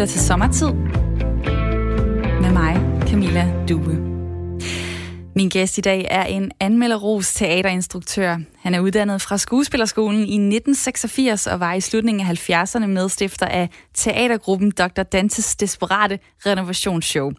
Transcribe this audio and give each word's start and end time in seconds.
lytter 0.00 0.12
til 0.12 0.20
Sommertid 0.20 0.72
med 2.42 2.52
mig, 2.52 3.00
Camilla 3.08 3.52
Due. 3.68 4.10
Min 5.36 5.48
gæst 5.48 5.78
i 5.78 5.80
dag 5.80 6.06
er 6.10 6.24
en 6.24 6.52
anmelderos 6.60 7.34
teaterinstruktør. 7.34 8.36
Han 8.58 8.74
er 8.74 8.80
uddannet 8.80 9.22
fra 9.22 9.38
Skuespillerskolen 9.38 10.20
i 10.20 10.22
1986 10.22 11.46
og 11.46 11.60
var 11.60 11.74
i 11.74 11.80
slutningen 11.80 12.26
af 12.26 12.50
70'erne 12.50 12.86
medstifter 12.86 13.46
af 13.46 13.68
teatergruppen 13.94 14.70
Dr. 14.70 15.02
Dantes 15.02 15.56
Desperate 15.56 16.18
Renovationsshow. 16.46 17.30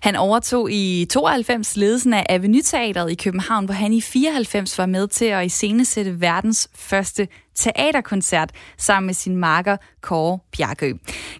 Han 0.00 0.16
overtog 0.16 0.72
i 0.72 1.06
92 1.10 1.76
ledelsen 1.76 2.12
af 2.12 2.26
Avenue 2.28 2.62
Teateret 2.62 3.10
i 3.10 3.14
København, 3.14 3.64
hvor 3.64 3.74
han 3.74 3.92
i 3.92 4.00
94 4.00 4.78
var 4.78 4.86
med 4.86 5.08
til 5.08 5.24
at 5.24 5.46
iscenesætte 5.46 6.20
verdens 6.20 6.68
første 6.74 7.28
teaterkoncert 7.54 8.50
sammen 8.78 9.06
med 9.06 9.14
sin 9.14 9.36
marker 9.36 9.76
Kåre 10.00 10.38
Bjarkø. 10.56 10.92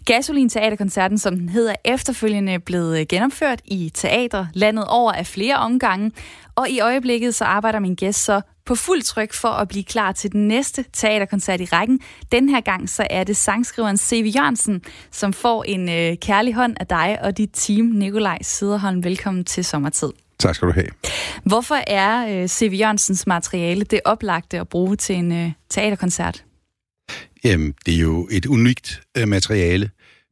Gasolin 0.05 0.49
Teaterkoncerten, 0.49 1.17
som 1.17 1.37
den 1.37 1.49
hedder, 1.49 1.75
efterfølgende 1.85 2.59
blevet 2.59 2.99
øh, 2.99 3.05
genopført 3.09 3.61
i 3.65 3.91
teater 3.93 4.45
landet 4.53 4.85
over 4.87 5.11
af 5.11 5.27
flere 5.27 5.55
omgange, 5.55 6.11
og 6.55 6.69
i 6.69 6.79
øjeblikket 6.79 7.35
så 7.35 7.45
arbejder 7.45 7.79
min 7.79 7.95
gæst 7.95 8.23
så 8.23 8.41
på 8.65 8.75
fuld 8.75 9.01
tryk 9.01 9.33
for 9.33 9.47
at 9.47 9.67
blive 9.67 9.83
klar 9.83 10.11
til 10.11 10.31
den 10.31 10.47
næste 10.47 10.85
teaterkoncert 10.93 11.61
i 11.61 11.65
rækken. 11.65 11.99
Den 12.31 12.49
her 12.49 12.61
gang 12.61 12.89
så 12.89 13.07
er 13.09 13.23
det 13.23 13.37
sangskriveren 13.37 13.97
C.V. 13.97 14.31
Jørgensen, 14.35 14.81
som 15.11 15.33
får 15.33 15.63
en 15.63 15.89
øh, 15.89 16.17
kærlig 16.17 16.53
hånd 16.53 16.75
af 16.79 16.87
dig 16.87 17.17
og 17.21 17.37
dit 17.37 17.49
team. 17.53 17.85
Nikolaj 17.85 18.37
Siderholm, 18.41 19.03
velkommen 19.03 19.45
til 19.45 19.65
Sommertid. 19.65 20.11
Tak 20.41 20.55
skal 20.55 20.67
du 20.67 20.73
have. 20.73 20.87
Hvorfor 21.43 21.79
er 21.87 22.41
øh, 22.41 22.47
C.V. 22.47 22.73
Jørgensens 22.79 23.27
materiale 23.27 23.83
det 23.83 23.99
oplagte 24.05 24.59
at 24.59 24.69
bruge 24.69 24.95
til 24.95 25.15
en 25.15 25.31
øh, 25.31 25.51
teaterkoncert? 25.69 26.45
Jamen, 27.43 27.73
det 27.85 27.93
er 27.93 27.99
jo 27.99 28.27
et 28.31 28.45
unikt 28.45 29.01
øh, 29.17 29.27
materiale 29.27 29.89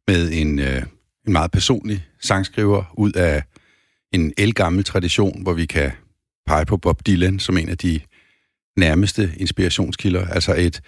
med 0.08 0.32
en, 0.32 0.60
øh, 0.60 0.84
en 1.28 1.34
meget 1.34 1.52
personlig 1.52 2.08
sangskriver 2.22 2.94
ud 2.98 3.12
af 3.12 3.44
en 4.14 4.34
elgammel 4.38 4.84
tradition, 4.84 5.44
hvor 5.44 5.54
vi 5.54 5.66
kan 5.66 5.92
pege 6.48 6.66
på 6.66 6.78
Bob 6.78 7.08
Dylan 7.08 7.40
som 7.40 7.58
en 7.58 7.70
af 7.70 7.78
de 7.78 8.00
nærmeste 8.78 9.34
inspirationskilder. 9.38 10.28
Altså 10.28 10.56
et, 10.56 10.82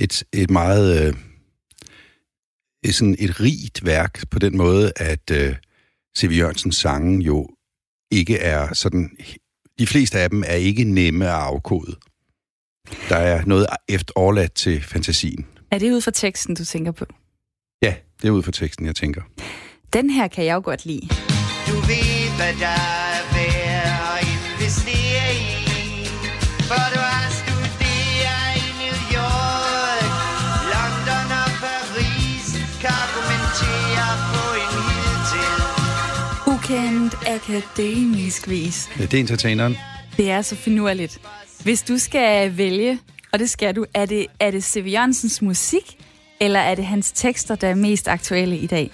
et, 0.00 0.24
et 0.32 0.50
meget... 0.50 1.06
Øh, 1.06 1.14
et, 2.84 2.94
sådan 2.94 3.16
et 3.18 3.40
rigt 3.40 3.84
værk 3.84 4.30
på 4.30 4.38
den 4.38 4.56
måde, 4.56 4.92
at 4.96 5.30
øh, 5.30 5.54
C.V. 6.18 6.30
Jørgensens 6.38 6.76
sange 6.76 7.24
jo 7.24 7.48
ikke 8.12 8.38
er 8.38 8.74
sådan... 8.74 9.10
De 9.78 9.86
fleste 9.86 10.18
af 10.18 10.30
dem 10.30 10.42
er 10.46 10.54
ikke 10.54 10.84
nemme 10.84 11.24
at 11.24 11.34
afkode. 11.34 11.96
Der 13.08 13.16
er 13.16 13.44
noget 13.44 13.66
efter 13.88 14.12
overladt 14.16 14.54
til 14.54 14.82
fantasien. 14.82 15.46
Er 15.70 15.78
det 15.78 15.92
ud 15.92 16.00
fra 16.00 16.10
teksten, 16.10 16.54
du 16.54 16.64
tænker 16.64 16.92
på? 16.92 17.06
Ja, 17.82 17.94
det 18.22 18.28
er 18.28 18.32
ud 18.32 18.42
fra 18.42 18.52
teksten, 18.52 18.86
jeg 18.86 18.96
tænker. 18.96 19.22
Den 19.92 20.10
her 20.10 20.28
kan 20.28 20.44
jeg 20.44 20.54
jo 20.54 20.60
godt 20.64 20.86
lide. 20.86 21.08
Du 21.68 21.76
ved, 21.90 22.36
hvad 22.36 22.54
der 22.60 23.21
Ukendt 37.12 37.28
akademisk 37.48 38.48
vis. 38.48 38.88
Ja, 38.98 39.02
det 39.02 39.14
er 39.14 39.20
entertaineren. 39.20 39.76
Det 40.16 40.30
er 40.30 40.42
så 40.42 40.56
finurligt. 40.56 41.20
Hvis 41.62 41.82
du 41.82 41.98
skal 41.98 42.56
vælge, 42.56 42.98
og 43.32 43.38
det 43.38 43.50
skal 43.50 43.76
du, 43.76 43.86
er 43.94 44.06
det, 44.06 44.26
er 44.40 44.50
det 44.50 44.64
C.V. 44.64 44.86
Jørgensens 44.92 45.42
musik, 45.42 45.98
eller 46.40 46.60
er 46.60 46.74
det 46.74 46.86
hans 46.86 47.12
tekster, 47.12 47.54
der 47.54 47.68
er 47.68 47.74
mest 47.74 48.08
aktuelle 48.08 48.58
i 48.58 48.66
dag? 48.66 48.90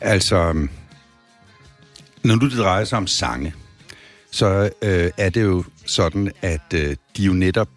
Altså, 0.00 0.68
når 2.22 2.34
nu 2.34 2.48
det 2.48 2.58
drejer 2.58 2.84
sig 2.84 2.98
om 2.98 3.06
sange, 3.06 3.54
så 4.30 4.70
øh, 4.82 5.10
er 5.16 5.30
det 5.30 5.42
jo 5.42 5.64
sådan, 5.86 6.32
at 6.42 6.74
øh, 6.74 6.96
de 7.16 7.22
jo 7.22 7.32
netop... 7.32 7.68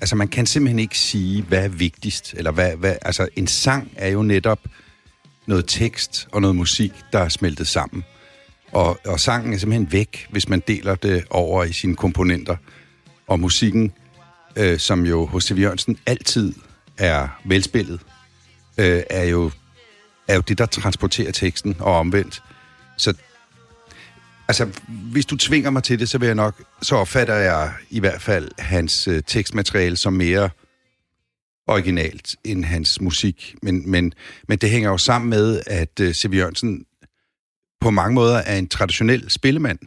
Altså, 0.00 0.16
man 0.16 0.28
kan 0.28 0.46
simpelthen 0.46 0.78
ikke 0.78 0.98
sige, 0.98 1.42
hvad 1.42 1.64
er 1.64 1.68
vigtigst. 1.68 2.34
Eller 2.36 2.50
hvad, 2.50 2.76
hvad, 2.76 2.96
altså, 3.02 3.28
en 3.36 3.46
sang 3.46 3.92
er 3.96 4.08
jo 4.08 4.22
netop 4.22 4.60
noget 5.46 5.64
tekst 5.68 6.28
og 6.32 6.40
noget 6.40 6.56
musik, 6.56 6.92
der 7.12 7.18
er 7.18 7.28
smeltet 7.28 7.66
sammen. 7.66 8.04
Og, 8.72 8.98
og 9.06 9.20
sangen 9.20 9.52
er 9.52 9.58
simpelthen 9.58 9.92
væk, 9.92 10.26
hvis 10.30 10.48
man 10.48 10.62
deler 10.68 10.94
det 10.94 11.24
over 11.30 11.64
i 11.64 11.72
sine 11.72 11.96
komponenter. 11.96 12.56
Og 13.26 13.40
musikken, 13.40 13.92
øh, 14.56 14.78
som 14.78 15.06
jo 15.06 15.26
hos 15.26 15.44
C.V. 15.44 15.58
Jørgensen 15.58 15.98
altid 16.06 16.52
er 16.98 17.28
velspillet, 17.44 18.00
øh, 18.78 19.02
er, 19.10 19.24
jo, 19.24 19.50
er 20.28 20.34
jo 20.34 20.40
det, 20.40 20.58
der 20.58 20.66
transporterer 20.66 21.32
teksten 21.32 21.76
og 21.78 21.98
omvendt. 21.98 22.42
Så 22.96 23.14
altså, 24.48 24.68
hvis 24.88 25.26
du 25.26 25.36
tvinger 25.36 25.70
mig 25.70 25.82
til 25.82 25.98
det, 25.98 26.08
så 26.08 26.18
vil 26.18 26.26
jeg 26.26 26.34
nok, 26.34 26.62
så 26.82 26.96
opfatter 26.96 27.34
jeg 27.34 27.72
i 27.90 28.00
hvert 28.00 28.22
fald 28.22 28.50
hans 28.58 29.08
øh, 29.08 29.22
tekstmateriale 29.26 29.96
som 29.96 30.12
mere 30.12 30.50
originalt 31.66 32.36
end 32.44 32.64
hans 32.64 33.00
musik. 33.00 33.54
Men, 33.62 33.90
men, 33.90 34.12
men 34.48 34.58
det 34.58 34.70
hænger 34.70 34.90
jo 34.90 34.98
sammen 34.98 35.30
med, 35.30 35.62
at 35.66 36.00
øh, 36.00 36.14
C.V. 36.14 36.34
Jørgensen 36.34 36.86
på 37.80 37.90
mange 37.90 38.14
måder 38.14 38.36
er 38.36 38.58
en 38.58 38.68
traditionel 38.68 39.30
spillemand. 39.30 39.78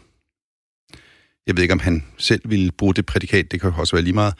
Jeg 1.47 1.55
ved 1.55 1.63
ikke, 1.63 1.73
om 1.73 1.79
han 1.79 2.05
selv 2.17 2.41
ville 2.45 2.71
bruge 2.71 2.93
det 2.93 3.05
prædikat, 3.05 3.51
det 3.51 3.61
kan 3.61 3.73
også 3.73 3.95
være 3.95 4.03
lige 4.03 4.13
meget. 4.13 4.33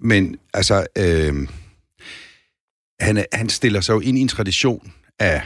Men 0.00 0.36
altså, 0.54 0.86
øh, 0.98 1.48
han, 3.00 3.24
han 3.32 3.48
stiller 3.48 3.80
sig 3.80 3.94
jo 3.94 4.00
ind 4.00 4.18
i 4.18 4.20
en 4.20 4.28
tradition 4.28 4.92
af 5.18 5.42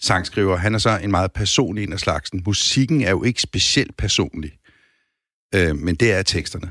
sangskriver. 0.00 0.56
Han 0.56 0.74
er 0.74 0.78
så 0.78 0.98
en 0.98 1.10
meget 1.10 1.32
personlig 1.32 1.84
en 1.84 1.92
af 1.92 2.00
slagsen. 2.00 2.42
Musikken 2.46 3.02
er 3.02 3.10
jo 3.10 3.22
ikke 3.22 3.42
specielt 3.42 3.96
personlig, 3.96 4.52
øh, 5.54 5.76
men 5.76 5.94
det 5.94 6.12
er 6.12 6.22
teksterne. 6.22 6.70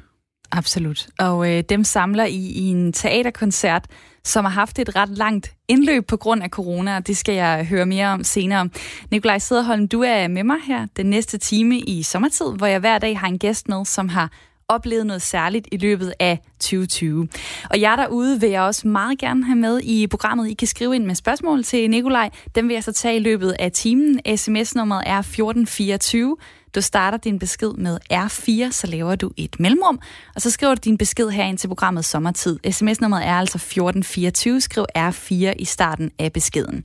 Absolut. 0.52 1.08
Og 1.20 1.52
øh, 1.52 1.64
dem 1.70 1.84
samler 1.84 2.26
I 2.26 2.36
i 2.36 2.68
en 2.68 2.94
teaterkoncert, 2.94 3.86
som 4.24 4.46
har 4.46 4.52
haft 4.52 4.80
et 4.80 4.96
ret 4.96 5.10
langt 5.10 5.54
indløb 5.68 6.08
på 6.08 6.18
grund 6.18 6.44
af 6.44 6.50
corona, 6.50 6.96
og 6.96 7.08
det 7.08 7.18
skal 7.18 7.36
jeg 7.36 7.66
høre 7.66 7.86
mere 7.86 8.08
om 8.08 8.24
senere. 8.24 8.70
Nikolaj 9.12 9.40
Sederholm, 9.40 9.88
du 9.88 10.02
er 10.02 10.28
med 10.28 10.44
mig 10.44 10.58
her 10.68 10.88
den 10.98 11.06
næste 11.06 11.38
time 11.38 11.80
i 11.80 12.04
sommertid, 12.04 12.46
hvor 12.58 12.66
jeg 12.68 12.80
hver 12.80 13.00
dag 13.00 13.20
har 13.20 13.28
en 13.28 13.40
gæst 13.40 13.70
med, 13.70 13.86
som 13.86 14.10
har 14.10 14.32
oplevet 14.68 15.06
noget 15.06 15.22
særligt 15.22 15.68
i 15.72 15.78
løbet 15.78 16.14
af 16.20 16.40
2020. 16.60 17.28
Og 17.70 17.82
jer 17.82 17.96
derude 17.96 18.40
vil 18.40 18.50
jeg 18.50 18.62
også 18.62 18.88
meget 18.88 19.20
gerne 19.20 19.46
have 19.46 19.56
med 19.56 19.82
i 19.84 20.08
programmet. 20.08 20.50
I 20.50 20.54
kan 20.54 20.68
skrive 20.68 20.96
ind 20.96 21.06
med 21.06 21.16
spørgsmål 21.16 21.64
til 21.64 21.90
Nikolaj. 21.90 22.30
Dem 22.56 22.68
vil 22.68 22.74
jeg 22.74 22.84
så 22.84 22.92
tage 22.92 23.16
i 23.16 23.20
løbet 23.20 23.56
af 23.60 23.72
timen. 23.72 24.20
SMS-nummeret 24.36 25.04
er 25.06 25.20
1424. 25.20 26.38
Du 26.76 26.82
starter 26.82 27.18
din 27.18 27.40
besked 27.40 27.74
med 27.74 28.00
R4, 28.14 28.72
så 28.72 28.88
laver 28.88 29.16
du 29.16 29.32
et 29.38 29.60
mellemrum, 29.60 30.00
og 30.36 30.42
så 30.42 30.52
skriver 30.52 30.76
du 30.76 30.80
din 30.84 30.98
besked 30.98 31.30
her 31.30 31.44
ind 31.44 31.58
til 31.58 31.68
programmet 31.68 32.06
Sommertid. 32.06 32.60
SMS-nummeret 32.72 33.26
er 33.26 33.34
altså 33.34 33.58
1424. 33.58 34.62
Skriv 34.62 34.86
R4 34.98 35.54
i 35.60 35.66
starten 35.66 36.12
af 36.20 36.34
beskeden. 36.34 36.84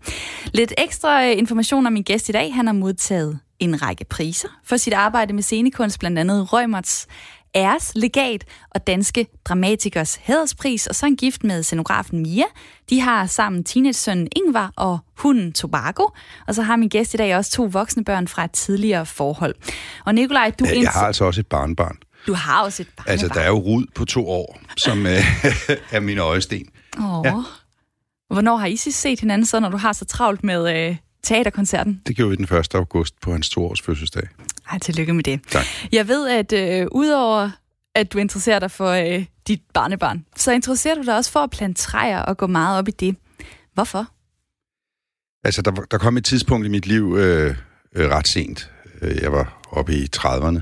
Lidt 0.55 0.73
ekstra 0.79 1.27
øh, 1.27 1.39
information 1.39 1.87
om 1.87 1.93
min 1.93 2.03
gæst 2.03 2.29
i 2.29 2.33
dag. 2.33 2.55
Han 2.55 2.67
har 2.67 2.75
modtaget 2.75 3.39
en 3.59 3.83
række 3.83 4.05
priser 4.05 4.49
for 4.65 4.77
sit 4.77 4.93
arbejde 4.93 5.33
med 5.33 5.43
scenekunst, 5.43 5.99
blandt 5.99 6.19
andet 6.19 6.53
Rømerts 6.53 7.07
æres 7.57 7.93
legat 7.95 8.45
og 8.71 8.87
Danske 8.87 9.27
Dramatikers 9.45 10.19
hæderspris, 10.23 10.87
og 10.87 10.95
så 10.95 11.07
en 11.07 11.17
gift 11.17 11.45
med 11.45 11.63
scenografen 11.63 12.23
Mia. 12.23 12.45
De 12.91 13.01
har 13.01 13.27
sammen 13.27 13.65
teenage-sønnen 13.65 14.29
Ingvar 14.37 14.73
og 14.77 14.99
hunden 15.19 15.53
Tobago, 15.53 16.05
og 16.47 16.55
så 16.55 16.63
har 16.63 16.77
min 16.77 16.89
gæst 16.89 17.15
i 17.15 17.17
dag 17.17 17.37
også 17.37 17.51
to 17.51 17.63
voksne 17.65 18.05
børn 18.05 18.29
fra 18.29 18.45
et 18.45 18.53
tidligere 18.53 19.07
forhold. 19.07 19.55
Og 20.05 20.15
Nikolaj, 20.15 20.51
du... 20.59 20.65
Jeg 20.65 20.91
har 20.91 21.07
altså 21.07 21.25
også 21.25 21.41
et 21.41 21.47
barnbarn. 21.47 21.99
Du 22.27 22.35
har 22.35 22.65
også 22.65 22.83
et 22.83 22.89
barnbarn. 22.97 23.13
Altså, 23.13 23.29
der 23.29 23.41
er 23.41 23.49
jo 23.49 23.59
Rud 23.59 23.87
på 23.95 24.05
to 24.05 24.29
år, 24.29 24.61
som 24.77 25.07
øh, 25.07 25.13
er 25.97 26.01
min 26.01 26.19
øjesten. 26.19 26.69
Åh. 26.99 27.23
Ja. 27.25 27.35
Hvornår 28.31 28.57
har 28.57 28.67
I 28.67 28.77
sidst 28.77 29.01
set 29.01 29.21
hinanden 29.21 29.47
så, 29.47 29.61
når 29.61 29.69
du 29.69 29.77
har 29.77 29.93
så 29.93 30.05
travlt 30.05 30.45
med 30.45 30.89
øh, 30.89 30.97
teaterkoncerten? 31.27 32.03
Det 32.07 32.17
gjorde 32.17 32.31
vi 32.31 32.37
den 32.37 32.57
1. 32.57 32.75
august 32.75 33.21
på 33.21 33.33
hans 33.33 33.49
toårs 33.49 33.83
fødselsdag. 33.83 34.29
Ej, 34.71 34.79
tillykke 34.79 35.15
med 35.15 35.25
det. 35.25 35.41
Tak. 35.51 35.65
Jeg 35.93 36.09
ved, 36.09 36.29
at 36.29 36.53
øh, 36.53 36.87
udover 36.93 37.51
at 37.95 38.13
du 38.13 38.19
interesserer 38.19 38.59
dig 38.59 38.71
for 38.71 38.91
øh, 38.91 39.25
dit 39.49 39.63
barnebarn, 39.75 40.25
så 40.37 40.53
interesserer 40.53 40.95
du 40.95 41.03
dig 41.03 41.17
også 41.17 41.33
for 41.33 41.41
at 41.41 41.51
plante 41.51 41.83
træer 41.83 42.19
og 42.19 42.37
gå 42.37 42.47
meget 42.47 42.79
op 42.79 42.89
i 42.89 42.91
det. 42.91 43.17
Hvorfor? 43.75 44.07
Altså, 45.45 45.63
der, 45.63 45.71
der 45.71 45.99
kom 45.99 46.17
et 46.17 46.25
tidspunkt 46.25 46.67
i 46.67 46.71
mit 46.71 46.87
liv 46.87 47.17
øh, 47.19 47.57
øh, 47.97 48.09
ret 48.09 48.29
sent. 48.29 48.71
Jeg 49.03 49.33
var 49.33 49.63
oppe 49.71 49.95
i 49.95 50.09
30'erne, 50.17 50.61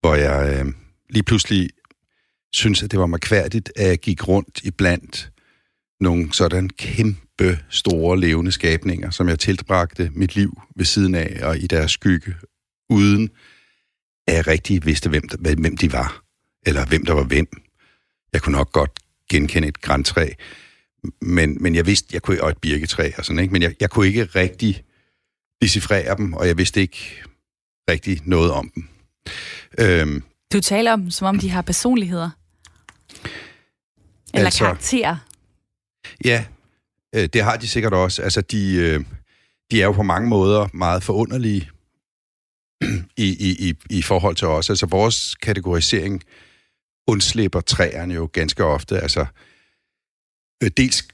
hvor 0.00 0.14
jeg 0.14 0.58
øh, 0.58 0.72
lige 1.10 1.22
pludselig 1.22 1.70
synes, 2.52 2.82
at 2.82 2.90
det 2.90 2.98
var 2.98 3.06
mærkværdigt, 3.06 3.72
at 3.76 3.88
jeg 3.88 3.98
gik 3.98 4.28
rundt 4.28 4.60
i 4.62 4.70
blandt 4.70 5.30
nogle 6.00 6.32
sådan 6.32 6.68
kæmpe 6.68 7.58
store 7.68 8.20
levende 8.20 8.52
skabninger, 8.52 9.10
som 9.10 9.28
jeg 9.28 9.38
tilbragte 9.38 10.10
mit 10.14 10.34
liv 10.34 10.60
ved 10.76 10.84
siden 10.84 11.14
af 11.14 11.40
og 11.42 11.58
i 11.58 11.66
deres 11.66 11.90
skygge, 11.90 12.34
uden 12.90 13.30
at 14.26 14.34
jeg 14.34 14.46
rigtig 14.46 14.86
vidste, 14.86 15.08
hvem, 15.08 15.28
hvem 15.40 15.76
de 15.76 15.92
var, 15.92 16.22
eller 16.66 16.86
hvem 16.86 17.04
der 17.06 17.12
var 17.12 17.24
hvem. 17.24 17.46
Jeg 18.32 18.42
kunne 18.42 18.56
nok 18.56 18.72
godt 18.72 18.90
genkende 19.30 19.68
et 19.68 19.80
græntræ, 19.80 20.28
men, 21.20 21.62
men 21.62 21.74
jeg 21.74 21.86
vidste, 21.86 22.08
jeg 22.12 22.22
kunne, 22.22 22.42
og 22.42 22.50
et 22.50 22.58
birketræ 22.58 23.10
og 23.18 23.24
sådan, 23.24 23.42
ikke? 23.42 23.52
men 23.52 23.62
jeg, 23.62 23.74
jeg 23.80 23.90
kunne 23.90 24.06
ikke 24.06 24.24
rigtig 24.24 24.84
decifrere 25.62 26.16
dem, 26.16 26.32
og 26.32 26.46
jeg 26.46 26.58
vidste 26.58 26.80
ikke 26.80 27.22
rigtig 27.90 28.20
noget 28.24 28.52
om 28.52 28.70
dem. 28.74 28.88
Øhm, 29.78 30.22
du 30.52 30.60
taler 30.60 30.92
om 30.92 31.10
som 31.10 31.26
om 31.26 31.38
de 31.38 31.50
har 31.50 31.62
personligheder. 31.62 32.30
Eller 34.34 34.46
altså, 34.46 34.64
karakterer. 34.64 35.16
Ja, 36.24 36.44
øh, 37.14 37.28
det 37.32 37.44
har 37.44 37.56
de 37.56 37.68
sikkert 37.68 37.94
også. 37.94 38.22
Altså, 38.22 38.40
de, 38.40 38.74
øh, 38.74 39.04
de 39.70 39.82
er 39.82 39.86
jo 39.86 39.92
på 39.92 40.02
mange 40.02 40.28
måder 40.28 40.68
meget 40.72 41.02
forunderlige 41.02 41.70
i, 43.16 43.36
i, 43.40 43.68
i, 43.68 43.74
i 43.90 44.02
forhold 44.02 44.36
til 44.36 44.48
os. 44.48 44.70
Altså, 44.70 44.86
vores 44.86 45.34
kategorisering 45.34 46.22
undslipper 47.06 47.60
træerne 47.60 48.14
jo 48.14 48.30
ganske 48.32 48.64
ofte. 48.64 49.00
Altså, 49.00 49.26
øh, 50.62 50.70
dels, 50.76 51.08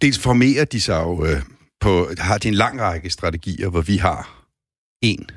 dels 0.00 0.18
formerer 0.18 0.64
de 0.64 0.80
sig 0.80 1.02
jo 1.02 1.24
øh, 1.26 1.42
på, 1.80 2.10
har 2.18 2.38
de 2.38 2.48
en 2.48 2.54
lang 2.54 2.80
række 2.80 3.10
strategier, 3.10 3.68
hvor 3.68 3.80
vi 3.80 3.96
har 3.96 4.46
en. 5.02 5.30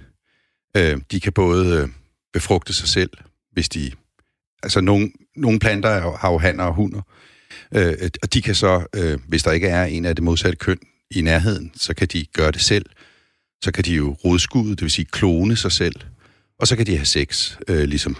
Øh, 0.78 1.02
de 1.12 1.20
kan 1.20 1.34
både 1.34 1.82
øh, 1.82 1.90
befrugte 2.34 2.74
sig 2.74 2.88
selv, 2.88 3.12
hvis 3.52 3.70
de... 3.70 3.92
Altså, 4.64 4.82
nogle, 4.82 5.12
nogle 5.36 5.60
planter 5.60 5.90
er, 5.90 6.18
har 6.18 6.32
jo 6.32 6.38
hanner 6.38 6.64
og 6.64 6.74
hunder, 6.74 7.00
øh, 7.00 7.33
og 8.24 8.34
de 8.34 8.42
kan 8.42 8.56
så, 8.56 8.86
øh, 8.96 9.20
hvis 9.28 9.44
der 9.44 9.52
ikke 9.52 9.68
er 9.68 9.86
en 9.86 10.06
af 10.06 10.16
det 10.16 10.24
modsatte 10.24 10.58
køn 10.58 10.80
i 11.12 11.22
nærheden, 11.22 11.72
så 11.76 11.94
kan 11.94 12.08
de 12.08 12.26
gøre 12.26 12.52
det 12.52 12.62
selv. 12.62 12.86
Så 13.64 13.72
kan 13.72 13.84
de 13.84 13.94
jo 13.94 14.14
rodskudde, 14.26 14.70
det 14.70 14.82
vil 14.82 14.92
sige 14.92 15.06
klone 15.06 15.56
sig 15.56 15.72
selv, 15.72 15.96
og 16.60 16.68
så 16.68 16.76
kan 16.76 16.86
de 16.86 16.96
have 16.96 17.06
sex, 17.06 17.58
øh, 17.68 17.84
ligesom 17.84 18.18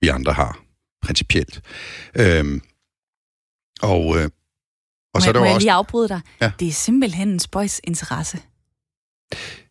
vi 0.00 0.08
andre 0.08 0.32
har, 0.32 0.58
principielt. 1.02 1.60
Øh, 2.14 2.60
og, 3.82 4.18
øh, 4.18 4.28
og 5.14 5.22
så 5.22 5.28
er 5.28 5.32
der 5.32 5.40
må 5.40 5.46
jeg 5.46 5.54
også... 5.54 5.64
lige 5.64 5.72
afbryde 5.72 6.08
dig? 6.08 6.20
Ja. 6.40 6.52
Det 6.60 6.68
er 6.68 6.72
simpelthen 6.72 7.28
en 7.28 7.38
spøjs 7.38 7.80
interesse. 7.84 8.38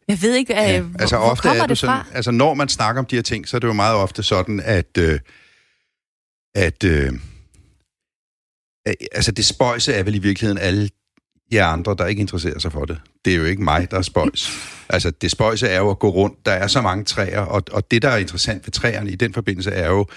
Jeg 0.07 0.21
ved 0.21 0.35
ikke, 0.35 0.53
ja, 0.53 0.79
øh, 0.79 0.89
altså 0.99 1.17
hvor, 1.17 1.25
ofte 1.25 1.41
hvor 1.41 1.49
kommer 1.49 1.63
er 1.63 1.67
det, 1.67 1.81
det 1.81 1.87
fra? 1.87 2.03
Sådan, 2.03 2.15
altså 2.15 2.31
når 2.31 2.53
man 2.53 2.69
snakker 2.69 2.99
om 2.99 3.05
de 3.05 3.15
her 3.15 3.23
ting, 3.23 3.47
så 3.47 3.57
er 3.57 3.59
det 3.59 3.67
jo 3.67 3.73
meget 3.73 3.95
ofte 3.95 4.23
sådan, 4.23 4.59
at, 4.59 4.97
øh, 4.97 5.19
at 6.55 6.83
øh, 6.83 7.13
Øh, 8.87 8.93
altså 9.11 9.31
det 9.31 9.45
spøjse 9.45 9.93
er 9.93 10.03
vel 10.03 10.15
i 10.15 10.19
virkeligheden 10.19 10.57
alle 10.57 10.89
jer 11.51 11.67
andre, 11.67 11.95
der 11.97 12.05
ikke 12.05 12.19
interesserer 12.19 12.59
sig 12.59 12.71
for 12.71 12.85
det. 12.85 13.01
Det 13.25 13.33
er 13.33 13.37
jo 13.37 13.45
ikke 13.45 13.63
mig, 13.63 13.91
der 13.91 13.97
er 13.97 14.01
spøjs. 14.01 14.49
altså 14.89 15.11
det 15.11 15.31
spøjse 15.31 15.67
er 15.67 15.77
jo 15.77 15.89
at 15.89 15.99
gå 15.99 16.09
rundt. 16.09 16.45
Der 16.45 16.51
er 16.51 16.67
så 16.67 16.81
mange 16.81 17.05
træer, 17.05 17.39
og, 17.39 17.63
og 17.71 17.91
det, 17.91 18.01
der 18.01 18.09
er 18.09 18.17
interessant 18.17 18.65
ved 18.65 18.71
træerne 18.71 19.11
i 19.11 19.15
den 19.15 19.33
forbindelse, 19.33 19.71
er 19.71 19.87
jo, 19.87 20.07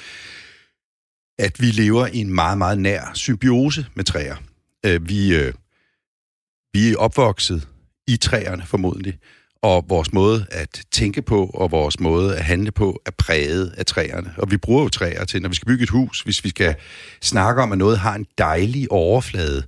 at 1.39 1.61
vi 1.61 1.67
lever 1.67 2.07
i 2.07 2.19
en 2.19 2.35
meget, 2.35 2.59
meget 2.59 2.79
nær 2.79 3.11
symbiose 3.15 3.87
med 3.95 4.05
træer. 4.05 4.37
Øh, 4.87 5.09
vi, 5.09 5.35
øh, 5.35 5.53
vi 6.73 6.93
er 6.93 6.97
opvokset 6.97 7.69
i 8.09 8.17
træerne 8.17 8.67
formodentlig, 8.67 9.19
og 9.63 9.85
vores 9.89 10.13
måde 10.13 10.47
at 10.51 10.81
tænke 10.93 11.23
på 11.23 11.47
og 11.55 11.71
vores 11.71 12.01
måde 12.01 12.37
at 12.37 12.45
handle 12.45 12.71
på 12.71 13.03
er 13.07 13.11
præget 13.11 13.75
af 13.77 13.87
træerne. 13.87 14.35
Og 14.39 14.51
vi 14.51 14.57
bruger 14.57 14.83
jo 14.83 14.89
træer 14.89 15.25
til, 15.25 15.43
når 15.43 15.49
vi 15.49 15.55
skal 15.55 15.67
bygge 15.67 15.83
et 15.83 15.91
hus, 15.91 16.21
hvis 16.21 16.45
vi 16.45 16.49
skal 16.49 16.75
snakke 17.23 17.63
om, 17.63 17.73
at 17.73 17.79
noget 17.79 17.99
har 17.99 18.15
en 18.15 18.27
dejlig 18.39 18.93
overflade, 18.93 19.63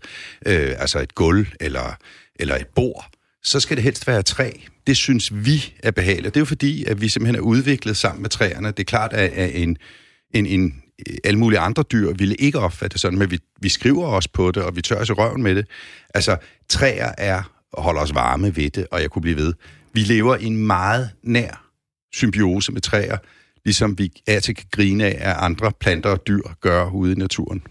øh, 0.47 0.75
altså 0.79 1.01
et 1.01 1.15
gulv 1.15 1.47
eller, 1.61 1.97
eller 2.37 2.57
et 2.57 2.67
bord, 2.75 3.11
så 3.43 3.61
skal 3.61 3.77
det 3.77 3.85
helst 3.85 4.07
være 4.07 4.23
træ. 4.23 4.51
Det 4.87 4.97
synes 4.97 5.45
vi 5.45 5.75
er 5.83 5.91
behageligt. 5.91 6.35
Det 6.35 6.37
er 6.37 6.41
jo 6.41 6.45
fordi, 6.45 6.85
at 6.85 7.01
vi 7.01 7.09
simpelthen 7.09 7.37
er 7.37 7.41
udviklet 7.41 7.97
sammen 7.97 8.23
med 8.23 8.31
træerne. 8.31 8.69
Det 8.69 8.81
er 8.81 8.85
klart, 8.85 9.13
at 9.13 9.63
en, 9.63 9.77
en, 10.35 10.47
en, 10.47 10.83
alle 11.25 11.39
mulige 11.39 11.59
andre 11.59 11.83
dyr 11.83 12.13
ville 12.13 12.35
ikke 12.35 12.59
opfatte 12.59 12.95
det 12.95 13.01
sådan, 13.01 13.19
men 13.19 13.31
vi, 13.31 13.39
vi 13.61 13.69
skriver 13.69 14.07
også 14.07 14.29
på 14.33 14.51
det, 14.51 14.63
og 14.63 14.77
vi 14.77 14.83
tør 14.83 14.97
os 14.97 15.09
i 15.09 15.13
røven 15.13 15.43
med 15.43 15.55
det. 15.55 15.67
Altså, 16.15 16.37
træer 16.69 17.13
er 17.19 17.43
holder 17.75 18.01
os 18.01 18.15
varme 18.15 18.57
ved 18.57 18.71
det, 18.71 18.87
og 18.91 19.03
jeg 19.03 19.11
kunne 19.11 19.23
blive 19.23 19.37
ved. 19.37 19.55
Vi 19.99 20.03
lever 20.03 20.37
i 20.37 20.45
en 20.45 20.57
meget 20.57 21.11
nær 21.23 21.71
symbiose 22.13 22.73
med 22.73 22.81
træer, 22.81 23.17
ligesom 23.65 23.99
vi 23.99 24.13
er 24.27 24.41
til 24.41 24.55
kan 24.55 24.67
grine 24.71 25.05
af, 25.05 25.31
at 25.31 25.37
andre 25.39 25.73
planter 25.81 26.11
og 26.11 26.27
dyr 26.27 26.43
gør 26.61 26.91
ude 26.91 27.13
i 27.13 27.15
naturen. 27.15 27.63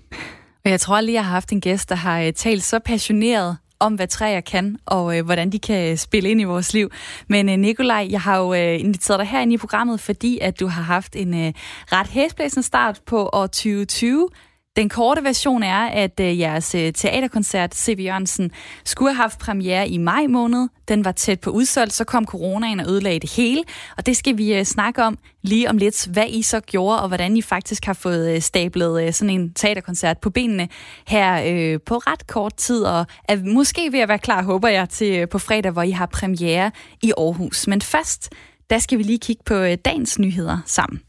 Og 0.65 0.71
jeg 0.71 0.79
tror 0.79 1.01
lige, 1.01 1.13
jeg 1.13 1.25
har 1.25 1.31
haft 1.31 1.51
en 1.51 1.61
gæst, 1.61 1.89
der 1.89 1.95
har 1.95 2.21
øh, 2.21 2.33
talt 2.33 2.63
så 2.63 2.79
passioneret 2.79 3.57
om, 3.79 3.93
hvad 3.93 4.07
træer 4.07 4.41
kan, 4.41 4.77
og 4.85 5.17
øh, 5.17 5.25
hvordan 5.25 5.49
de 5.49 5.59
kan 5.59 5.91
øh, 5.91 5.97
spille 5.97 6.29
ind 6.29 6.41
i 6.41 6.43
vores 6.43 6.73
liv. 6.73 6.89
Men 7.27 7.49
øh, 7.49 7.57
Nikolaj, 7.57 8.07
jeg 8.09 8.21
har 8.21 8.37
jo 8.37 8.53
øh, 8.53 8.79
inviteret 8.79 9.19
dig 9.19 9.27
herinde 9.27 9.53
i 9.53 9.57
programmet, 9.57 9.99
fordi 9.99 10.39
at 10.41 10.59
du 10.59 10.67
har 10.67 10.81
haft 10.81 11.15
en 11.15 11.33
øh, 11.33 11.53
ret 11.91 12.07
hæsblæsende 12.07 12.63
start 12.63 13.01
på 13.05 13.29
år 13.33 13.47
2020. 13.47 14.29
Den 14.77 14.89
korte 14.89 15.23
version 15.23 15.63
er, 15.63 15.85
at 15.85 16.19
øh, 16.19 16.39
jeres 16.39 16.75
øh, 16.75 16.93
teaterkoncert, 16.93 17.75
C.V. 17.75 17.99
Jørgensen, 17.99 18.51
skulle 18.85 19.13
have 19.13 19.21
haft 19.21 19.39
premiere 19.39 19.89
i 19.89 19.97
maj 19.97 20.27
måned. 20.27 20.67
Den 20.87 21.05
var 21.05 21.11
tæt 21.11 21.39
på 21.39 21.49
udsolgt, 21.49 21.93
så 21.93 22.03
kom 22.03 22.25
coronaen 22.25 22.79
og 22.79 22.89
ødelagde 22.89 23.19
det 23.19 23.31
hele. 23.31 23.63
Og 23.97 24.05
det 24.05 24.17
skal 24.17 24.37
vi 24.37 24.53
øh, 24.53 24.63
snakke 24.63 25.03
om 25.03 25.17
lige 25.41 25.69
om 25.69 25.77
lidt, 25.77 26.07
hvad 26.07 26.25
I 26.29 26.41
så 26.41 26.59
gjorde, 26.59 27.01
og 27.01 27.07
hvordan 27.07 27.37
I 27.37 27.41
faktisk 27.41 27.85
har 27.85 27.93
fået 27.93 28.35
øh, 28.35 28.41
stablet 28.41 29.03
øh, 29.03 29.13
sådan 29.13 29.29
en 29.29 29.53
teaterkoncert 29.53 30.17
på 30.17 30.29
benene 30.29 30.69
her 31.07 31.43
øh, 31.45 31.79
på 31.85 31.97
ret 31.97 32.27
kort 32.27 32.55
tid. 32.55 32.83
Og 32.83 33.05
er 33.29 33.37
måske 33.53 33.91
ved 33.91 33.99
at 33.99 34.09
være 34.09 34.19
klar, 34.19 34.43
håber 34.43 34.67
jeg, 34.67 34.89
til 34.89 35.19
øh, 35.19 35.29
på 35.29 35.39
fredag, 35.39 35.71
hvor 35.71 35.83
I 35.83 35.91
har 35.91 36.05
premiere 36.05 36.71
i 37.01 37.13
Aarhus. 37.17 37.67
Men 37.67 37.81
først, 37.81 38.29
der 38.69 38.79
skal 38.79 38.97
vi 38.97 39.03
lige 39.03 39.19
kigge 39.19 39.43
på 39.45 39.53
øh, 39.53 39.77
dagens 39.85 40.19
nyheder 40.19 40.57
sammen. 40.65 41.01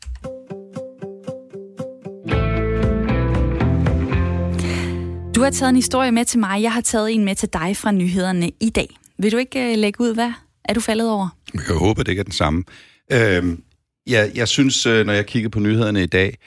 Du 5.39 5.43
har 5.43 5.51
taget 5.51 5.71
en 5.71 5.77
historie 5.77 6.13
med 6.13 6.25
til 6.25 6.41
mig, 6.41 6.63
jeg 6.63 6.73
har 6.73 6.81
taget 6.81 7.15
en 7.15 7.25
med 7.25 7.35
til 7.35 7.49
dig 7.53 7.77
fra 7.77 7.93
nyhederne 7.93 8.51
i 8.61 8.71
dag. 8.71 8.99
Vil 9.19 9.33
du 9.33 9.37
ikke 9.37 9.73
øh, 9.73 9.79
lægge 9.79 10.01
ud, 10.01 10.15
hvad 10.15 10.33
er 10.65 10.75
du 10.75 10.81
faldet 10.81 11.11
over? 11.11 11.29
Jeg 11.55 11.77
håber, 11.77 12.03
det 12.03 12.13
ikke 12.13 12.21
er 12.21 12.25
den 12.25 12.33
samme. 12.33 12.65
Øhm, 13.13 13.63
jeg, 14.07 14.33
jeg 14.35 14.49
synes, 14.49 14.87
øh, 14.87 15.07
når 15.07 15.13
jeg 15.13 15.27
kigger 15.27 15.49
på 15.49 15.61
nyhederne 15.61 16.03
i 16.03 16.07
dag, 16.07 16.39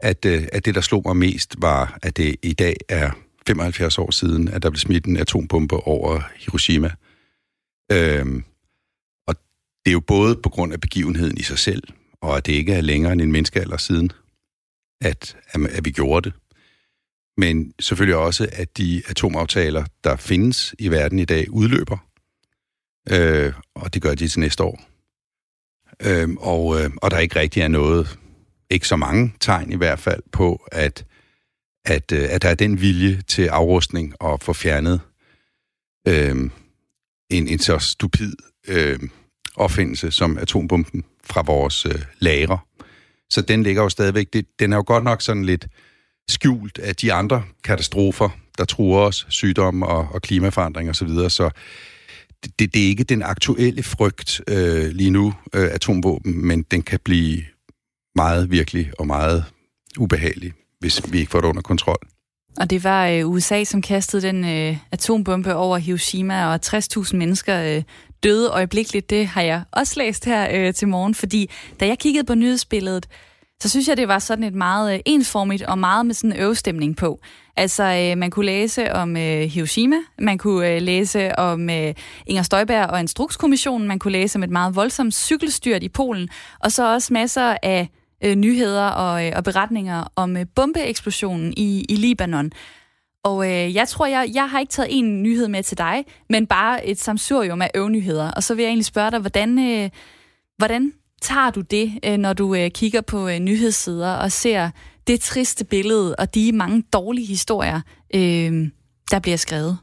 at, 0.00 0.24
øh, 0.24 0.42
at 0.52 0.64
det, 0.64 0.74
der 0.74 0.80
slog 0.80 1.02
mig 1.06 1.16
mest, 1.16 1.54
var, 1.58 1.98
at 2.02 2.16
det 2.16 2.36
i 2.42 2.52
dag 2.52 2.76
er 2.88 3.10
75 3.46 3.98
år 3.98 4.10
siden, 4.10 4.48
at 4.48 4.62
der 4.62 4.70
blev 4.70 4.78
smidt 4.78 5.04
en 5.04 5.16
atombombe 5.16 5.76
over 5.76 6.20
Hiroshima. 6.36 6.90
Øhm, 7.92 8.44
og 9.26 9.34
det 9.84 9.90
er 9.90 9.92
jo 9.92 10.00
både 10.00 10.36
på 10.36 10.48
grund 10.48 10.72
af 10.72 10.80
begivenheden 10.80 11.38
i 11.38 11.42
sig 11.42 11.58
selv, 11.58 11.82
og 12.20 12.36
at 12.36 12.46
det 12.46 12.52
ikke 12.52 12.72
er 12.72 12.80
længere 12.80 13.12
end 13.12 13.22
en 13.22 13.32
menneskealder 13.32 13.76
siden, 13.76 14.12
at, 15.00 15.36
at 15.52 15.84
vi 15.84 15.90
gjorde 15.90 16.30
det 16.30 16.38
men 17.36 17.72
selvfølgelig 17.80 18.16
også, 18.16 18.48
at 18.52 18.78
de 18.78 19.02
atomaftaler, 19.08 19.84
der 20.04 20.16
findes 20.16 20.74
i 20.78 20.88
verden 20.88 21.18
i 21.18 21.24
dag, 21.24 21.50
udløber. 21.50 21.98
Øh, 23.10 23.52
og 23.74 23.94
det 23.94 24.02
gør 24.02 24.14
de 24.14 24.28
til 24.28 24.40
næste 24.40 24.62
år. 24.62 24.80
Øh, 26.02 26.28
og, 26.38 26.80
øh, 26.80 26.90
og 26.96 27.10
der 27.10 27.18
ikke 27.18 27.36
rigtig 27.36 27.62
er 27.62 27.68
noget, 27.68 28.18
ikke 28.70 28.88
så 28.88 28.96
mange 28.96 29.34
tegn 29.40 29.72
i 29.72 29.76
hvert 29.76 29.98
fald, 29.98 30.22
på, 30.32 30.66
at, 30.72 31.04
at, 31.84 32.12
øh, 32.12 32.26
at 32.30 32.42
der 32.42 32.48
er 32.48 32.54
den 32.54 32.80
vilje 32.80 33.22
til 33.22 33.46
afrustning 33.46 34.14
og 34.22 34.42
få 34.42 34.52
fjernet 34.52 35.00
øh, 36.08 36.50
en, 37.30 37.48
en 37.48 37.58
så 37.58 37.78
stupid 37.78 38.32
øh, 38.68 39.00
opfindelse 39.56 40.10
som 40.10 40.38
atombomben 40.38 41.04
fra 41.24 41.42
vores 41.42 41.86
øh, 41.86 42.02
lagre. 42.18 42.58
Så 43.30 43.42
den 43.42 43.62
ligger 43.62 43.82
jo 43.82 43.88
stadigvæk, 43.88 44.32
det, 44.32 44.46
den 44.58 44.72
er 44.72 44.76
jo 44.76 44.84
godt 44.86 45.04
nok 45.04 45.22
sådan 45.22 45.44
lidt 45.44 45.66
skjult 46.28 46.78
af 46.78 46.96
de 46.96 47.12
andre 47.12 47.42
katastrofer, 47.64 48.28
der 48.58 48.64
truer 48.64 49.00
os, 49.00 49.26
sygdomme 49.28 49.86
og, 49.86 50.08
og 50.10 50.22
klimaforandring 50.22 50.90
osv., 50.90 50.94
så, 50.94 51.04
videre. 51.04 51.30
så 51.30 51.50
det, 52.58 52.74
det 52.74 52.84
er 52.84 52.88
ikke 52.88 53.04
den 53.04 53.22
aktuelle 53.22 53.82
frygt 53.82 54.40
øh, 54.48 54.88
lige 54.90 55.10
nu, 55.10 55.34
øh, 55.54 55.68
atomvåben, 55.72 56.46
men 56.46 56.62
den 56.62 56.82
kan 56.82 57.00
blive 57.04 57.42
meget 58.14 58.50
virkelig 58.50 58.92
og 58.98 59.06
meget 59.06 59.44
ubehagelig, 59.98 60.52
hvis 60.80 61.12
vi 61.12 61.18
ikke 61.18 61.30
får 61.30 61.40
det 61.40 61.48
under 61.48 61.62
kontrol. 61.62 62.08
Og 62.56 62.70
det 62.70 62.84
var 62.84 63.06
øh, 63.06 63.28
USA, 63.28 63.64
som 63.64 63.82
kastede 63.82 64.22
den 64.22 64.44
øh, 64.44 64.76
atombombe 64.92 65.54
over 65.54 65.78
Hiroshima, 65.78 66.46
og 66.46 66.60
60.000 66.66 67.16
mennesker 67.16 67.76
øh, 67.76 67.82
døde 68.22 68.50
øjeblikkeligt. 68.50 69.10
Det 69.10 69.26
har 69.26 69.42
jeg 69.42 69.62
også 69.72 69.94
læst 69.96 70.24
her 70.24 70.48
øh, 70.52 70.74
til 70.74 70.88
morgen, 70.88 71.14
fordi 71.14 71.50
da 71.80 71.86
jeg 71.86 71.98
kiggede 71.98 72.24
på 72.24 72.34
nyhedsbilledet, 72.34 73.06
så 73.62 73.68
synes 73.68 73.88
jeg, 73.88 73.96
det 73.96 74.08
var 74.08 74.18
sådan 74.18 74.44
et 74.44 74.54
meget 74.54 74.94
øh, 74.94 75.00
ensformigt 75.06 75.62
og 75.62 75.78
meget 75.78 76.06
med 76.06 76.14
sådan 76.14 76.32
en 76.32 76.38
øvestemning 76.38 76.96
på. 76.96 77.20
Altså, 77.56 77.82
øh, 77.82 78.18
man 78.18 78.30
kunne 78.30 78.46
læse 78.46 78.92
om 78.92 79.16
øh, 79.16 79.40
Hiroshima, 79.42 79.96
man 80.18 80.38
kunne 80.38 80.74
øh, 80.74 80.82
læse 80.82 81.38
om 81.38 81.70
øh, 81.70 81.94
Inger 82.26 82.42
Støjberg 82.42 82.86
og 82.86 83.00
Instrukskommissionen, 83.00 83.88
man 83.88 83.98
kunne 83.98 84.12
læse 84.12 84.36
om 84.38 84.42
et 84.42 84.50
meget 84.50 84.76
voldsomt 84.76 85.14
cykelstyrt 85.14 85.82
i 85.82 85.88
Polen, 85.88 86.28
og 86.60 86.72
så 86.72 86.92
også 86.92 87.12
masser 87.12 87.56
af 87.62 87.88
øh, 88.24 88.34
nyheder 88.34 88.86
og, 88.88 89.26
øh, 89.26 89.32
og 89.36 89.44
beretninger 89.44 90.12
om 90.16 90.36
øh, 90.36 90.46
bombeeksplosionen 90.54 91.54
i, 91.56 91.86
i 91.88 91.96
Libanon. 91.96 92.52
Og 93.24 93.46
øh, 93.46 93.74
jeg 93.74 93.88
tror, 93.88 94.06
jeg, 94.06 94.30
jeg 94.34 94.50
har 94.50 94.60
ikke 94.60 94.70
taget 94.70 94.88
en 94.98 95.22
nyhed 95.22 95.48
med 95.48 95.62
til 95.62 95.78
dig, 95.78 96.04
men 96.30 96.46
bare 96.46 96.86
et 96.86 97.00
samsurium 97.00 97.62
af 97.62 97.70
øvnyheder. 97.74 98.30
Og 98.30 98.42
så 98.42 98.54
vil 98.54 98.62
jeg 98.62 98.68
egentlig 98.68 98.86
spørge 98.86 99.10
dig, 99.10 99.18
hvordan, 99.18 99.58
øh, 99.58 99.90
hvordan 100.58 100.92
tager 101.22 101.50
du 101.50 101.60
det, 101.60 101.98
øh, 102.04 102.16
når 102.16 102.32
du 102.32 102.54
øh, 102.54 102.70
kigger 102.70 103.00
på 103.00 103.28
øh, 103.28 103.38
nyhedssider 103.38 104.12
og 104.12 104.32
ser 104.32 104.70
det 105.06 105.20
triste 105.20 105.64
billede 105.64 106.16
og 106.16 106.34
de 106.34 106.52
mange 106.52 106.84
dårlige 106.92 107.26
historier, 107.26 107.80
øh, 108.14 108.68
der 109.10 109.18
bliver 109.18 109.36
skrevet? 109.36 109.78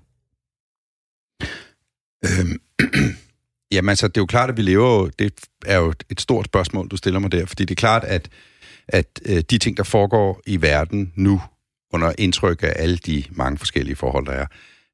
Øhm, 2.26 2.62
jamen 3.74 3.90
altså, 3.90 4.08
det 4.08 4.18
er 4.18 4.22
jo 4.22 4.26
klart, 4.26 4.50
at 4.50 4.58
vi 4.58 4.62
lever 4.62 5.02
jo, 5.02 5.08
det 5.20 5.34
er 5.66 5.78
jo 5.78 5.94
et 6.10 6.22
stort 6.22 6.46
spørgsmål, 6.46 6.88
du 6.88 6.98
stiller 6.98 7.20
mig 7.20 7.32
der, 7.32 7.46
fordi 7.46 7.66
det 7.66 7.72
er 7.72 7.76
klart, 7.80 8.04
at, 8.04 8.30
at 8.88 9.22
øh, 9.26 9.44
de 9.50 9.58
ting, 9.58 9.78
der 9.78 9.84
foregår 9.84 10.42
i 10.48 10.62
verden 10.62 11.14
nu, 11.16 11.42
under 11.94 12.14
indtryk 12.18 12.64
af 12.64 12.74
alle 12.76 12.98
de 12.98 13.24
mange 13.32 13.58
forskellige 13.58 13.96
forhold, 13.96 14.26
der 14.26 14.32
er, 14.32 14.46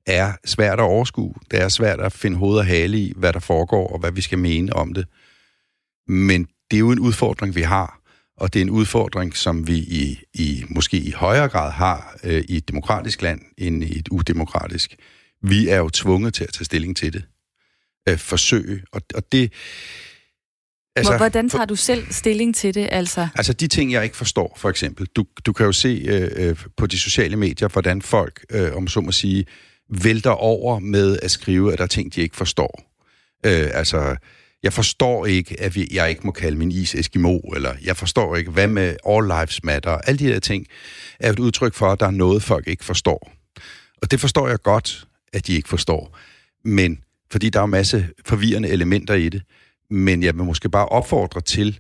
er 0.06 0.34
svært 0.46 0.80
at 0.80 0.84
overskue. 0.84 1.34
Det 1.52 1.62
er 1.62 1.70
svært 1.70 2.00
at 2.00 2.14
finde 2.14 2.38
hoved 2.38 2.58
og 2.58 2.66
hale 2.66 2.98
i, 2.98 3.14
hvad 3.16 3.34
der 3.34 3.40
foregår, 3.40 3.88
og 3.88 4.00
hvad 4.00 4.12
vi 4.12 4.22
skal 4.22 4.38
mene 4.38 4.74
om 4.74 4.94
det. 4.94 5.06
Men 6.10 6.48
det 6.72 6.78
er 6.78 6.80
jo 6.80 6.92
en 6.92 7.00
udfordring, 7.00 7.56
vi 7.56 7.62
har, 7.62 8.00
og 8.38 8.54
det 8.54 8.60
er 8.60 8.64
en 8.64 8.70
udfordring, 8.70 9.38
som 9.38 9.68
vi 9.68 9.78
i, 9.78 10.20
i 10.34 10.64
måske 10.70 10.98
i 10.98 11.12
højere 11.12 11.50
grad 11.50 11.72
har 11.72 12.16
øh, 12.24 12.44
i 12.50 12.58
et 12.58 12.68
demokratisk 12.68 13.22
land, 13.22 13.42
end 13.58 13.84
i 13.84 14.00
et 14.00 14.08
udemokratisk. 14.08 14.96
Vi 15.42 15.70
er 15.70 15.78
jo 15.78 15.90
tvunget 15.90 16.34
til 16.34 16.44
at 16.44 16.54
tage 16.54 16.66
stilling 16.66 16.98
til 16.98 17.14
det. 17.14 17.24
Øh, 18.10 18.18
forsøge, 18.18 18.84
og, 18.92 19.02
og 19.16 19.32
det... 19.32 19.54
Altså, 20.96 21.18
Hvordan 21.18 21.50
tager 21.50 21.66
du 21.66 21.76
selv 21.76 22.12
stilling 22.12 22.56
til 22.56 22.76
det, 22.76 22.90
altså? 22.92 23.28
Altså 23.36 23.54
de 23.54 23.68
ting, 23.68 23.92
jeg 23.92 24.04
ikke 24.04 24.18
forstår, 24.18 24.54
for 24.58 24.70
eksempel. 24.70 25.08
Du, 25.16 25.26
du 25.46 25.54
kan 25.54 25.66
jo 25.66 25.72
se 25.72 26.06
øh, 26.08 26.30
øh, 26.36 26.66
på 26.78 26.88
de 26.88 27.00
sociale 27.00 27.36
medier, 27.36 27.68
hvordan 27.68 28.02
folk, 28.02 28.46
øh, 28.50 28.76
om 28.76 28.88
så 28.88 29.02
må 29.02 29.12
sige, 29.12 29.46
vælter 29.90 30.32
over 30.32 30.80
med 30.80 31.20
at 31.22 31.32
skrive, 31.32 31.72
at 31.72 31.78
der 31.78 31.84
er 31.84 31.88
ting, 31.88 32.16
de 32.16 32.22
ikke 32.22 32.36
forstår. 32.36 32.82
Øh, 33.46 33.70
altså, 33.74 34.16
jeg 34.64 34.74
forstår 34.74 35.26
ikke, 35.26 35.62
at 35.62 35.76
vi, 35.76 35.88
jeg 35.92 36.10
ikke 36.10 36.22
må 36.26 36.32
kalde 36.32 36.58
min 36.58 36.72
is 36.72 36.96
Eskimo, 36.96 37.38
eller 37.38 37.76
jeg 37.84 37.98
forstår 37.98 38.36
ikke, 38.36 38.52
hvad 38.52 38.68
med 38.68 38.96
All 39.08 39.28
Lives 39.28 39.64
Matter. 39.64 39.92
Alle 39.92 40.20
de 40.20 40.24
her 40.24 40.40
ting 40.40 40.68
er 41.20 41.32
et 41.32 41.40
udtryk 41.40 41.74
for, 41.74 41.92
at 41.92 42.00
der 42.00 42.06
er 42.06 42.12
noget, 42.12 42.44
folk 42.44 42.68
ikke 42.68 42.86
forstår. 42.86 43.32
Og 44.02 44.12
det 44.12 44.20
forstår 44.20 44.48
jeg 44.48 44.62
godt, 44.62 45.08
at 45.34 45.48
de 45.48 45.54
ikke 45.54 45.70
forstår. 45.70 46.18
Men, 46.66 47.04
fordi 47.32 47.50
der 47.50 47.60
er 47.60 47.64
en 47.64 47.72
masse 47.72 48.10
forvirrende 48.26 48.70
elementer 48.70 49.14
i 49.14 49.30
det. 49.30 49.42
Men 49.90 50.24
jeg 50.24 50.36
vil 50.36 50.44
måske 50.44 50.70
bare 50.70 50.86
opfordre 50.86 51.42
til, 51.42 51.80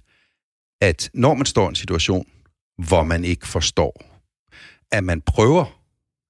at 0.82 1.10
når 1.14 1.34
man 1.34 1.46
står 1.46 1.66
i 1.66 1.70
en 1.70 1.76
situation, 1.76 2.26
hvor 2.78 3.04
man 3.04 3.26
ikke 3.26 3.48
forstår, 3.48 4.04
at 4.92 5.04
man 5.04 5.22
prøver 5.22 5.82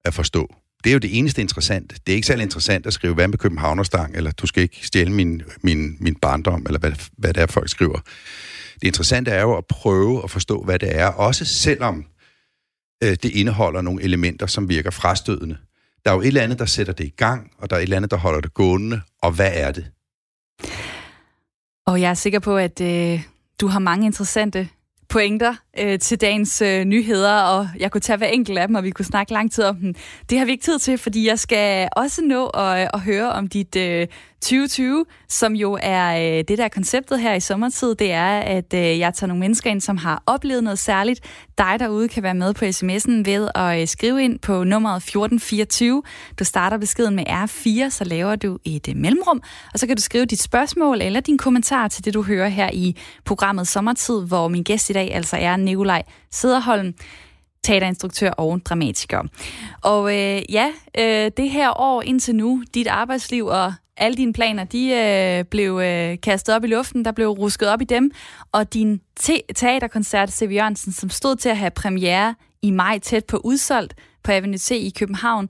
at 0.04 0.14
forstå 0.14 0.54
det 0.84 0.90
er 0.90 0.92
jo 0.92 0.98
det 0.98 1.18
eneste 1.18 1.40
interessante. 1.40 1.96
Det 2.06 2.12
er 2.12 2.16
ikke 2.16 2.26
særlig 2.26 2.42
interessant 2.42 2.86
at 2.86 2.92
skrive, 2.92 3.14
hvad 3.14 3.28
med 3.28 3.38
Københavnerstang, 3.38 4.16
eller 4.16 4.30
du 4.30 4.46
skal 4.46 4.62
ikke 4.62 4.86
stjæle 4.86 5.12
min, 5.12 5.42
min, 5.62 5.96
min 6.00 6.14
barndom, 6.14 6.66
eller 6.66 6.78
hvad, 6.78 6.92
hvad 7.16 7.34
det 7.34 7.42
er, 7.42 7.46
folk 7.46 7.68
skriver. 7.68 7.98
Det 8.80 8.86
interessante 8.86 9.30
er 9.30 9.40
jo 9.40 9.56
at 9.56 9.66
prøve 9.66 10.24
at 10.24 10.30
forstå, 10.30 10.62
hvad 10.62 10.78
det 10.78 10.96
er, 10.96 11.06
også 11.06 11.44
selvom 11.44 12.04
øh, 13.04 13.10
det 13.10 13.24
indeholder 13.24 13.80
nogle 13.80 14.02
elementer, 14.02 14.46
som 14.46 14.68
virker 14.68 14.90
frastødende. 14.90 15.56
Der 16.04 16.10
er 16.10 16.14
jo 16.14 16.20
et 16.20 16.26
eller 16.26 16.42
andet, 16.42 16.58
der 16.58 16.64
sætter 16.64 16.92
det 16.92 17.04
i 17.04 17.14
gang, 17.16 17.50
og 17.58 17.70
der 17.70 17.76
er 17.76 17.80
et 17.80 17.82
eller 17.82 17.96
andet, 17.96 18.10
der 18.10 18.16
holder 18.16 18.40
det 18.40 18.54
gående, 18.54 19.00
og 19.22 19.32
hvad 19.32 19.50
er 19.54 19.72
det? 19.72 19.90
Og 21.86 22.00
jeg 22.00 22.10
er 22.10 22.14
sikker 22.14 22.38
på, 22.38 22.56
at 22.56 22.80
øh, 22.80 23.22
du 23.60 23.66
har 23.66 23.78
mange 23.78 24.06
interessante 24.06 24.68
pointer 25.08 25.54
øh, 25.80 25.98
til 25.98 26.20
dagens 26.20 26.62
øh, 26.62 26.84
nyheder, 26.84 27.42
og 27.42 27.68
jeg 27.78 27.90
kunne 27.90 28.00
tage 28.00 28.16
hver 28.16 28.26
enkelt 28.26 28.58
af 28.58 28.68
dem, 28.68 28.74
og 28.74 28.84
vi 28.84 28.90
kunne 28.90 29.04
snakke 29.04 29.32
lang 29.32 29.52
tid 29.52 29.64
om 29.64 29.76
dem. 29.76 29.94
Det 30.30 30.38
har 30.38 30.44
vi 30.44 30.50
ikke 30.50 30.64
tid 30.64 30.78
til, 30.78 30.98
fordi 30.98 31.26
jeg 31.28 31.38
skal 31.38 31.88
også 31.96 32.22
nå 32.22 32.46
at, 32.46 32.82
øh, 32.82 32.88
at 32.94 33.00
høre 33.00 33.32
om 33.32 33.48
dit 33.48 33.76
øh, 33.76 34.06
2020, 34.40 35.04
som 35.28 35.52
jo 35.54 35.78
er 35.82 36.16
øh, 36.16 36.44
det 36.48 36.58
der 36.58 36.68
konceptet 36.68 37.20
her 37.20 37.34
i 37.34 37.40
sommertid, 37.40 37.94
det 37.94 38.12
er, 38.12 38.38
at 38.38 38.74
øh, 38.74 38.98
jeg 38.98 39.14
tager 39.14 39.28
nogle 39.28 39.40
mennesker 39.40 39.70
ind, 39.70 39.80
som 39.80 39.96
har 39.96 40.22
oplevet 40.26 40.64
noget 40.64 40.78
særligt. 40.78 41.20
Dig 41.58 41.76
derude 41.78 42.08
kan 42.08 42.22
være 42.22 42.34
med 42.34 42.54
på 42.54 42.64
sms'en 42.64 43.30
ved 43.30 43.48
at 43.54 43.80
øh, 43.80 43.88
skrive 43.88 44.24
ind 44.24 44.38
på 44.38 44.64
nummeret 44.64 44.96
1424. 44.96 46.02
Du 46.38 46.44
starter 46.44 46.78
beskeden 46.78 47.16
med 47.16 47.24
R4, 47.28 47.90
så 47.90 48.04
laver 48.04 48.36
du 48.36 48.58
et 48.64 48.88
øh, 48.88 48.96
mellemrum, 48.96 49.42
og 49.72 49.78
så 49.78 49.86
kan 49.86 49.96
du 49.96 50.02
skrive 50.02 50.24
dit 50.24 50.42
spørgsmål 50.42 51.02
eller 51.02 51.20
din 51.20 51.38
kommentar 51.38 51.88
til 51.88 52.04
det, 52.04 52.14
du 52.14 52.22
hører 52.22 52.48
her 52.48 52.70
i 52.72 52.96
programmet 53.24 53.68
Sommertid, 53.68 54.26
hvor 54.26 54.48
min 54.48 54.62
gæst 54.62 54.90
i 54.90 54.92
dag 54.92 55.14
altså 55.14 55.36
er 55.36 55.56
Nikolaj 55.70 56.02
Sederholm 56.30 56.94
teaterinstruktør 57.64 58.30
og 58.30 58.60
dramatiker. 58.64 59.22
Og 59.82 60.12
øh, 60.12 60.42
ja, 60.52 60.72
øh, 60.98 61.30
det 61.36 61.50
her 61.50 61.80
år 61.80 62.02
indtil 62.02 62.34
nu, 62.34 62.62
dit 62.74 62.86
arbejdsliv 62.86 63.46
og 63.46 63.72
alle 63.96 64.16
dine 64.16 64.32
planer, 64.32 64.64
de 64.64 64.90
øh, 64.90 65.44
blev 65.44 65.80
øh, 65.84 66.20
kastet 66.22 66.54
op 66.54 66.64
i 66.64 66.66
luften, 66.66 67.04
der 67.04 67.12
blev 67.12 67.28
rusket 67.28 67.68
op 67.68 67.80
i 67.80 67.84
dem, 67.84 68.10
og 68.52 68.74
din 68.74 69.00
te- 69.20 69.52
teaterkoncert, 69.54 70.30
C.V. 70.32 70.52
Jørgensen, 70.52 70.92
som 70.92 71.10
stod 71.10 71.36
til 71.36 71.48
at 71.48 71.56
have 71.56 71.70
premiere 71.70 72.34
i 72.62 72.70
maj 72.70 72.98
tæt 72.98 73.24
på 73.24 73.40
udsolgt 73.44 73.94
på 74.24 74.32
Avenue 74.32 74.58
C 74.58 74.70
i 74.70 74.92
København, 74.98 75.48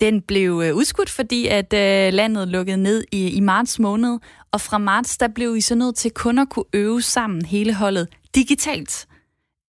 den 0.00 0.22
blev 0.22 0.62
øh, 0.64 0.74
udskudt, 0.76 1.10
fordi 1.10 1.46
at 1.46 1.72
øh, 1.72 2.12
landet 2.12 2.48
lukkede 2.48 2.76
ned 2.76 3.04
i, 3.12 3.28
i 3.30 3.40
marts 3.40 3.78
måned, 3.78 4.18
og 4.52 4.60
fra 4.60 4.78
marts, 4.78 5.18
der 5.18 5.28
blev 5.28 5.56
I 5.56 5.60
så 5.60 5.74
nødt 5.74 5.96
til 5.96 6.10
kun 6.10 6.38
at 6.38 6.48
kunne 6.48 6.64
øve 6.72 7.02
sammen 7.02 7.44
hele 7.44 7.74
holdet 7.74 8.08
digitalt. 8.34 9.06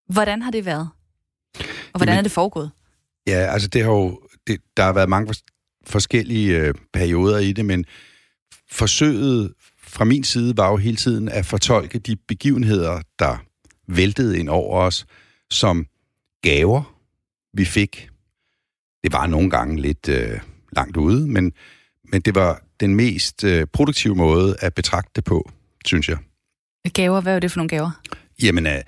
Hvordan 0.10 0.42
har 0.42 0.52
det 0.52 0.66
været? 0.66 0.90
Og 1.60 1.98
hvordan 1.98 2.14
Jamen, 2.14 2.18
er 2.18 2.22
det 2.22 2.32
foregået? 2.32 2.72
Ja, 3.28 3.54
altså 3.54 3.68
det 3.68 3.84
har 3.84 3.92
jo, 3.92 4.20
det, 4.48 4.62
der 4.78 4.84
har 4.84 4.94
været 4.94 5.10
mange 5.10 5.36
forskellige 5.88 6.60
øh, 6.60 6.74
perioder 6.94 7.38
i 7.38 7.54
det, 7.54 7.66
men 7.66 7.86
forsøget 8.72 9.54
fra 9.78 10.06
min 10.06 10.24
side 10.24 10.58
var 10.58 10.70
jo 10.70 10.78
hele 10.78 10.98
tiden 10.98 11.30
at 11.30 11.46
fortolke 11.46 12.00
de 12.00 12.16
begivenheder, 12.16 13.02
der 13.20 13.38
væltede 13.88 14.40
ind 14.40 14.50
over 14.50 14.80
os, 14.80 15.06
som 15.52 15.88
gaver, 16.42 16.96
vi 17.54 17.66
fik. 17.66 18.10
Det 19.04 19.14
var 19.14 19.28
nogle 19.28 19.50
gange 19.50 19.82
lidt 19.82 20.10
øh, 20.10 20.40
langt 20.72 20.98
ude, 20.98 21.28
men, 21.28 21.52
men 22.12 22.22
det 22.22 22.36
var 22.36 22.62
den 22.80 22.96
mest 22.96 23.44
øh, 23.44 23.68
produktive 23.74 24.16
måde 24.16 24.56
at 24.60 24.74
betragte 24.74 25.12
det 25.16 25.24
på, 25.24 25.52
synes 25.86 26.10
jeg. 26.10 26.18
Gaver, 26.94 27.22
hvad 27.22 27.36
er 27.36 27.40
det 27.40 27.52
for 27.52 27.58
nogle 27.58 27.70
gaver? 27.70 27.92
Jamen, 28.44 28.68
øh, 28.68 28.82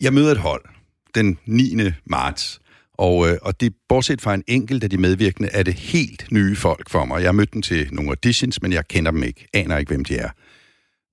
jeg 0.00 0.14
møder 0.14 0.32
et 0.32 0.38
hold 0.38 0.64
den 1.14 1.38
9. 1.46 1.76
marts, 2.04 2.60
og, 2.94 3.28
øh, 3.28 3.38
og 3.42 3.60
det, 3.60 3.74
bortset 3.88 4.20
fra 4.20 4.34
en 4.34 4.44
enkelt 4.46 4.84
af 4.84 4.90
de 4.90 4.98
medvirkende, 4.98 5.48
er 5.48 5.62
det 5.62 5.74
helt 5.74 6.32
nye 6.32 6.56
folk 6.56 6.90
for 6.90 7.04
mig. 7.04 7.20
Jeg 7.20 7.28
har 7.28 7.32
mødt 7.32 7.52
dem 7.52 7.62
til 7.62 7.88
nogle 7.92 8.10
auditions, 8.10 8.62
men 8.62 8.72
jeg 8.72 8.88
kender 8.88 9.10
dem 9.10 9.22
ikke, 9.22 9.46
aner 9.52 9.78
ikke, 9.78 9.90
hvem 9.90 10.04
de 10.04 10.16
er. 10.16 10.30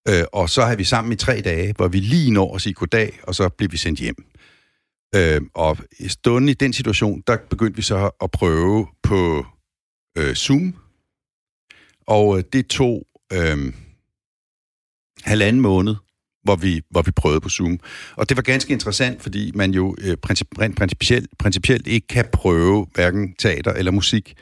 Øh, 0.07 0.23
og 0.33 0.49
så 0.49 0.65
har 0.65 0.75
vi 0.75 0.83
sammen 0.83 1.13
i 1.13 1.15
tre 1.15 1.41
dage, 1.41 1.73
hvor 1.73 1.87
vi 1.87 1.99
lige 1.99 2.31
når 2.31 2.55
at 2.55 2.61
sige 2.61 2.73
goddag, 2.73 3.19
og 3.23 3.35
så 3.35 3.49
bliver 3.49 3.69
vi 3.69 3.77
sendt 3.77 3.99
hjem. 3.99 4.25
Øh, 5.15 5.41
og 5.53 5.77
stunden 6.07 6.49
i 6.49 6.53
den 6.53 6.73
situation, 6.73 7.23
der 7.27 7.37
begyndte 7.49 7.75
vi 7.75 7.81
så 7.81 8.09
at 8.23 8.31
prøve 8.31 8.87
på 9.03 9.45
øh, 10.17 10.35
Zoom, 10.35 10.75
og 12.07 12.37
øh, 12.37 12.43
det 12.53 12.67
tog 12.67 13.07
øh, 13.33 13.73
halvanden 15.23 15.61
måned 15.61 15.95
hvor 16.43 16.55
vi, 16.55 16.81
hvor 16.89 17.01
vi 17.01 17.11
prøvede 17.11 17.41
på 17.41 17.49
Zoom. 17.49 17.79
Og 18.15 18.29
det 18.29 18.37
var 18.37 18.43
ganske 18.43 18.73
interessant, 18.73 19.23
fordi 19.23 19.51
man 19.55 19.71
jo 19.71 19.95
øh, 20.01 20.17
princip, 20.17 20.47
rent 20.59 20.77
principielt, 20.77 21.29
principielt 21.39 21.87
ikke 21.87 22.07
kan 22.07 22.25
prøve 22.33 22.87
hverken 22.93 23.33
teater 23.33 23.73
eller 23.73 23.91
musik 23.91 24.33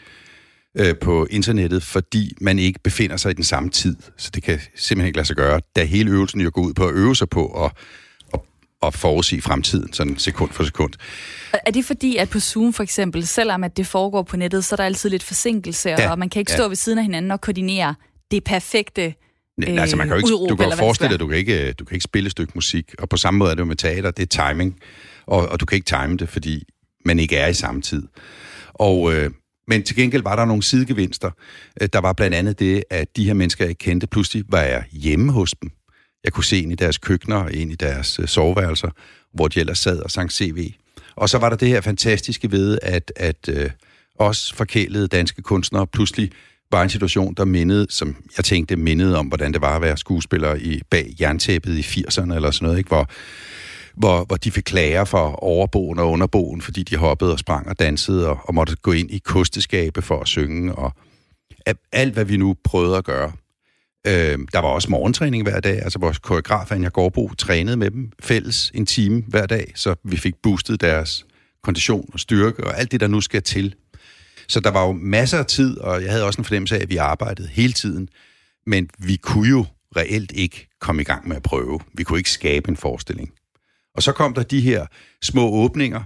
øh, 0.77 0.95
på 1.01 1.27
internettet, 1.29 1.83
fordi 1.83 2.33
man 2.41 2.59
ikke 2.59 2.79
befinder 2.83 3.17
sig 3.17 3.31
i 3.31 3.33
den 3.33 3.43
samme 3.43 3.69
tid. 3.69 3.95
Så 4.17 4.29
det 4.33 4.43
kan 4.43 4.59
simpelthen 4.75 5.07
ikke 5.07 5.17
lade 5.17 5.27
sig 5.27 5.35
gøre, 5.35 5.61
da 5.75 5.83
hele 5.83 6.11
øvelsen 6.11 6.41
jo 6.41 6.51
går 6.53 6.61
ud 6.61 6.73
på 6.73 6.87
at 6.87 6.93
øve 6.93 7.15
sig 7.15 7.29
på 7.29 7.65
at, 7.65 7.71
at, 8.83 8.93
forudsige 8.93 9.41
fremtiden, 9.41 9.93
sådan 9.93 10.17
sekund 10.17 10.51
for 10.51 10.63
sekund. 10.63 10.93
Er 11.65 11.71
det 11.71 11.85
fordi, 11.85 12.17
at 12.17 12.29
på 12.29 12.39
Zoom 12.39 12.73
for 12.73 12.83
eksempel, 12.83 13.27
selvom 13.27 13.63
at 13.63 13.77
det 13.77 13.87
foregår 13.87 14.23
på 14.23 14.37
nettet, 14.37 14.65
så 14.65 14.75
er 14.75 14.77
der 14.77 14.83
altid 14.83 15.09
lidt 15.09 15.23
forsinkelse, 15.23 15.89
ja, 15.89 16.11
og 16.11 16.19
man 16.19 16.29
kan 16.29 16.39
ikke 16.39 16.51
stå 16.51 16.63
ja. 16.63 16.67
ved 16.67 16.75
siden 16.75 16.97
af 16.97 17.03
hinanden 17.03 17.31
og 17.31 17.41
koordinere 17.41 17.95
det 18.31 18.43
perfekte 18.43 19.13
Øh, 19.67 19.81
altså, 19.81 19.95
man 19.95 20.07
kan 20.07 20.13
jo 20.13 20.17
ikke, 20.17 20.35
udråb, 20.35 20.49
du 20.49 20.55
kan 20.55 20.69
jo 20.69 20.75
forestille 20.75 21.11
dig, 21.11 21.19
du 21.19 21.27
kan, 21.27 21.37
ikke, 21.37 21.73
du 21.73 21.85
kan 21.85 21.95
ikke 21.95 22.03
spille 22.03 22.27
et 22.27 22.31
stykke 22.31 22.51
musik, 22.55 22.95
og 22.99 23.09
på 23.09 23.17
samme 23.17 23.37
måde 23.37 23.51
er 23.51 23.55
det 23.55 23.59
jo 23.59 23.65
med 23.65 23.75
teater, 23.75 24.11
det 24.11 24.23
er 24.23 24.47
timing, 24.47 24.79
og, 25.25 25.49
og 25.49 25.59
du 25.59 25.65
kan 25.65 25.75
ikke 25.75 25.85
time 25.85 26.17
det, 26.17 26.29
fordi 26.29 26.63
man 27.05 27.19
ikke 27.19 27.37
er 27.37 27.47
i 27.47 27.53
samme 27.53 27.81
tid. 27.81 28.03
Og, 28.73 29.13
øh, 29.13 29.31
men 29.67 29.83
til 29.83 29.95
gengæld 29.95 30.23
var 30.23 30.35
der 30.35 30.45
nogle 30.45 30.63
sidegevinster. 30.63 31.31
Øh, 31.81 31.89
der 31.93 31.99
var 31.99 32.13
blandt 32.13 32.35
andet 32.35 32.59
det, 32.59 32.83
at 32.89 33.17
de 33.17 33.25
her 33.25 33.33
mennesker, 33.33 33.65
jeg 33.65 33.77
kendte, 33.77 34.07
pludselig 34.07 34.43
var 34.49 34.61
jeg 34.61 34.83
hjemme 34.91 35.31
hos 35.31 35.51
dem. 35.61 35.71
Jeg 36.23 36.33
kunne 36.33 36.43
se 36.43 36.61
ind 36.61 36.71
i 36.71 36.75
deres 36.75 36.97
køkkener 36.97 37.37
og 37.37 37.53
ind 37.53 37.71
i 37.71 37.75
deres 37.75 38.19
øh, 38.19 38.27
soveværelser, 38.27 38.89
hvor 39.33 39.47
de 39.47 39.59
ellers 39.59 39.79
sad 39.79 39.99
og 39.99 40.11
sang 40.11 40.31
CV. 40.31 40.73
Og 41.15 41.29
så 41.29 41.37
var 41.37 41.49
der 41.49 41.55
det 41.55 41.67
her 41.67 41.81
fantastiske 41.81 42.51
ved, 42.51 42.79
at, 42.81 43.11
at 43.15 43.49
øh, 43.49 43.69
os 44.19 44.53
forkælede 44.53 45.07
danske 45.07 45.41
kunstnere 45.41 45.87
pludselig 45.87 46.31
var 46.71 46.83
en 46.83 46.89
situation, 46.89 47.33
der 47.33 47.45
mindede, 47.45 47.87
som 47.89 48.15
jeg 48.37 48.45
tænkte, 48.45 48.75
mindede 48.75 49.17
om, 49.17 49.27
hvordan 49.27 49.53
det 49.53 49.61
var 49.61 49.75
at 49.75 49.81
være 49.81 49.97
skuespiller 49.97 50.55
i, 50.55 50.81
bag 50.89 51.15
jerntæppet 51.21 51.77
i 51.77 51.81
80'erne 51.81 52.35
eller 52.35 52.51
sådan 52.51 52.65
noget, 52.65 52.77
ikke? 52.77 52.87
Hvor, 52.87 53.09
hvor, 53.95 54.25
hvor 54.25 54.35
de 54.35 54.51
fik 54.51 54.63
klager 54.63 55.05
for 55.05 55.43
overboen 55.43 55.99
og 55.99 56.11
underboen, 56.11 56.61
fordi 56.61 56.83
de 56.83 56.97
hoppede 56.97 57.31
og 57.31 57.39
sprang 57.39 57.67
og 57.67 57.79
dansede 57.79 58.29
og, 58.29 58.39
og 58.43 58.55
måtte 58.55 58.75
gå 58.75 58.91
ind 58.91 59.11
i 59.11 59.17
kosteskabe 59.17 60.01
for 60.01 60.19
at 60.19 60.27
synge, 60.27 60.75
og 60.75 60.93
alt, 61.91 62.13
hvad 62.13 62.25
vi 62.25 62.37
nu 62.37 62.55
prøvede 62.63 62.97
at 62.97 63.05
gøre. 63.05 63.31
Øh, 64.07 64.39
der 64.53 64.59
var 64.59 64.67
også 64.67 64.91
morgentræning 64.91 65.43
hver 65.43 65.59
dag, 65.59 65.83
altså 65.83 65.99
vores 65.99 66.19
koreograf 66.19 66.71
Anja 66.71 66.89
Gårdbo 66.89 67.33
trænede 67.37 67.77
med 67.77 67.91
dem 67.91 68.11
fælles 68.19 68.71
en 68.73 68.85
time 68.85 69.23
hver 69.27 69.45
dag, 69.45 69.71
så 69.75 69.95
vi 70.03 70.17
fik 70.17 70.33
boostet 70.43 70.81
deres 70.81 71.25
kondition 71.63 72.09
og 72.13 72.19
styrke 72.19 72.63
og 72.63 72.79
alt 72.79 72.91
det, 72.91 72.99
der 72.99 73.07
nu 73.07 73.21
skal 73.21 73.41
til 73.41 73.75
så 74.49 74.59
der 74.59 74.71
var 74.71 74.85
jo 74.85 74.91
masser 74.91 75.37
af 75.37 75.45
tid, 75.45 75.77
og 75.77 76.03
jeg 76.03 76.11
havde 76.11 76.25
også 76.25 76.41
en 76.41 76.45
fornemmelse 76.45 76.75
af, 76.75 76.81
at 76.81 76.89
vi 76.89 76.97
arbejdede 76.97 77.47
hele 77.47 77.73
tiden. 77.73 78.09
Men 78.65 78.89
vi 78.97 79.15
kunne 79.15 79.49
jo 79.49 79.65
reelt 79.95 80.31
ikke 80.31 80.67
komme 80.79 81.01
i 81.01 81.05
gang 81.05 81.27
med 81.27 81.35
at 81.35 81.43
prøve. 81.43 81.79
Vi 81.93 82.03
kunne 82.03 82.17
ikke 82.17 82.31
skabe 82.31 82.69
en 82.69 82.77
forestilling. 82.77 83.31
Og 83.95 84.03
så 84.03 84.11
kom 84.11 84.33
der 84.33 84.43
de 84.43 84.61
her 84.61 84.85
små 85.23 85.49
åbninger, 85.51 86.01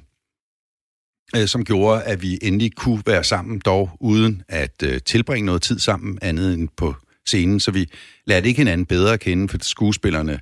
øh, 1.35 1.47
som 1.47 1.65
gjorde, 1.65 2.03
at 2.03 2.21
vi 2.21 2.39
endelig 2.41 2.75
kunne 2.75 3.03
være 3.05 3.23
sammen, 3.23 3.59
dog 3.59 3.91
uden 3.99 4.43
at 4.47 4.83
øh, 4.83 5.01
tilbringe 5.05 5.45
noget 5.45 5.61
tid 5.61 5.79
sammen, 5.79 6.19
andet 6.21 6.53
end 6.53 6.69
på 6.77 6.95
scenen. 7.25 7.59
Så 7.59 7.71
vi 7.71 7.89
lærte 8.25 8.47
ikke 8.47 8.57
hinanden 8.57 8.85
bedre 8.85 9.13
at 9.13 9.19
kende, 9.19 9.49
for 9.49 9.57
skuespillerne 9.61 10.39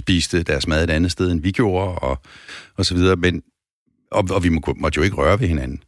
spiste 0.00 0.42
deres 0.42 0.66
mad 0.66 0.84
et 0.84 0.90
andet 0.90 1.12
sted, 1.12 1.30
end 1.30 1.40
vi 1.40 1.50
gjorde, 1.50 1.98
og, 1.98 2.18
og 2.76 2.86
så 2.86 2.94
videre. 2.94 3.16
Men, 3.16 3.42
og, 4.10 4.24
og 4.30 4.44
vi 4.44 4.48
må, 4.48 4.60
måtte 4.76 4.96
jo 4.96 5.02
ikke 5.02 5.16
røre 5.16 5.40
ved 5.40 5.48
hinanden. 5.48 5.82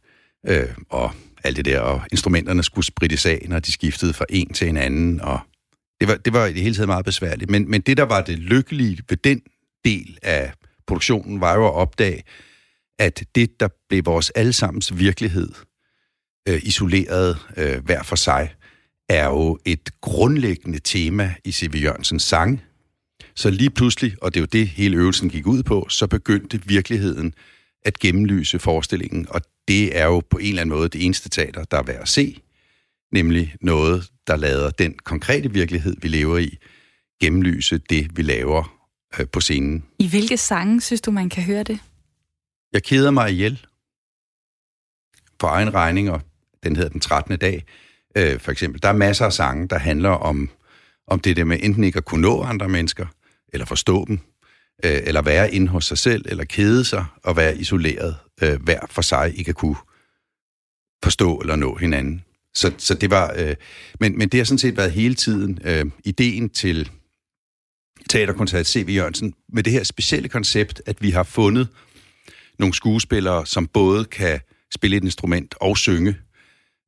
Øh, 0.47 0.69
og 0.89 1.11
alt 1.45 1.57
det 1.57 1.65
der, 1.65 1.79
og 1.79 2.01
instrumenterne 2.11 2.63
skulle 2.63 2.85
sprittes 2.85 3.25
af, 3.25 3.45
når 3.49 3.59
de 3.59 3.71
skiftede 3.71 4.13
fra 4.13 4.25
en 4.29 4.53
til 4.53 4.69
en 4.69 4.77
anden, 4.77 5.21
og 5.21 5.39
det 5.99 6.07
var, 6.07 6.15
det 6.15 6.33
var 6.33 6.45
i 6.45 6.53
det 6.53 6.61
hele 6.61 6.75
taget 6.75 6.87
meget 6.87 7.05
besværligt. 7.05 7.51
Men, 7.51 7.71
men 7.71 7.81
det, 7.81 7.97
der 7.97 8.03
var 8.03 8.21
det 8.21 8.39
lykkelige 8.39 8.99
ved 9.09 9.17
den 9.17 9.41
del 9.85 10.17
af 10.23 10.53
produktionen, 10.87 11.41
var 11.41 11.55
jo 11.55 11.67
at 11.67 11.73
opdage, 11.73 12.23
at 12.99 13.23
det, 13.35 13.59
der 13.59 13.67
blev 13.89 14.05
vores 14.05 14.29
allesammens 14.29 14.97
virkelighed, 14.97 15.49
øh, 16.47 16.61
isoleret 16.63 17.37
øh, 17.57 17.85
hver 17.85 18.03
for 18.03 18.15
sig, 18.15 18.53
er 19.09 19.25
jo 19.25 19.59
et 19.65 19.89
grundlæggende 20.01 20.79
tema 20.79 21.35
i 21.43 21.51
C.V. 21.51 21.75
Jørgensens 21.75 22.23
sang. 22.23 22.61
Så 23.35 23.49
lige 23.49 23.69
pludselig, 23.69 24.15
og 24.21 24.33
det 24.33 24.39
er 24.39 24.41
jo 24.41 24.47
det, 24.51 24.67
hele 24.67 24.97
øvelsen 24.97 25.29
gik 25.29 25.47
ud 25.47 25.63
på, 25.63 25.87
så 25.89 26.07
begyndte 26.07 26.61
virkeligheden 26.65 27.33
at 27.85 27.99
gennemlyse 27.99 28.59
forestillingen, 28.59 29.27
og 29.29 29.41
det 29.67 29.97
er 29.97 30.05
jo 30.05 30.19
på 30.19 30.37
en 30.37 30.47
eller 30.47 30.61
anden 30.61 30.77
måde 30.77 30.89
det 30.89 31.05
eneste 31.05 31.29
teater, 31.29 31.63
der 31.63 31.77
er 31.77 31.83
værd 31.83 32.01
at 32.01 32.09
se, 32.09 32.41
nemlig 33.11 33.55
noget, 33.61 34.11
der 34.27 34.35
lader 34.35 34.69
den 34.69 34.93
konkrete 34.93 35.51
virkelighed, 35.51 35.95
vi 36.01 36.07
lever 36.07 36.37
i, 36.37 36.57
gennemlyse 37.21 37.77
det, 37.77 38.17
vi 38.17 38.21
laver 38.21 38.87
øh, 39.19 39.27
på 39.27 39.41
scenen. 39.41 39.83
I 39.99 40.09
hvilke 40.09 40.37
sange 40.37 40.81
synes 40.81 41.01
du, 41.01 41.11
man 41.11 41.29
kan 41.29 41.43
høre 41.43 41.63
det? 41.63 41.79
Jeg 42.73 42.83
keder 42.83 43.11
mig 43.11 43.31
ihjel 43.31 43.65
for 45.41 45.47
egen 45.47 45.73
regning, 45.73 46.11
og 46.11 46.21
den 46.63 46.75
hedder 46.75 46.89
Den 46.89 46.99
13. 46.99 47.37
dag, 47.37 47.63
øh, 48.17 48.39
for 48.39 48.51
eksempel. 48.51 48.81
Der 48.81 48.89
er 48.89 48.93
masser 48.93 49.25
af 49.25 49.33
sange, 49.33 49.67
der 49.67 49.77
handler 49.77 50.09
om, 50.09 50.49
om 51.07 51.19
det 51.19 51.37
der 51.37 51.43
med 51.43 51.59
enten 51.61 51.83
ikke 51.83 51.97
at 51.97 52.05
kunne 52.05 52.21
nå 52.21 52.43
andre 52.43 52.69
mennesker, 52.69 53.05
eller 53.53 53.65
forstå 53.65 54.05
dem, 54.05 54.19
øh, 54.83 55.01
eller 55.03 55.21
være 55.21 55.53
inde 55.53 55.67
hos 55.67 55.85
sig 55.85 55.97
selv, 55.97 56.25
eller 56.27 56.43
kede 56.43 56.85
sig 56.85 57.05
og 57.23 57.37
være 57.37 57.57
isoleret 57.57 58.15
øh, 58.41 58.61
hver 58.61 58.79
for 58.89 59.01
sig, 59.01 59.33
ikke 59.37 59.49
at 59.49 59.55
kunne 59.55 59.75
forstå 61.03 61.37
eller 61.37 61.55
nå 61.55 61.75
hinanden. 61.75 62.23
Så, 62.53 62.73
så 62.77 62.93
det 62.93 63.09
var, 63.09 63.33
øh, 63.37 63.55
men, 63.99 64.17
men 64.17 64.29
det 64.29 64.39
har 64.39 64.45
sådan 64.45 64.59
set 64.59 64.77
været 64.77 64.91
hele 64.91 65.15
tiden 65.15 65.59
øh, 65.63 65.85
ideen 66.03 66.49
til 66.49 66.91
teaterkoncert 68.09 68.67
C.V. 68.67 68.89
Jørgensen 68.89 69.33
med 69.49 69.63
det 69.63 69.73
her 69.73 69.83
specielle 69.83 70.29
koncept, 70.29 70.81
at 70.85 71.01
vi 71.01 71.09
har 71.09 71.23
fundet 71.23 71.67
nogle 72.59 72.73
skuespillere, 72.73 73.45
som 73.45 73.67
både 73.67 74.05
kan 74.05 74.39
spille 74.73 74.97
et 74.97 75.03
instrument 75.03 75.55
og 75.61 75.77
synge, 75.77 76.15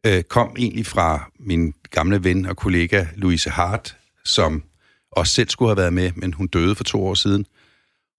øh, 0.05 0.23
kom 0.23 0.55
egentlig 0.57 0.85
fra 0.85 1.31
min 1.39 1.73
gamle 1.89 2.23
ven 2.23 2.45
og 2.45 2.57
kollega 2.57 3.05
Louise 3.15 3.49
Hart, 3.49 3.97
som 4.25 4.63
også 5.11 5.33
selv 5.33 5.49
skulle 5.49 5.69
have 5.69 5.77
været 5.77 5.93
med, 5.93 6.11
men 6.15 6.33
hun 6.33 6.47
døde 6.47 6.75
for 6.75 6.83
to 6.83 7.05
år 7.05 7.13
siden. 7.13 7.45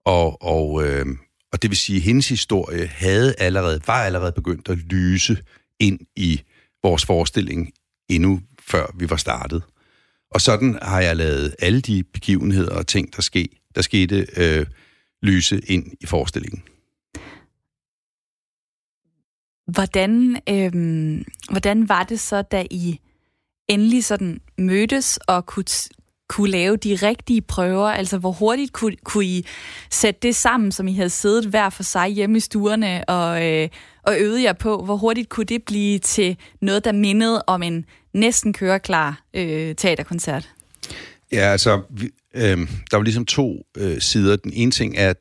Og, 0.04 0.42
og, 0.42 0.87
øh, 0.87 1.06
og 1.52 1.62
det 1.62 1.71
vil 1.71 1.78
sige, 1.78 1.97
at 1.97 2.02
hendes 2.02 2.28
historie 2.28 2.87
havde 2.87 3.35
allerede, 3.38 3.81
var 3.87 4.05
allerede 4.05 4.33
begyndt 4.33 4.69
at 4.69 4.78
lyse 4.78 5.37
ind 5.81 6.00
i 6.17 6.43
vores 6.83 7.07
forestilling 7.07 7.73
endnu 8.09 8.40
før 8.61 8.87
vi 8.95 9.11
var 9.11 9.17
startet. 9.17 9.63
Og 10.30 10.41
sådan 10.41 10.78
har 10.82 11.00
jeg 11.00 11.17
lavet 11.17 11.54
alle 11.58 11.80
de 11.80 12.04
begivenheder 12.04 12.75
og 12.75 12.87
ting, 12.87 13.17
der, 13.17 13.23
ske, 13.23 13.49
der 13.75 13.82
skete, 13.82 14.26
øh, 14.37 14.67
lyse 15.23 15.61
ind 15.67 15.93
i 16.00 16.06
forestillingen. 16.06 16.63
Hvordan, 19.73 20.41
øh, 20.49 20.73
hvordan 21.50 21.89
var 21.89 22.02
det 22.02 22.21
så, 22.21 22.43
da 22.43 22.67
I 22.71 23.00
endelig 23.69 24.04
sådan 24.04 24.41
mødtes 24.58 25.17
og 25.17 25.47
kunne, 25.47 25.65
kunne 26.28 26.50
lave 26.50 26.76
de 26.76 26.95
rigtige 26.95 27.41
prøver? 27.41 27.88
Altså, 27.88 28.19
hvor 28.19 28.32
hurtigt 28.32 28.73
kunne, 28.73 28.97
kunne 29.04 29.25
I 29.25 29.47
sætte 29.91 30.21
det 30.23 30.36
sammen, 30.36 30.73
som 30.73 30.88
I 30.88 30.95
havde 30.95 31.10
siddet 31.10 31.45
hver 31.45 31.71
for 31.71 31.82
sig 31.82 32.08
hjemme 32.08 32.36
i 32.36 32.41
stuerne 32.41 33.04
og, 33.08 33.47
øh, 33.47 33.69
og 34.02 34.17
øvet 34.19 34.43
jer 34.43 34.52
på? 34.52 34.82
Hvor 34.84 34.97
hurtigt 34.97 35.28
kunne 35.28 35.47
det 35.47 35.62
blive 35.62 35.99
til 35.99 36.36
noget, 36.60 36.84
der 36.84 36.93
mindede 36.93 37.43
om 37.47 37.62
en 37.62 37.84
næsten 38.14 38.52
køreklar 38.52 39.23
øh, 39.34 39.75
teaterkoncert? 39.75 40.49
Ja, 41.32 41.52
altså, 41.52 41.82
vi, 41.91 42.10
øh, 42.34 42.58
der 42.91 42.97
var 42.97 43.02
ligesom 43.02 43.26
to 43.26 43.56
øh, 43.76 44.00
sider. 44.00 44.36
Den 44.36 44.52
ene 44.54 44.71
ting 44.71 44.95
er, 44.97 45.12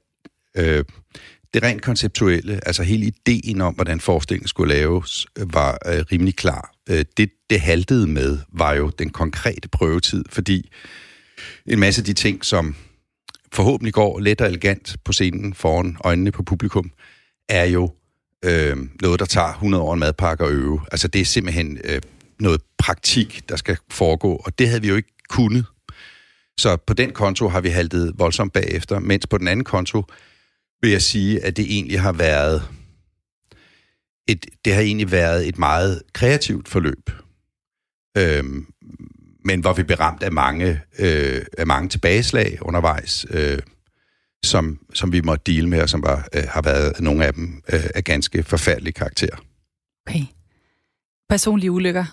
øh, 0.58 0.84
det 1.54 1.64
rent 1.64 1.82
konceptuelle, 1.82 2.60
altså 2.68 2.84
hele 2.84 3.06
ideen 3.06 3.62
om, 3.62 3.74
hvordan 3.74 4.00
forestillingen 4.00 4.48
skulle 4.48 4.74
laves, 4.74 5.28
øh, 5.40 5.54
var 5.54 5.78
øh, 5.86 6.06
rimelig 6.12 6.36
klar. 6.36 6.77
Øh, 6.90 7.06
det, 7.18 7.30
det 7.50 7.62
haltede 7.62 8.08
med, 8.08 8.38
var 8.54 8.74
jo 8.74 8.92
den 9.00 9.10
konkrete 9.10 9.68
prøvetid, 9.68 10.24
fordi 10.30 10.70
en 11.66 11.80
masse 11.80 12.02
af 12.02 12.06
de 12.06 12.14
ting, 12.14 12.46
som 12.46 12.76
forhåbentlig 13.54 13.94
går 13.94 14.20
let 14.20 14.42
og 14.42 14.48
elegant 14.48 14.96
på 15.04 15.14
scenen 15.14 15.54
foran 15.54 15.98
øjnene 16.04 16.32
på 16.32 16.44
publikum, 16.44 16.92
er 17.50 17.66
jo 17.66 17.92
øh, 18.46 18.78
noget, 19.02 19.20
der 19.20 19.26
tager 19.26 19.50
100 19.50 19.84
år 19.84 19.94
en 19.94 20.00
madpakke 20.00 20.44
at 20.44 20.52
øve. 20.52 20.82
Altså 20.92 21.08
det 21.08 21.22
er 21.22 21.26
simpelthen 21.26 21.80
øh, 21.84 22.02
noget 22.40 22.62
praktik, 22.78 23.50
der 23.50 23.56
skal 23.56 23.78
foregå, 23.92 24.36
og 24.36 24.60
det 24.60 24.68
havde 24.68 24.82
vi 24.82 24.88
jo 24.88 24.96
ikke 24.96 25.14
kunnet. 25.30 25.66
Så 26.60 26.78
på 26.78 26.94
den 26.94 27.12
konto 27.12 27.48
har 27.48 27.62
vi 27.62 27.70
haltet 27.70 28.14
voldsomt 28.18 28.54
bagefter, 28.54 29.00
mens 29.00 29.28
på 29.28 29.38
den 29.38 29.48
anden 29.48 29.64
konto 29.64 30.04
vil 30.82 30.92
jeg 30.92 31.02
sige, 31.02 31.44
at 31.44 31.58
det 31.58 31.66
egentlig 31.66 32.02
har 32.02 32.12
været 32.12 32.64
et, 34.28 34.46
det 34.66 34.74
har 34.74 34.82
egentlig 34.82 35.12
været 35.12 35.48
et 35.48 35.58
meget 35.58 36.02
kreativt 36.14 36.68
forløb. 36.68 37.10
Øhm, 38.18 38.66
men 39.46 39.62
hvor 39.62 39.74
vi 39.74 39.84
blev 39.84 39.98
ramt 39.98 40.24
af 40.24 40.32
mange, 40.32 40.82
øh, 41.00 41.42
af 41.58 41.68
mange 41.68 41.90
tilbageslag 41.90 42.58
undervejs, 42.62 43.26
øh, 43.30 43.60
som, 44.44 44.80
som 44.94 45.12
vi 45.12 45.22
måtte 45.22 45.54
dele 45.54 45.70
med, 45.70 45.82
og 45.82 45.90
som 45.90 46.04
var, 46.04 46.28
øh, 46.36 46.44
har 46.50 46.62
været 46.62 47.00
nogle 47.00 47.26
af 47.26 47.34
dem 47.34 47.64
øh, 47.74 47.84
af 47.96 48.04
ganske 48.04 48.44
forfærdelige 48.44 48.94
karakter. 48.94 49.44
Okay. 50.08 50.26
Personlige 51.30 51.72
ulykker? 51.72 52.06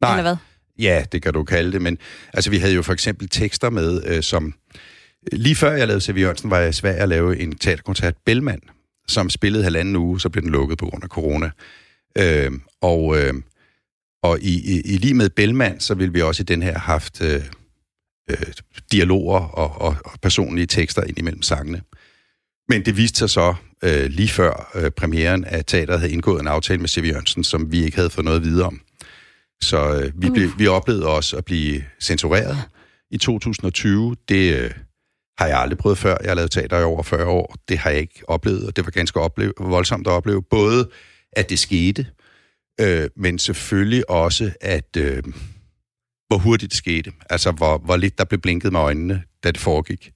Nej. 0.00 0.10
Eller 0.10 0.22
hvad? 0.22 0.36
Ja, 0.78 1.04
det 1.12 1.22
kan 1.22 1.32
du 1.32 1.44
kalde 1.44 1.72
det, 1.72 1.82
men 1.82 1.98
altså, 2.32 2.50
vi 2.50 2.58
havde 2.58 2.74
jo 2.74 2.82
for 2.82 2.92
eksempel 2.92 3.28
tekster 3.28 3.70
med, 3.70 4.02
øh, 4.06 4.22
som... 4.22 4.54
Lige 5.32 5.56
før 5.56 5.72
jeg 5.72 5.86
lavede 5.86 6.04
C.V. 6.04 6.18
Jørgensen, 6.18 6.50
var 6.50 6.58
jeg 6.58 6.74
svær 6.74 6.92
at 6.92 7.08
lave 7.08 7.38
en 7.38 7.58
teaterkoncert 7.58 8.14
Bellman, 8.24 8.60
som 9.08 9.30
spillede 9.30 9.64
halvanden 9.64 9.96
uge, 9.96 10.20
så 10.20 10.28
blev 10.28 10.42
den 10.42 10.50
lukket 10.50 10.78
på 10.78 10.86
grund 10.86 11.04
af 11.04 11.08
corona. 11.08 11.50
Øh, 12.18 12.52
og 12.80 13.18
øh, 13.18 13.34
og 14.22 14.40
i, 14.40 14.74
i, 14.74 14.80
i 14.80 14.96
lige 14.96 15.14
med 15.14 15.30
Bellman, 15.30 15.80
så 15.80 15.94
vil 15.94 16.14
vi 16.14 16.22
også 16.22 16.42
i 16.42 16.44
den 16.44 16.62
her 16.62 16.78
haft 16.78 17.22
øh, 17.22 17.42
øh, 18.30 18.36
dialoger 18.92 19.40
og, 19.40 19.80
og, 19.80 19.96
og 20.04 20.20
personlige 20.22 20.66
tekster 20.66 21.04
ind 21.04 21.18
imellem 21.18 21.42
sangene. 21.42 21.82
Men 22.68 22.84
det 22.84 22.96
viste 22.96 23.18
sig 23.18 23.30
så 23.30 23.54
øh, 23.82 24.06
lige 24.06 24.28
før 24.28 24.70
øh, 24.74 24.90
premieren, 24.90 25.44
at 25.44 25.66
teateret 25.66 26.00
havde 26.00 26.12
indgået 26.12 26.40
en 26.40 26.46
aftale 26.46 26.80
med 26.80 26.88
C.V. 26.88 27.04
Jørgensen, 27.04 27.44
som 27.44 27.72
vi 27.72 27.84
ikke 27.84 27.96
havde 27.96 28.10
fået 28.10 28.24
noget 28.24 28.42
videre 28.42 28.66
om. 28.66 28.80
Så 29.60 30.00
øh, 30.00 30.22
vi, 30.22 30.30
blev, 30.30 30.50
vi 30.58 30.66
oplevede 30.66 31.06
også 31.06 31.36
at 31.36 31.44
blive 31.44 31.84
censureret 32.00 32.58
i 33.10 33.18
2020. 33.18 34.16
Det 34.28 34.56
øh, 34.56 34.70
har 35.38 35.46
jeg 35.46 35.58
aldrig 35.58 35.78
prøvet 35.78 35.98
før. 35.98 36.16
Jeg 36.22 36.30
har 36.30 36.34
lavet 36.34 36.50
teater 36.50 36.78
i 36.78 36.82
over 36.82 37.02
40 37.02 37.26
år. 37.26 37.54
Det 37.68 37.78
har 37.78 37.90
jeg 37.90 38.00
ikke 38.00 38.22
oplevet, 38.28 38.66
og 38.66 38.76
det 38.76 38.84
var 38.84 38.90
ganske 38.90 39.20
opleve, 39.20 39.52
voldsomt 39.58 40.06
at 40.06 40.10
opleve. 40.10 40.42
Både 40.42 40.90
at 41.32 41.50
det 41.50 41.58
skete, 41.58 42.06
øh, 42.80 43.08
men 43.16 43.38
selvfølgelig 43.38 44.10
også, 44.10 44.52
at 44.60 44.96
øh, 44.96 45.22
hvor 46.28 46.38
hurtigt 46.38 46.70
det 46.70 46.78
skete. 46.78 47.12
Altså, 47.30 47.50
hvor, 47.50 47.78
hvor 47.78 47.96
lidt 47.96 48.18
der 48.18 48.24
blev 48.24 48.40
blinket 48.40 48.72
med 48.72 48.80
øjnene, 48.80 49.22
da 49.44 49.50
det 49.50 49.60
foregik. 49.60 50.12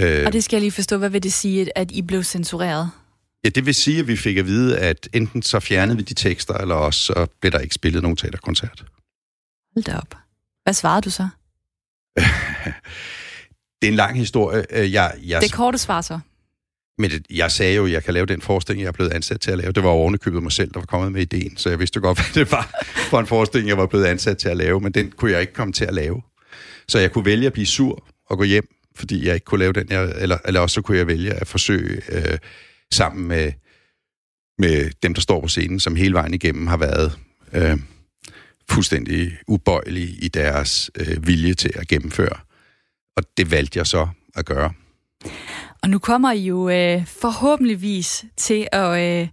Øh, 0.00 0.22
og 0.26 0.32
det 0.32 0.44
skal 0.44 0.56
jeg 0.56 0.60
lige 0.60 0.72
forstå. 0.72 0.96
Hvad 0.96 1.10
vil 1.10 1.22
det 1.22 1.32
sige, 1.32 1.78
at 1.78 1.90
I 1.90 2.02
blev 2.02 2.22
censureret? 2.22 2.90
Ja, 3.44 3.48
det 3.48 3.66
vil 3.66 3.74
sige, 3.74 4.00
at 4.00 4.08
vi 4.08 4.16
fik 4.16 4.36
at 4.36 4.46
vide, 4.46 4.78
at 4.78 5.08
enten 5.12 5.42
så 5.42 5.60
fjernede 5.60 5.96
vi 5.96 6.02
de 6.02 6.14
tekster, 6.14 6.54
eller 6.54 6.74
også 6.74 7.00
så 7.00 7.26
blev 7.40 7.52
der 7.52 7.58
ikke 7.58 7.74
spillet 7.74 8.02
nogen 8.02 8.16
teaterkoncert. 8.16 8.84
Hold 9.74 9.84
da 9.84 9.96
op. 9.96 10.14
Hvad 10.62 10.74
svarede 10.74 11.02
du 11.02 11.10
så? 11.10 11.28
det 13.82 13.88
er 13.88 13.92
en 13.92 13.96
lang 13.96 14.16
historie. 14.16 14.64
Øh, 14.70 14.92
jeg, 14.92 15.14
jeg... 15.26 15.40
Det 15.40 15.52
korte 15.52 15.78
svar 15.78 16.00
så? 16.00 16.18
Men 16.98 17.10
det, 17.10 17.26
jeg 17.30 17.50
sagde 17.50 17.76
jo, 17.76 17.86
at 17.86 17.92
jeg 17.92 18.04
kan 18.04 18.14
lave 18.14 18.26
den 18.26 18.40
forestilling, 18.40 18.82
jeg 18.82 18.88
er 18.88 18.92
blevet 18.92 19.12
ansat 19.12 19.40
til 19.40 19.50
at 19.50 19.58
lave. 19.58 19.72
Det 19.72 19.82
var 19.82 19.88
ovenikøbet 19.88 20.42
mig 20.42 20.52
selv, 20.52 20.70
der 20.74 20.80
var 20.80 20.86
kommet 20.86 21.12
med 21.12 21.22
ideen, 21.22 21.56
så 21.56 21.68
jeg 21.68 21.78
vidste 21.78 22.00
godt, 22.00 22.18
hvad 22.32 22.44
det 22.44 22.52
var 22.52 22.84
for 23.10 23.20
en 23.20 23.26
forestilling, 23.26 23.68
jeg 23.68 23.78
var 23.78 23.86
blevet 23.86 24.04
ansat 24.04 24.38
til 24.38 24.48
at 24.48 24.56
lave, 24.56 24.80
men 24.80 24.92
den 24.92 25.10
kunne 25.10 25.30
jeg 25.32 25.40
ikke 25.40 25.52
komme 25.52 25.72
til 25.72 25.84
at 25.84 25.94
lave. 25.94 26.22
Så 26.88 26.98
jeg 26.98 27.12
kunne 27.12 27.24
vælge 27.24 27.46
at 27.46 27.52
blive 27.52 27.66
sur 27.66 28.06
og 28.30 28.38
gå 28.38 28.44
hjem, 28.44 28.68
fordi 28.96 29.26
jeg 29.26 29.34
ikke 29.34 29.44
kunne 29.44 29.58
lave 29.58 29.72
den, 29.72 29.86
jeg, 29.90 30.12
eller, 30.16 30.38
eller 30.44 30.60
også 30.60 30.74
så 30.74 30.82
kunne 30.82 30.98
jeg 30.98 31.06
vælge 31.06 31.32
at 31.32 31.46
forsøge 31.46 32.02
øh, 32.08 32.38
sammen 32.92 33.28
med, 33.28 33.52
med 34.58 34.90
dem, 35.02 35.14
der 35.14 35.20
står 35.20 35.40
på 35.40 35.48
scenen, 35.48 35.80
som 35.80 35.96
hele 35.96 36.14
vejen 36.14 36.34
igennem 36.34 36.66
har 36.66 36.76
været 36.76 37.18
øh, 37.52 37.78
fuldstændig 38.70 39.32
ubøjelige 39.48 40.16
i 40.22 40.28
deres 40.28 40.90
øh, 40.96 41.26
vilje 41.26 41.54
til 41.54 41.72
at 41.74 41.88
gennemføre. 41.88 42.36
Og 43.20 43.26
det 43.36 43.50
valgte 43.50 43.78
jeg 43.78 43.86
så 43.86 44.08
at 44.36 44.44
gøre. 44.44 44.72
Og 45.82 45.90
nu 45.90 45.98
kommer 45.98 46.32
I 46.32 46.40
jo 46.40 46.68
øh, 46.68 47.06
forhåbentligvis 47.06 48.24
til 48.36 48.68
at 48.72 49.00
øh, 49.00 49.28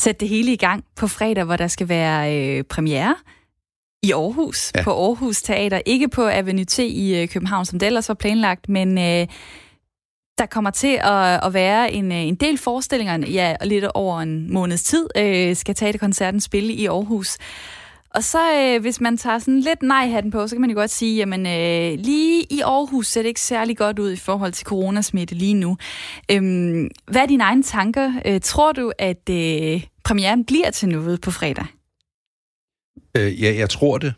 sætte 0.00 0.20
det 0.20 0.28
hele 0.28 0.52
i 0.52 0.56
gang 0.56 0.84
på 0.96 1.06
fredag, 1.06 1.44
hvor 1.44 1.56
der 1.56 1.68
skal 1.68 1.88
være 1.88 2.36
øh, 2.36 2.64
premiere 2.64 3.16
i 4.02 4.12
Aarhus, 4.12 4.72
ja. 4.74 4.82
på 4.82 4.90
Aarhus 4.90 5.42
Teater. 5.42 5.80
Ikke 5.86 6.08
på 6.08 6.28
Avenue 6.28 6.64
T 6.64 6.78
i 6.78 7.22
øh, 7.22 7.28
København, 7.28 7.66
som 7.66 7.78
det 7.78 7.86
ellers 7.86 8.08
var 8.08 8.14
planlagt, 8.14 8.68
men 8.68 8.98
øh, 8.98 9.26
der 10.38 10.46
kommer 10.50 10.70
til 10.70 10.98
at, 11.02 11.46
at 11.46 11.54
være 11.54 11.92
en, 11.92 12.12
øh, 12.12 12.18
en 12.18 12.34
del 12.34 12.58
forestillinger, 12.58 13.26
ja, 13.26 13.56
lidt 13.64 13.84
over 13.84 14.20
en 14.20 14.52
måneds 14.52 14.82
tid, 14.82 15.08
øh, 15.16 15.56
skal 15.56 15.74
Teaterkoncerten 15.74 16.40
spille 16.40 16.72
i 16.72 16.86
Aarhus. 16.86 17.38
Og 18.14 18.24
så 18.24 18.54
øh, 18.58 18.80
hvis 18.80 19.00
man 19.00 19.16
tager 19.16 19.38
sådan 19.38 19.60
lidt 19.60 19.82
nej-hatten 19.82 20.30
på, 20.30 20.46
så 20.46 20.54
kan 20.54 20.60
man 20.60 20.70
jo 20.70 20.76
godt 20.76 20.90
sige, 20.90 21.16
jamen 21.16 21.46
øh, 21.46 21.98
lige 21.98 22.46
i 22.50 22.60
Aarhus 22.60 23.06
ser 23.06 23.22
det 23.22 23.28
ikke 23.28 23.40
særlig 23.40 23.76
godt 23.76 23.98
ud 23.98 24.12
i 24.12 24.16
forhold 24.16 24.52
til 24.52 24.66
coronasmitte 24.66 25.34
lige 25.34 25.54
nu. 25.54 25.76
Øhm, 26.30 26.90
hvad 27.06 27.22
er 27.22 27.26
dine 27.26 27.44
egne 27.44 27.62
tanker? 27.62 28.12
Øh, 28.24 28.40
tror 28.40 28.72
du, 28.72 28.92
at 28.98 29.30
øh, 29.30 29.84
premieren 30.04 30.44
bliver 30.44 30.70
til 30.70 30.88
noget 30.88 31.20
på 31.20 31.30
fredag? 31.30 31.66
Øh, 33.16 33.42
ja, 33.42 33.54
jeg 33.54 33.70
tror 33.70 33.98
det. 33.98 34.14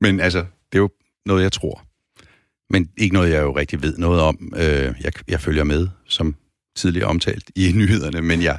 Men 0.00 0.20
altså, 0.20 0.38
det 0.72 0.78
er 0.78 0.82
jo 0.82 0.90
noget, 1.26 1.42
jeg 1.42 1.52
tror. 1.52 1.84
Men 2.72 2.90
ikke 2.98 3.14
noget, 3.14 3.30
jeg 3.30 3.42
jo 3.42 3.56
rigtig 3.56 3.82
ved 3.82 3.98
noget 3.98 4.20
om. 4.20 4.52
Øh, 4.56 4.94
jeg, 5.00 5.12
jeg 5.28 5.40
følger 5.40 5.64
med, 5.64 5.88
som 6.08 6.36
tidligere 6.76 7.08
omtalt 7.08 7.50
i 7.56 7.72
nyhederne, 7.80 8.22
men 8.22 8.42
jeg, 8.42 8.58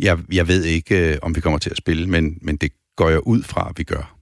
jeg, 0.00 0.18
jeg 0.32 0.48
ved 0.48 0.64
ikke, 0.64 1.12
øh, 1.12 1.18
om 1.22 1.36
vi 1.36 1.40
kommer 1.40 1.58
til 1.58 1.70
at 1.70 1.76
spille, 1.76 2.06
men, 2.06 2.38
men 2.42 2.56
det 2.56 2.72
går 3.00 3.08
jeg 3.10 3.26
ud 3.26 3.42
fra, 3.42 3.66
at 3.70 3.78
vi 3.78 3.82
gør. 3.82 4.16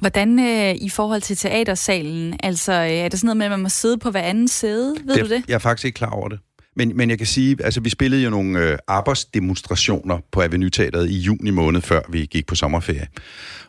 Hvordan 0.00 0.38
øh, 0.38 0.74
i 0.74 0.88
forhold 0.88 1.20
til 1.20 1.36
teatersalen? 1.36 2.36
Altså, 2.42 2.72
øh, 2.72 2.90
er 2.90 3.08
det 3.08 3.18
sådan 3.20 3.26
noget 3.26 3.36
med, 3.36 3.46
at 3.46 3.50
man 3.50 3.60
må 3.60 3.68
sidde 3.68 3.98
på 3.98 4.10
hver 4.10 4.22
anden 4.22 4.48
sæde? 4.48 4.94
Ved 5.04 5.14
det, 5.14 5.24
du 5.24 5.28
det? 5.28 5.44
Jeg 5.48 5.54
er 5.54 5.58
faktisk 5.58 5.84
ikke 5.84 5.96
klar 5.96 6.10
over 6.10 6.28
det. 6.28 6.38
Men, 6.76 6.96
men 6.96 7.10
jeg 7.10 7.18
kan 7.18 7.26
sige, 7.26 7.56
altså 7.64 7.80
vi 7.80 7.90
spillede 7.90 8.22
jo 8.22 8.30
nogle 8.30 8.58
øh, 8.58 8.78
arbejdsdemonstrationer 8.88 10.18
på 10.32 10.42
Avenue 10.42 10.70
Teateret 10.70 11.10
i 11.10 11.18
juni 11.18 11.50
måned, 11.50 11.80
før 11.80 12.00
vi 12.08 12.26
gik 12.26 12.46
på 12.46 12.54
sommerferie. 12.54 13.06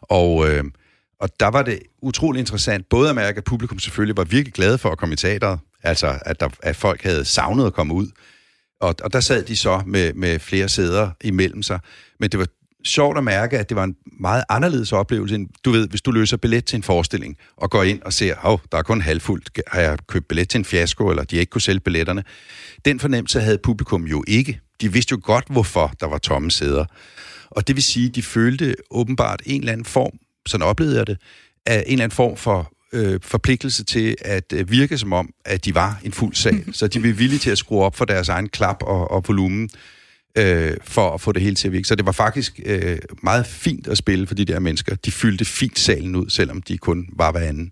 Og, 0.01 0.49
øh, 0.49 0.63
og 1.19 1.29
der 1.39 1.47
var 1.47 1.61
det 1.61 1.79
utrolig 2.01 2.39
interessant, 2.39 2.89
både 2.89 3.09
at 3.09 3.15
mærke, 3.15 3.37
at 3.37 3.43
publikum 3.43 3.79
selvfølgelig 3.79 4.17
var 4.17 4.23
virkelig 4.23 4.53
glade 4.53 4.77
for 4.77 4.89
at 4.89 4.97
komme 4.97 5.13
i 5.13 5.15
teateret, 5.15 5.59
altså 5.83 6.19
at, 6.25 6.39
der, 6.39 6.49
at 6.63 6.75
folk 6.75 7.03
havde 7.03 7.25
savnet 7.25 7.65
at 7.65 7.73
komme 7.73 7.93
ud. 7.93 8.07
Og, 8.81 8.95
og 9.03 9.13
der 9.13 9.19
sad 9.19 9.43
de 9.43 9.55
så 9.55 9.83
med, 9.85 10.13
med 10.13 10.39
flere 10.39 10.69
sæder 10.69 11.09
imellem 11.23 11.63
sig. 11.63 11.79
Men 12.19 12.29
det 12.29 12.39
var 12.39 12.47
sjovt 12.85 13.17
at 13.17 13.23
mærke, 13.23 13.59
at 13.59 13.69
det 13.69 13.77
var 13.77 13.83
en 13.83 13.95
meget 14.19 14.43
anderledes 14.49 14.93
oplevelse, 14.93 15.35
end 15.35 15.47
du 15.65 15.71
ved, 15.71 15.87
hvis 15.87 16.01
du 16.01 16.11
løser 16.11 16.37
billet 16.37 16.65
til 16.65 16.77
en 16.77 16.83
forestilling, 16.83 17.37
og 17.57 17.69
går 17.69 17.83
ind 17.83 18.01
og 18.01 18.13
ser, 18.13 18.35
hov, 18.37 18.61
der 18.71 18.77
er 18.77 18.81
kun 18.81 19.01
halvfuldt, 19.01 19.59
har 19.67 19.81
jeg 19.81 19.97
købt 20.07 20.27
billet 20.27 20.49
til 20.49 20.57
en 20.57 20.65
fiasko, 20.65 21.09
eller 21.09 21.23
de 21.23 21.37
ikke 21.37 21.49
kunne 21.49 21.61
sælge 21.61 21.79
billetterne. 21.79 22.23
Den 22.85 22.99
fornemmelse 22.99 23.41
havde 23.41 23.57
publikum 23.57 24.03
jo 24.03 24.23
ikke. 24.27 24.59
De 24.81 24.93
vidste 24.93 25.11
jo 25.11 25.19
godt, 25.23 25.45
hvorfor 25.49 25.93
der 25.99 26.05
var 26.05 26.17
tomme 26.17 26.51
sæder. 26.51 26.85
Og 27.49 27.67
det 27.67 27.75
vil 27.75 27.83
sige, 27.83 28.09
de 28.09 28.23
følte 28.23 28.75
åbenbart 28.91 29.41
en 29.45 29.61
eller 29.61 29.71
anden 29.71 29.85
form, 29.85 30.11
sådan 30.45 30.67
oplevede 30.67 30.97
jeg 30.97 31.07
det, 31.07 31.17
af 31.65 31.83
en 31.85 31.91
eller 31.91 32.03
anden 32.03 32.15
form 32.15 32.37
for 32.37 32.71
øh, 32.93 33.19
forpligtelse 33.23 33.83
til 33.83 34.15
at 34.21 34.53
øh, 34.53 34.71
virke 34.71 34.97
som 34.97 35.13
om, 35.13 35.29
at 35.45 35.65
de 35.65 35.75
var 35.75 35.99
en 36.03 36.11
fuld 36.11 36.35
sal. 36.35 36.63
Så 36.73 36.87
de 36.87 36.99
blev 36.99 37.17
villige 37.19 37.39
til 37.39 37.49
at 37.49 37.57
skrue 37.57 37.83
op 37.83 37.95
for 37.95 38.05
deres 38.05 38.29
egen 38.29 38.49
klap 38.49 38.77
og, 38.81 39.11
og 39.11 39.23
volumen 39.27 39.69
øh, 40.35 40.77
for 40.83 41.11
at 41.11 41.21
få 41.21 41.31
det 41.31 41.41
hele 41.41 41.55
til 41.55 41.67
at 41.67 41.71
virke. 41.71 41.87
Så 41.87 41.95
det 41.95 42.05
var 42.05 42.11
faktisk 42.11 42.59
øh, 42.65 42.97
meget 43.23 43.45
fint 43.45 43.87
at 43.87 43.97
spille 43.97 44.27
for 44.27 44.35
de 44.35 44.45
der 44.45 44.59
mennesker. 44.59 44.95
De 44.95 45.11
fyldte 45.11 45.45
fint 45.45 45.79
salen 45.79 46.15
ud, 46.15 46.29
selvom 46.29 46.61
de 46.61 46.77
kun 46.77 47.05
var 47.13 47.31
hver 47.31 47.41
anden. 47.41 47.71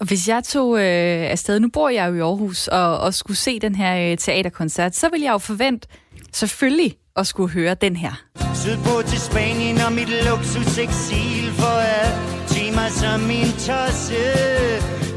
Og 0.00 0.06
hvis 0.06 0.28
jeg 0.28 0.44
tog 0.44 0.78
øh, 0.78 1.30
afsted, 1.30 1.60
nu 1.60 1.68
bor 1.68 1.88
jeg 1.88 2.08
jo 2.08 2.14
i 2.14 2.20
Aarhus, 2.20 2.68
og, 2.68 2.98
og 2.98 3.14
skulle 3.14 3.36
se 3.36 3.60
den 3.60 3.74
her 3.74 4.10
øh, 4.10 4.18
teaterkoncert, 4.18 4.96
så 4.96 5.08
vil 5.12 5.20
jeg 5.20 5.32
jo 5.32 5.38
forvente 5.38 5.88
selvfølgelig 6.32 6.96
at 7.16 7.26
skulle 7.26 7.52
høre 7.52 7.74
den 7.74 7.96
her. 7.96 8.22
Sydpå 8.54 9.02
til 9.06 9.20
Spanien 9.20 9.80
og 9.80 9.92
mit 9.92 10.08
luksus 10.26 10.78
eksil 10.78 11.52
For 11.52 11.78
at 12.00 12.12
timer 12.48 12.88
som 12.88 13.20
min 13.20 13.52
tosse 13.66 14.24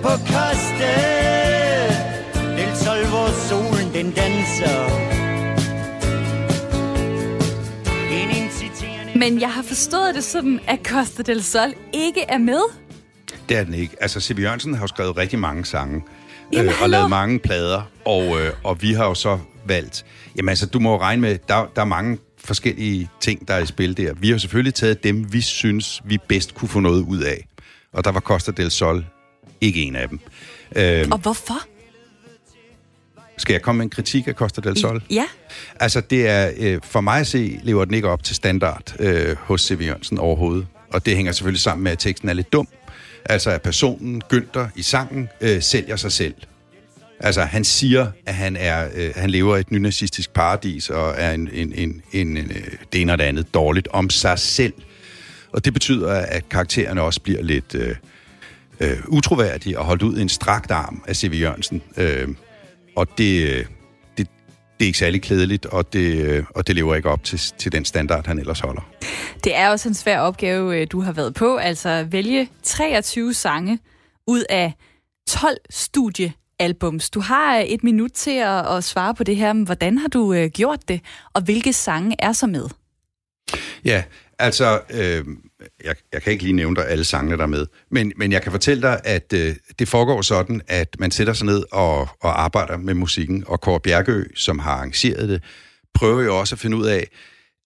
på 0.01 0.09
koste 0.09 0.93
Del 2.57 2.75
Sol, 2.75 3.05
hvor 3.05 3.29
solen 3.49 3.93
den 3.93 4.11
danser 4.11 5.06
Men 9.19 9.41
jeg 9.41 9.53
har 9.53 9.61
forstået 9.61 10.15
det 10.15 10.23
sådan, 10.23 10.59
at 10.67 10.79
Costa 10.83 11.21
del 11.23 11.43
Sol 11.43 11.73
ikke 11.93 12.21
er 12.21 12.37
med. 12.37 12.61
Det 13.49 13.57
er 13.57 13.63
den 13.63 13.73
ikke. 13.73 13.95
Altså, 14.01 14.21
C.V. 14.21 14.39
Jørgensen 14.39 14.73
har 14.73 14.81
jo 14.81 14.87
skrevet 14.87 15.17
rigtig 15.17 15.39
mange 15.39 15.65
sange. 15.65 16.03
Jamen, 16.53 16.65
øh, 16.71 16.81
og 16.81 16.89
lavet 16.89 17.09
mange 17.09 17.39
plader. 17.39 17.81
Og, 18.05 18.41
øh, 18.41 18.53
og 18.63 18.81
vi 18.81 18.93
har 18.93 19.05
jo 19.05 19.13
så 19.13 19.39
valgt... 19.65 20.05
Jamen 20.37 20.49
altså, 20.49 20.65
du 20.65 20.79
må 20.79 20.91
jo 20.91 20.99
regne 20.99 21.21
med, 21.21 21.37
der, 21.47 21.71
der 21.75 21.81
er 21.81 21.85
mange 21.85 22.17
forskellige 22.37 23.09
ting, 23.21 23.47
der 23.47 23.53
er 23.53 23.59
i 23.59 23.65
spil 23.65 23.97
der. 23.97 24.13
Vi 24.13 24.29
har 24.29 24.37
selvfølgelig 24.37 24.73
taget 24.73 25.03
dem, 25.03 25.33
vi 25.33 25.41
synes, 25.41 26.01
vi 26.05 26.17
bedst 26.27 26.55
kunne 26.55 26.69
få 26.69 26.79
noget 26.79 27.01
ud 27.01 27.19
af. 27.19 27.47
Og 27.93 28.03
der 28.03 28.11
var 28.11 28.19
Costa 28.19 28.51
del 28.51 28.71
Sol 28.71 29.05
ikke 29.61 29.81
en 29.81 29.95
af 29.95 30.09
dem. 30.09 30.19
Øh, 30.75 31.07
Og 31.11 31.17
hvorfor? 31.17 31.59
Skal 33.37 33.53
jeg 33.53 33.61
komme 33.61 33.77
med 33.77 33.85
en 33.85 33.89
kritik 33.89 34.27
af 34.27 34.33
Costa 34.33 34.61
del 34.61 34.77
Sol? 34.77 35.03
Ja. 35.09 35.25
Altså, 35.79 36.01
det 36.01 36.27
er, 36.27 36.51
øh, 36.57 36.79
for 36.83 37.01
mig 37.01 37.19
at 37.19 37.27
se, 37.27 37.59
lever 37.63 37.85
den 37.85 37.93
ikke 37.93 38.09
op 38.09 38.23
til 38.23 38.35
standard 38.35 38.95
øh, 38.99 39.35
hos 39.39 39.61
C.V. 39.61 39.81
Jørgensen 39.81 40.17
overhovedet. 40.17 40.67
Og 40.93 41.05
det 41.05 41.15
hænger 41.15 41.31
selvfølgelig 41.31 41.61
sammen 41.61 41.83
med, 41.83 41.91
at 41.91 41.99
teksten 41.99 42.29
er 42.29 42.33
lidt 42.33 42.53
dum. 42.53 42.67
Altså, 43.25 43.49
at 43.49 43.61
personen, 43.61 44.21
Günther, 44.33 44.69
i 44.75 44.81
sangen, 44.81 45.29
øh, 45.41 45.61
sælger 45.61 45.95
sig 45.95 46.11
selv. 46.11 46.35
Altså, 47.19 47.41
han 47.41 47.63
siger, 47.63 48.07
at 48.25 48.33
han, 48.33 48.55
er, 48.55 48.89
øh, 48.95 49.11
han 49.15 49.29
lever 49.29 49.57
et 49.57 49.71
nynazistisk 49.71 50.33
paradis, 50.33 50.89
og 50.89 51.13
er 51.17 51.31
en, 51.31 51.49
en, 51.53 51.73
en, 51.75 52.01
en, 52.11 52.37
en 52.37 52.37
øh, 52.37 52.71
det 52.93 53.01
ene 53.01 53.11
og 53.11 53.17
det 53.17 53.23
andet 53.23 53.53
dårligt 53.53 53.87
om 53.91 54.09
sig 54.09 54.39
selv. 54.39 54.73
Og 55.51 55.65
det 55.65 55.73
betyder, 55.73 56.11
at 56.11 56.49
karaktererne 56.49 57.01
også 57.01 57.21
bliver 57.21 57.43
lidt 57.43 57.75
øh, 57.75 57.95
øh, 58.79 58.97
utroværdige 59.07 59.79
og 59.79 59.85
holdt 59.85 60.03
ud 60.03 60.17
i 60.17 60.21
en 60.21 60.29
strakt 60.29 60.71
arm 60.71 61.03
af 61.07 61.15
C.V. 61.15 61.39
Jørgensen. 61.41 61.81
Øh, 61.97 62.27
og 62.97 63.17
det, 63.17 63.47
øh, 63.47 63.65
det, 64.17 64.27
det 64.79 64.85
er 64.85 64.85
ikke 64.85 64.97
særlig 64.97 65.21
klædeligt, 65.21 65.65
og 65.65 65.93
det, 65.93 66.15
øh, 66.15 66.43
og 66.49 66.67
det 66.67 66.75
lever 66.75 66.95
ikke 66.95 67.09
op 67.09 67.23
til, 67.23 67.39
til 67.39 67.71
den 67.71 67.85
standard, 67.85 68.27
han 68.27 68.39
ellers 68.39 68.59
holder. 68.59 68.81
Det 69.43 69.55
er 69.55 69.69
også 69.69 69.89
en 69.89 69.93
svær 69.93 70.19
opgave, 70.19 70.81
øh, 70.81 70.87
du 70.91 71.01
har 71.01 71.11
været 71.11 71.33
på. 71.33 71.57
Altså 71.57 72.07
vælge 72.11 72.49
23 72.63 73.33
sange 73.33 73.79
ud 74.27 74.43
af 74.49 74.73
12 75.27 75.57
studiealbums. 75.69 77.09
Du 77.09 77.19
har 77.19 77.63
et 77.67 77.83
minut 77.83 78.11
til 78.11 78.37
at, 78.37 78.75
at 78.77 78.83
svare 78.83 79.15
på 79.15 79.23
det 79.23 79.35
her. 79.35 79.53
Hvordan 79.65 79.97
har 79.97 80.07
du 80.07 80.33
øh, 80.33 80.49
gjort 80.49 80.87
det, 80.87 81.01
og 81.33 81.41
hvilke 81.41 81.73
sange 81.73 82.15
er 82.19 82.31
så 82.31 82.47
med? 82.47 82.65
Ja, 83.85 84.03
altså, 84.39 84.81
øh, 84.89 85.25
jeg, 85.83 85.95
jeg 86.13 86.21
kan 86.21 86.31
ikke 86.33 86.43
lige 86.43 86.55
nævne 86.55 86.75
dig 86.75 86.87
alle 86.87 87.03
sangene 87.03 87.37
der 87.37 87.43
er 87.43 87.47
med, 87.47 87.65
men, 87.91 88.13
men 88.17 88.31
jeg 88.31 88.41
kan 88.41 88.51
fortælle 88.51 88.81
dig, 88.81 89.01
at 89.03 89.33
øh, 89.33 89.55
det 89.79 89.87
foregår 89.87 90.21
sådan, 90.21 90.61
at 90.67 90.95
man 90.99 91.11
sætter 91.11 91.33
sig 91.33 91.45
ned 91.45 91.63
og, 91.71 91.99
og 91.99 92.41
arbejder 92.41 92.77
med 92.77 92.93
musikken, 92.93 93.43
og 93.47 93.61
Kåre 93.61 93.79
Bjergø, 93.79 94.23
som 94.35 94.59
har 94.59 94.71
arrangeret 94.71 95.29
det, 95.29 95.43
prøver 95.93 96.21
jo 96.21 96.39
også 96.39 96.55
at 96.55 96.59
finde 96.59 96.77
ud 96.77 96.85
af, 96.85 97.07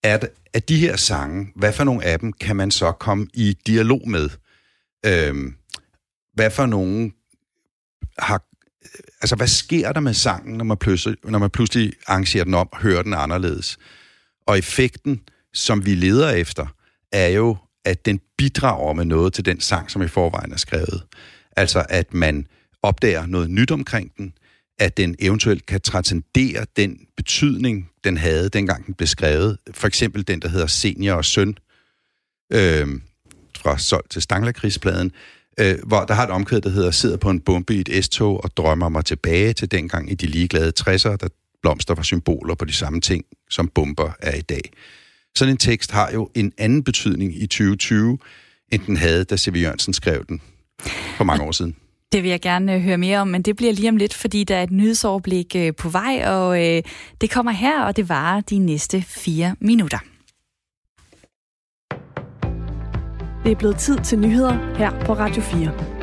at, 0.04 0.30
at 0.54 0.70
de 0.70 0.78
her 0.78 0.96
sange, 0.96 1.48
hvad 1.56 1.74
for 1.74 1.84
nogle 1.84 2.04
af 2.06 2.20
dem 2.20 2.34
kan 2.34 2.56
man 2.56 2.72
så 2.72 2.92
komme 2.92 3.28
i 3.34 3.58
dialog 3.68 4.10
med? 4.10 4.30
Øh, 5.06 5.36
hvad 6.34 6.52
for 6.52 6.66
nogle 6.66 7.12
har 8.20 8.44
altså, 9.22 9.36
hvad 9.36 9.48
sker 9.48 9.92
der 9.92 10.00
med 10.00 10.14
sangen, 10.14 10.58
når 10.58 10.66
man 10.66 10.78
pludselig, 10.78 11.18
når 11.24 11.40
man 11.40 11.50
pludselig 11.50 11.94
arrangerer 12.08 12.44
den 12.44 12.54
om 12.54 12.70
og 12.72 12.80
hører 12.80 13.04
den 13.04 13.14
anderledes? 13.14 13.78
Og 14.48 14.58
effekten, 14.58 15.22
som 15.54 15.86
vi 15.86 15.96
leder 15.96 16.30
efter, 16.30 16.66
er 17.12 17.28
jo, 17.28 17.58
at 17.86 18.06
den 18.06 18.20
bidrager 18.38 18.94
med 18.94 19.06
noget 19.06 19.34
til 19.34 19.46
den 19.46 19.60
sang, 19.60 19.92
som 19.92 20.02
i 20.02 20.08
forvejen 20.08 20.52
er 20.52 20.58
skrevet. 20.58 21.04
Altså, 21.58 21.86
at 21.90 22.14
man 22.14 22.48
opdager 22.84 23.26
noget 23.26 23.50
nyt 23.50 23.72
omkring 23.72 24.12
den, 24.18 24.34
at 24.80 24.98
den 24.98 25.16
eventuelt 25.20 25.66
kan 25.66 25.82
transcendere 25.82 26.66
den 26.76 27.00
betydning, 27.18 27.90
den 28.04 28.18
havde, 28.18 28.50
dengang 28.50 28.86
den 28.86 28.94
blev 28.94 29.08
skrevet. 29.08 29.58
For 29.72 29.88
eksempel 29.88 30.28
den, 30.28 30.42
der 30.42 30.48
hedder 30.48 30.68
Senior 30.68 31.16
og 31.16 31.26
Søn, 31.26 31.58
øh, 32.54 32.88
fra 33.58 33.78
Sol 33.78 34.04
til 34.10 34.22
Stanglerkrigspladen, 34.22 35.12
øh, 35.60 35.76
hvor 35.84 36.06
der 36.06 36.14
har 36.14 36.24
et 36.24 36.30
omkvæd, 36.30 36.62
der 36.62 36.70
hedder 36.70 36.92
Sidder 36.92 37.18
på 37.18 37.30
en 37.30 37.40
bombe 37.40 37.76
i 37.76 37.84
et 37.88 38.06
S-tog 38.06 38.44
og 38.44 38.58
drømmer 38.58 38.90
mig 38.90 39.06
tilbage 39.06 39.54
til 39.54 39.72
dengang 39.72 40.12
i 40.12 40.16
de 40.16 40.26
ligeglade 40.26 40.74
60'ere, 40.80 41.16
der 41.16 41.28
blomster 41.62 41.96
var 41.96 42.04
symboler 42.04 42.56
på 42.56 42.66
de 42.66 42.74
samme 42.74 43.02
ting, 43.02 43.26
som 43.50 43.68
bomber 43.68 44.12
er 44.20 44.36
i 44.36 44.42
dag. 44.42 44.72
Sådan 45.36 45.54
en 45.54 45.58
tekst 45.58 45.92
har 45.92 46.12
jo 46.12 46.30
en 46.36 46.54
anden 46.58 46.84
betydning 46.84 47.36
i 47.36 47.48
2020, 47.48 48.18
end 48.72 48.82
den 48.88 48.98
havde, 48.98 49.24
da 49.24 49.38
C.V. 49.38 49.56
Jørgensen 49.56 49.94
skrev 49.94 50.26
den 50.30 50.42
for 51.18 51.24
mange 51.24 51.44
år 51.44 51.52
siden. 51.52 51.76
Det 52.12 52.24
vil 52.24 52.30
jeg 52.30 52.42
gerne 52.42 52.76
øh, 52.76 52.82
høre 52.82 52.98
mere 52.98 53.20
om, 53.20 53.28
men 53.28 53.42
det 53.42 53.56
bliver 53.56 53.74
lige 53.74 53.90
om 53.90 53.98
lidt, 53.98 54.14
fordi 54.14 54.44
der 54.44 54.56
er 54.56 54.64
et 54.64 54.72
nyhedsoverblik 54.72 55.56
øh, 55.56 55.74
på 55.76 55.90
vej, 55.90 56.24
og 56.26 56.68
øh, 56.68 56.84
det 57.22 57.32
kommer 57.32 57.52
her, 57.52 57.82
og 57.82 57.98
det 57.98 58.10
varer 58.10 58.42
de 58.42 58.58
næste 58.58 59.02
fire 59.02 59.56
minutter. 59.60 60.00
Det 63.44 63.52
er 63.52 63.56
blevet 63.56 63.78
tid 63.78 63.98
til 64.04 64.20
nyheder 64.20 64.76
her 64.78 65.06
på 65.06 65.14
Radio 65.14 65.42
4. 65.42 66.01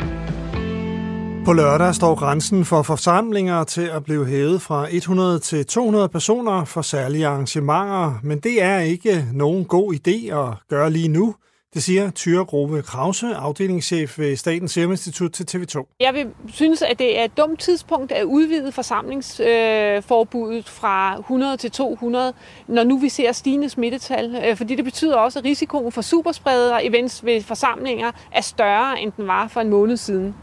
På 1.49 1.53
lørdag 1.53 1.95
står 1.95 2.15
grænsen 2.15 2.65
for 2.65 2.83
forsamlinger 2.83 3.65
til 3.65 3.83
at 3.83 4.05
blive 4.05 4.27
hævet 4.27 4.63
fra 4.63 4.87
100 4.91 5.39
til 5.39 5.67
200 5.67 6.09
personer 6.09 6.65
for 6.65 6.83
særlige 6.83 7.27
arrangementer, 7.27 8.21
men 8.23 8.41
det 8.41 8.63
er 8.63 8.79
ikke 8.79 9.25
nogen 9.33 9.65
god 9.65 9.95
idé 9.95 10.35
at 10.35 10.55
gøre 10.69 10.91
lige 10.91 11.09
nu. 11.09 11.35
Det 11.75 11.83
siger 11.83 12.11
Tyre 12.11 12.45
Grove 12.45 12.83
Krause, 12.83 13.35
afdelingschef 13.35 14.19
ved 14.19 14.37
Statens 14.37 14.73
Serum 14.73 14.91
Institut 14.91 15.31
til 15.31 15.45
TV2. 15.51 15.97
Jeg 16.01 16.15
vil 16.15 16.27
synes, 16.49 16.83
at 16.83 16.99
det 16.99 17.19
er 17.19 17.25
et 17.25 17.37
dumt 17.37 17.61
tidspunkt 17.61 18.13
at 18.13 18.25
udvide 18.25 18.73
forsamlingsforbuddet 18.73 20.59
øh, 20.59 20.65
fra 20.67 21.19
100 21.19 21.57
til 21.57 21.71
200, 21.71 22.33
når 22.67 22.85
nu 22.85 22.99
vi 22.99 23.09
ser 23.09 23.33
stigende 23.33 23.69
smittetal. 23.69 24.43
Øh, 24.45 24.57
fordi 24.57 24.75
det 24.75 24.85
betyder 24.85 25.17
også, 25.17 25.39
at 25.39 25.45
risikoen 25.45 25.93
for 25.93 26.03
superspredere 26.03 26.85
events 26.85 27.25
ved 27.25 27.43
forsamlinger 27.43 28.11
er 28.33 28.41
større, 28.41 29.01
end 29.01 29.13
den 29.17 29.27
var 29.27 29.49
for 29.49 29.61
en 29.61 29.69
måned 29.69 29.97
siden. 29.97 30.35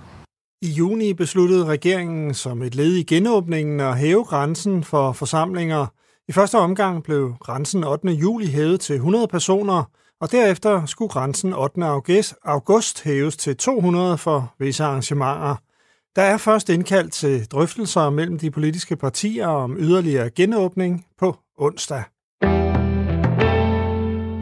I 0.65 0.71
juni 0.71 1.13
besluttede 1.13 1.65
regeringen 1.65 2.34
som 2.34 2.62
et 2.62 2.75
led 2.75 2.93
i 2.93 3.04
genåbningen 3.04 3.80
at 3.80 3.97
hæve 3.97 4.23
grænsen 4.23 4.84
for 4.84 5.12
forsamlinger. 5.12 5.88
I 6.28 6.32
første 6.32 6.58
omgang 6.58 7.04
blev 7.04 7.36
grænsen 7.39 7.84
8. 7.84 8.08
juli 8.08 8.45
hævet 8.45 8.80
til 8.80 8.95
100 8.95 9.28
personer, 9.28 9.84
og 10.21 10.32
derefter 10.32 10.86
skulle 10.86 11.10
grænsen 11.10 11.54
8. 11.54 11.82
august 12.43 13.04
hæves 13.04 13.38
til 13.38 13.58
200 13.58 14.17
for 14.17 14.54
visse 14.60 14.84
arrangementer. 14.84 15.56
Der 16.15 16.21
er 16.21 16.38
først 16.38 16.69
indkaldt 16.69 17.13
til 17.13 17.45
drøftelser 17.45 18.10
mellem 18.10 18.39
de 18.39 18.51
politiske 18.51 18.95
partier 18.95 19.47
om 19.47 19.78
yderligere 19.80 20.30
genåbning 20.30 21.06
på 21.19 21.36
onsdag. 21.58 22.04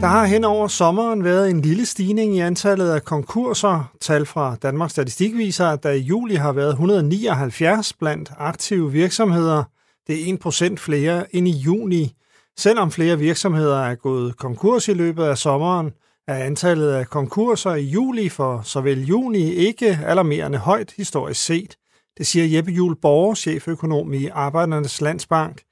Der 0.04 0.10
har 0.10 0.26
hen 0.26 0.44
over 0.44 0.68
sommeren 0.68 1.24
været 1.24 1.50
en 1.50 1.60
lille 1.60 1.86
stigning 1.86 2.36
i 2.36 2.40
antallet 2.40 2.90
af 2.90 3.04
konkurser. 3.04 3.92
Tal 4.00 4.26
fra 4.26 4.56
Danmarks 4.62 4.92
Statistik 4.92 5.36
viser, 5.36 5.66
at 5.66 5.82
der 5.82 5.90
i 5.90 5.98
juli 5.98 6.34
har 6.34 6.52
været 6.52 6.70
179 6.70 7.92
blandt 7.92 8.32
aktive 8.38 8.92
virksomheder. 8.92 9.64
Det 10.06 10.30
er 10.30 10.36
1% 10.72 10.76
flere 10.76 11.36
end 11.36 11.48
i 11.48 11.50
juni. 11.50 12.12
Selvom 12.58 12.90
flere 12.90 13.18
virksomheder 13.18 13.80
er 13.80 13.94
gået 13.94 14.36
konkurs 14.36 14.88
i 14.88 14.94
løbet 14.94 15.24
af 15.24 15.38
sommeren, 15.38 15.92
er 16.28 16.34
antallet 16.44 16.88
af 16.88 17.06
konkurser 17.06 17.74
i 17.74 17.84
juli 17.84 18.28
for 18.28 18.60
såvel 18.64 19.06
juni 19.06 19.52
ikke 19.52 19.98
alarmerende 20.06 20.58
højt 20.58 20.94
historisk 20.96 21.44
set. 21.44 21.76
Det 22.18 22.26
siger 22.26 22.56
Jeppe 22.56 22.70
Juhl 22.70 22.96
Borger, 23.02 23.34
cheføkonom 23.34 24.12
i 24.12 24.26
Arbejdernes 24.26 25.00
Landsbank. 25.00 25.62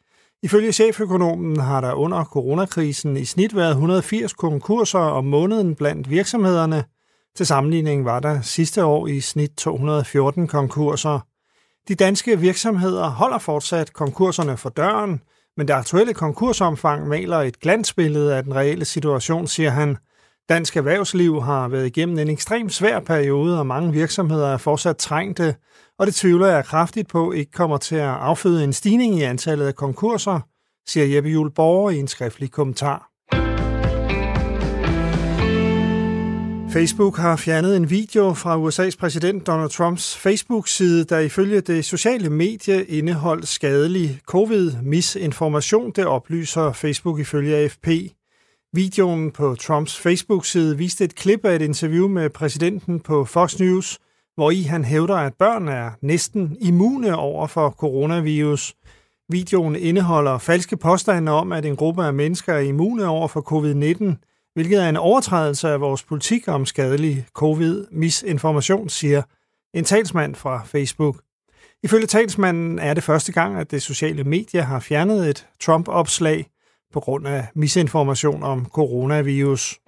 Ifølge 0.44 0.72
cheføkonomen 0.72 1.60
har 1.60 1.80
der 1.80 1.92
under 1.92 2.24
coronakrisen 2.24 3.16
i 3.16 3.24
snit 3.24 3.56
været 3.56 3.70
180 3.70 4.32
konkurser 4.32 4.98
om 4.98 5.24
måneden 5.24 5.74
blandt 5.74 6.10
virksomhederne. 6.10 6.84
Til 7.36 7.46
sammenligning 7.46 8.04
var 8.04 8.20
der 8.20 8.40
sidste 8.40 8.84
år 8.84 9.06
i 9.06 9.20
snit 9.20 9.50
214 9.56 10.46
konkurser. 10.46 11.20
De 11.88 11.94
danske 11.94 12.40
virksomheder 12.40 13.08
holder 13.10 13.38
fortsat 13.38 13.92
konkurserne 13.92 14.56
for 14.56 14.68
døren, 14.68 15.20
men 15.56 15.68
det 15.68 15.74
aktuelle 15.74 16.14
konkursomfang 16.14 17.08
maler 17.08 17.38
et 17.38 17.60
glansbillede 17.60 18.36
af 18.36 18.42
den 18.42 18.54
reelle 18.54 18.84
situation, 18.84 19.46
siger 19.46 19.70
han. 19.70 19.96
Dansk 20.48 20.76
erhvervsliv 20.76 21.42
har 21.42 21.68
været 21.68 21.86
igennem 21.86 22.18
en 22.18 22.28
ekstremt 22.28 22.72
svær 22.72 23.00
periode, 23.00 23.58
og 23.58 23.66
mange 23.66 23.92
virksomheder 23.92 24.46
er 24.46 24.56
fortsat 24.56 24.96
trængte, 24.96 25.54
og 25.98 26.06
det 26.06 26.14
tvivler 26.14 26.46
jeg 26.46 26.64
kraftigt 26.64 27.08
på 27.08 27.32
ikke 27.32 27.52
kommer 27.52 27.76
til 27.76 27.96
at 27.96 28.08
afføde 28.08 28.64
en 28.64 28.72
stigning 28.72 29.18
i 29.18 29.22
antallet 29.22 29.66
af 29.66 29.74
konkurser, 29.74 30.40
siger 30.88 31.06
Jeppe 31.06 31.30
Juhl 31.30 31.50
Borger 31.50 31.90
i 31.90 31.98
en 31.98 32.08
skriftlig 32.08 32.50
kommentar. 32.50 33.12
Facebook 36.72 37.16
har 37.16 37.36
fjernet 37.36 37.76
en 37.76 37.90
video 37.90 38.34
fra 38.34 38.68
USA's 38.68 38.96
præsident 38.98 39.46
Donald 39.46 39.70
Trumps 39.70 40.16
Facebook-side, 40.16 41.04
der 41.04 41.18
ifølge 41.18 41.60
det 41.60 41.84
sociale 41.84 42.30
medie 42.30 42.84
indeholdt 42.84 43.48
skadelig 43.48 44.20
covid-misinformation, 44.26 45.90
det 45.90 46.06
oplyser 46.06 46.72
Facebook 46.72 47.18
ifølge 47.18 47.56
AFP. 47.56 47.88
Videoen 48.72 49.30
på 49.30 49.54
Trumps 49.54 49.98
Facebook-side 49.98 50.78
viste 50.78 51.04
et 51.04 51.14
klip 51.14 51.44
af 51.44 51.56
et 51.56 51.62
interview 51.62 52.08
med 52.08 52.30
præsidenten 52.30 53.00
på 53.00 53.24
Fox 53.24 53.58
News, 53.58 53.98
hvor 54.34 54.50
i 54.50 54.62
han 54.62 54.84
hævder, 54.84 55.16
at 55.16 55.34
børn 55.34 55.68
er 55.68 55.90
næsten 56.00 56.56
immune 56.60 57.16
over 57.16 57.46
for 57.46 57.70
coronavirus. 57.70 58.74
Videoen 59.28 59.76
indeholder 59.76 60.38
falske 60.38 60.76
påstande 60.76 61.32
om, 61.32 61.52
at 61.52 61.64
en 61.64 61.76
gruppe 61.76 62.04
af 62.04 62.14
mennesker 62.14 62.54
er 62.54 62.60
immune 62.60 63.06
over 63.06 63.28
for 63.28 63.40
covid-19, 63.40 64.52
hvilket 64.54 64.82
er 64.82 64.88
en 64.88 64.96
overtrædelse 64.96 65.68
af 65.68 65.80
vores 65.80 66.02
politik 66.02 66.48
om 66.48 66.66
skadelig 66.66 67.26
covid-misinformation, 67.34 68.88
siger 68.88 69.22
en 69.74 69.84
talsmand 69.84 70.34
fra 70.34 70.62
Facebook. 70.64 71.16
Ifølge 71.82 72.06
talsmanden 72.06 72.78
er 72.78 72.94
det 72.94 73.02
første 73.02 73.32
gang, 73.32 73.56
at 73.56 73.70
det 73.70 73.82
sociale 73.82 74.24
medie 74.24 74.62
har 74.62 74.80
fjernet 74.80 75.28
et 75.30 75.46
Trump-opslag 75.60 76.46
på 76.92 77.00
grund 77.00 77.26
af 77.26 77.46
misinformation 77.54 78.42
om 78.42 78.66
coronavirus. 78.66 79.78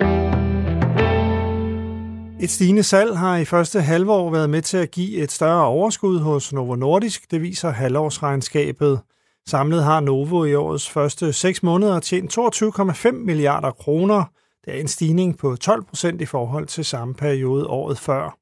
Et 2.44 2.50
stigende 2.50 2.82
salg 2.82 3.18
har 3.18 3.36
i 3.36 3.44
første 3.44 3.80
halvår 3.80 4.30
været 4.30 4.50
med 4.50 4.62
til 4.62 4.76
at 4.76 4.90
give 4.90 5.16
et 5.16 5.32
større 5.32 5.64
overskud 5.64 6.18
hos 6.18 6.52
Novo 6.52 6.74
Nordisk, 6.74 7.30
det 7.30 7.42
viser 7.42 7.70
halvårsregnskabet. 7.70 9.00
Samlet 9.48 9.84
har 9.84 10.00
Novo 10.00 10.44
i 10.44 10.54
årets 10.54 10.90
første 10.90 11.32
6 11.32 11.62
måneder 11.62 12.00
tjent 12.00 12.38
22,5 12.38 13.10
milliarder 13.12 13.70
kroner. 13.70 14.24
Det 14.64 14.76
er 14.76 14.80
en 14.80 14.88
stigning 14.88 15.38
på 15.38 15.56
12 15.56 15.84
procent 15.84 16.20
i 16.20 16.26
forhold 16.26 16.66
til 16.66 16.84
samme 16.84 17.14
periode 17.14 17.66
året 17.66 17.98
før. 17.98 18.38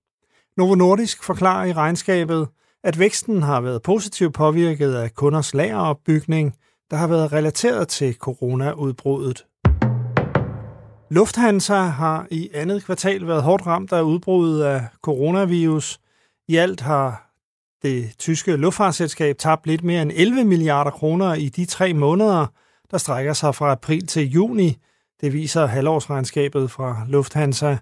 Novo 0.56 0.74
Nordisk 0.74 1.24
forklarer 1.24 1.64
i 1.64 1.72
regnskabet, 1.72 2.48
at 2.84 2.98
væksten 2.98 3.42
har 3.42 3.60
været 3.60 3.82
positivt 3.82 4.34
påvirket 4.34 4.94
af 4.94 5.14
kunders 5.14 5.54
lageropbygning, 5.54 6.54
der 6.90 6.96
har 6.96 7.06
været 7.06 7.32
relateret 7.32 7.88
til 7.88 8.14
coronaudbruddet. 8.14 9.44
Lufthansa 11.12 11.74
har 11.74 12.26
i 12.30 12.50
andet 12.54 12.84
kvartal 12.84 13.26
været 13.26 13.42
hårdt 13.42 13.66
ramt 13.66 13.92
af 13.92 14.02
udbruddet 14.02 14.62
af 14.62 14.86
coronavirus. 15.02 16.00
I 16.48 16.56
alt 16.56 16.80
har 16.80 17.30
det 17.82 18.14
tyske 18.18 18.56
luftfartsselskab 18.56 19.38
tabt 19.38 19.66
lidt 19.66 19.84
mere 19.84 20.02
end 20.02 20.12
11 20.14 20.44
milliarder 20.44 20.90
kroner 20.90 21.34
i 21.34 21.48
de 21.48 21.64
tre 21.64 21.94
måneder, 21.94 22.46
der 22.90 22.98
strækker 22.98 23.32
sig 23.32 23.54
fra 23.54 23.72
april 23.72 24.06
til 24.06 24.30
juni. 24.30 24.76
Det 25.20 25.32
viser 25.32 25.66
halvårsregnskabet 25.66 26.70
fra 26.70 27.04
Lufthansa. 27.08 27.76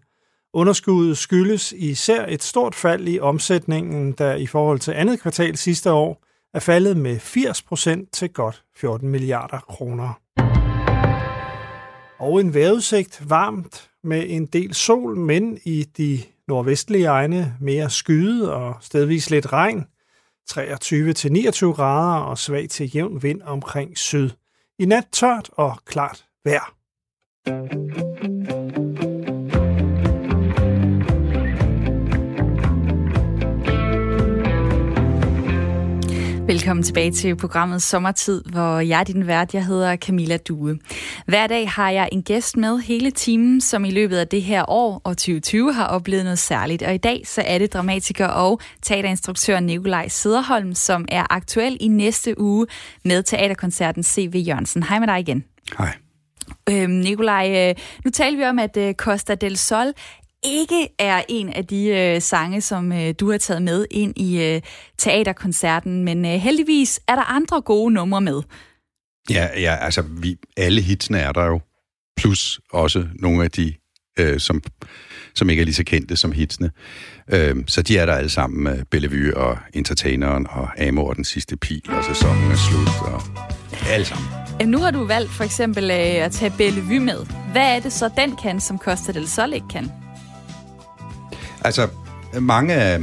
Underskuddet 0.55 1.19
skyldes 1.19 1.73
især 1.73 2.27
et 2.29 2.43
stort 2.43 2.75
fald 2.75 3.09
i 3.09 3.21
omsætningen, 3.21 4.13
der 4.13 4.35
i 4.35 4.47
forhold 4.47 4.79
til 4.79 4.93
andet 4.93 5.21
kvartal 5.21 5.57
sidste 5.57 5.93
år 5.93 6.25
er 6.55 6.61
faldet 6.61 6.97
med 6.97 7.19
80 7.19 7.63
procent 7.63 8.13
til 8.13 8.33
godt 8.33 8.63
14 8.77 9.09
milliarder 9.09 9.59
kroner. 9.59 10.21
Og 12.21 12.41
en 12.41 12.55
vejrudsigt 12.55 13.31
varmt 13.31 13.91
med 14.05 14.25
en 14.29 14.47
del 14.47 14.75
sol, 14.75 15.17
men 15.17 15.59
i 15.65 15.83
de 15.83 16.19
nordvestlige 16.49 17.07
egne 17.07 17.57
mere 17.61 17.91
skyde 17.91 18.55
og 18.55 18.75
stedvis 18.81 19.31
lidt 19.31 19.53
regn. 19.53 19.85
23-29 20.51 20.57
grader 21.73 22.21
og 22.21 22.39
svag 22.39 22.69
til 22.69 22.97
jævn 22.97 23.23
vind 23.23 23.43
omkring 23.43 23.99
syd. 23.99 24.31
I 24.79 24.85
nat 24.85 25.07
tørt 25.13 25.51
og 25.53 25.77
klart 25.85 26.25
vejr. 26.45 26.75
Velkommen 36.51 36.83
tilbage 36.83 37.11
til 37.11 37.37
programmet 37.37 37.83
Sommertid, 37.83 38.45
hvor 38.45 38.79
jeg 38.79 39.01
er 39.01 39.05
din 39.05 39.27
vært. 39.27 39.55
Jeg 39.55 39.67
hedder 39.67 39.97
Camilla 39.97 40.37
Due. 40.37 40.79
Hver 41.27 41.47
dag 41.47 41.71
har 41.71 41.91
jeg 41.91 42.09
en 42.13 42.23
gæst 42.23 42.57
med 42.57 42.79
hele 42.79 43.11
timen, 43.11 43.61
som 43.61 43.85
i 43.85 43.91
løbet 43.91 44.17
af 44.17 44.29
det 44.29 44.43
her 44.43 44.71
år 44.71 45.01
og 45.05 45.17
2020 45.17 45.73
har 45.73 45.87
oplevet 45.87 46.25
noget 46.25 46.39
særligt. 46.39 46.83
Og 46.83 46.95
i 46.95 46.99
dag 46.99 47.23
så 47.27 47.43
er 47.47 47.59
det 47.59 47.73
dramatiker 47.73 48.27
og 48.27 48.61
teaterinstruktør 48.83 49.61
Nikolaj 49.61 50.09
Sederholm, 50.09 50.75
som 50.75 51.05
er 51.09 51.27
aktuel 51.31 51.77
i 51.81 51.89
næste 51.89 52.41
uge 52.41 52.67
med 53.05 53.23
teaterkoncerten 53.23 54.03
C.V. 54.03 54.45
Jørgensen. 54.47 54.83
Hej 54.83 54.99
med 54.99 55.07
dig 55.07 55.21
igen. 55.21 55.45
Hej. 55.79 55.95
Øhm, 56.71 56.91
Nikolaj, 56.91 57.69
øh, 57.69 57.75
nu 58.05 58.11
taler 58.11 58.37
vi 58.37 58.45
om, 58.45 58.59
at 58.59 58.77
øh, 58.77 58.95
Costa 58.95 59.35
del 59.35 59.57
Sol 59.57 59.93
ikke 60.45 60.89
er 60.99 61.23
en 61.29 61.49
af 61.49 61.67
de 61.67 61.87
øh, 61.87 62.23
sange, 62.23 62.61
som 62.61 62.93
øh, 62.93 63.15
du 63.21 63.31
har 63.31 63.39
taget 63.39 63.63
med 63.63 63.87
ind 63.91 64.19
i 64.19 64.43
øh, 64.43 64.61
teaterkoncerten, 64.99 66.05
men 66.05 66.25
øh, 66.25 66.33
heldigvis 66.33 67.01
er 67.09 67.15
der 67.15 67.23
andre 67.23 67.61
gode 67.61 67.95
numre 67.95 68.21
med. 68.21 68.43
Ja, 69.31 69.49
ja 69.61 69.77
altså 69.81 70.03
vi, 70.03 70.37
alle 70.57 70.81
hitsene 70.81 71.19
er 71.19 71.33
der 71.33 71.45
jo, 71.45 71.61
plus 72.17 72.61
også 72.73 73.07
nogle 73.15 73.45
af 73.45 73.51
de, 73.51 73.75
øh, 74.19 74.41
som, 74.41 74.63
som 75.35 75.51
ikke 75.51 75.61
er 75.61 75.65
lige 75.65 75.75
så 75.75 75.85
kendte 75.85 76.17
som 76.17 76.33
hitsene. 76.33 76.71
Øh, 77.33 77.57
så 77.67 77.83
de 77.83 77.99
er 77.99 78.07
der 78.07 78.13
alle 78.13 78.31
sammen, 78.31 78.67
øh, 78.67 78.85
Bellevue 78.91 79.37
og 79.37 79.59
Entertaineren 79.75 80.47
og 80.51 80.83
Amor 80.83 81.13
den 81.13 81.25
sidste 81.25 81.57
pil, 81.57 81.83
og 81.89 82.05
sæsonen 82.05 82.51
er 82.51 82.57
slut, 82.57 83.13
og 83.13 83.23
alle 83.93 84.07
sammen. 84.07 84.27
Nu 84.67 84.79
har 84.79 84.91
du 84.91 85.05
valgt 85.05 85.31
for 85.31 85.45
eksempel 85.45 85.85
øh, 85.85 86.25
at 86.25 86.33
tage 86.33 86.53
Bellevue 86.59 87.01
med. 87.01 87.27
Hvad 87.53 87.77
er 87.77 87.81
det 87.81 87.93
så, 87.93 88.11
den 88.17 88.37
kan, 88.43 88.61
som 88.61 88.79
Costa 88.79 89.13
del 89.13 89.29
Sol 89.29 89.53
ikke 89.53 89.69
kan? 89.69 89.91
Altså, 91.65 91.89
mange 92.41 92.75
af, 92.75 93.01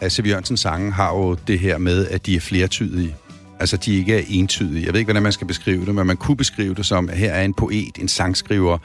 af 0.00 0.12
C.V. 0.12 0.26
Jørgensens 0.26 0.60
sange 0.60 0.92
har 0.92 1.14
jo 1.14 1.34
det 1.34 1.58
her 1.58 1.78
med, 1.78 2.08
at 2.08 2.26
de 2.26 2.36
er 2.36 2.40
flertydige. 2.40 3.16
Altså, 3.60 3.76
de 3.76 3.96
ikke 3.96 4.18
er 4.18 4.22
entydige. 4.28 4.84
Jeg 4.84 4.92
ved 4.92 5.00
ikke, 5.00 5.06
hvordan 5.06 5.22
man 5.22 5.32
skal 5.32 5.46
beskrive 5.46 5.86
det, 5.86 5.94
men 5.94 6.06
man 6.06 6.16
kunne 6.16 6.36
beskrive 6.36 6.74
det 6.74 6.86
som, 6.86 7.08
at 7.08 7.16
her 7.16 7.32
er 7.32 7.44
en 7.44 7.54
poet, 7.54 7.98
en 7.98 8.08
sangskriver, 8.08 8.78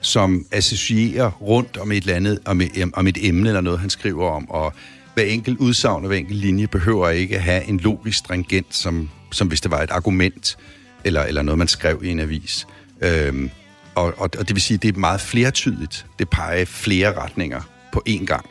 som 0.00 0.46
associerer 0.52 1.30
rundt 1.30 1.76
om 1.76 1.92
et 1.92 2.00
eller 2.00 2.14
andet, 2.14 2.38
om 2.44 2.60
et, 2.60 2.90
om 2.92 3.06
et 3.06 3.18
emne 3.28 3.48
eller 3.48 3.60
noget, 3.60 3.80
han 3.80 3.90
skriver 3.90 4.30
om, 4.30 4.50
og 4.50 4.72
hver 5.14 5.24
enkelt 5.24 5.58
udsagn 5.58 6.04
og 6.04 6.08
hver 6.08 6.16
enkelt 6.18 6.38
linje 6.38 6.66
behøver 6.66 7.08
ikke 7.08 7.36
at 7.36 7.42
have 7.42 7.64
en 7.64 7.78
logisk 7.78 8.18
stringent, 8.18 8.74
som, 8.74 9.10
som 9.32 9.48
hvis 9.48 9.60
det 9.60 9.70
var 9.70 9.82
et 9.82 9.90
argument, 9.90 10.58
eller, 11.04 11.22
eller 11.22 11.42
noget, 11.42 11.58
man 11.58 11.68
skrev 11.68 12.00
i 12.04 12.08
en 12.08 12.20
avis. 12.20 12.66
Øhm, 13.00 13.50
og, 13.94 14.04
og, 14.04 14.30
og 14.38 14.48
det 14.48 14.54
vil 14.54 14.62
sige, 14.62 14.74
at 14.74 14.82
det 14.82 14.94
er 14.94 14.98
meget 14.98 15.20
flertydigt. 15.20 16.06
Det 16.18 16.28
peger 16.30 16.64
flere 16.64 17.20
retninger 17.20 17.60
på 17.92 18.02
én 18.08 18.24
gang. 18.24 18.46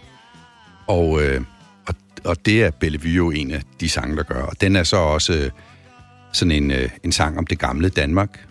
Og, 0.87 1.23
øh, 1.23 1.41
og, 1.87 1.95
og 2.23 2.45
det 2.45 2.63
er 2.63 2.71
Bellevue 2.71 3.11
jo 3.11 3.31
en 3.31 3.51
af 3.51 3.61
de 3.79 3.89
sange, 3.89 4.15
der 4.15 4.23
gør. 4.23 4.41
Og 4.41 4.61
den 4.61 4.75
er 4.75 4.83
så 4.83 4.97
også 4.97 5.33
øh, 5.33 5.49
sådan 6.33 6.51
en, 6.51 6.71
øh, 6.71 6.89
en 7.03 7.11
sang 7.11 7.37
om 7.37 7.47
det 7.47 7.59
gamle 7.59 7.89
Danmark, 7.89 8.45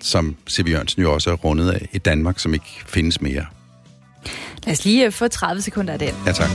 som 0.00 0.36
C.V. 0.50 0.68
Jørgensen 0.70 1.02
jo 1.02 1.14
også 1.14 1.30
er 1.30 1.34
rundet 1.34 1.70
af. 1.70 1.88
Et 1.92 2.04
Danmark, 2.04 2.38
som 2.38 2.54
ikke 2.54 2.82
findes 2.86 3.20
mere. 3.20 3.46
Lad 4.64 4.72
os 4.72 4.84
lige 4.84 5.06
øh, 5.06 5.12
få 5.12 5.28
30 5.28 5.62
sekunder 5.62 5.92
af 5.92 5.98
den. 5.98 6.14
Ja, 6.26 6.32
tak. 6.32 6.50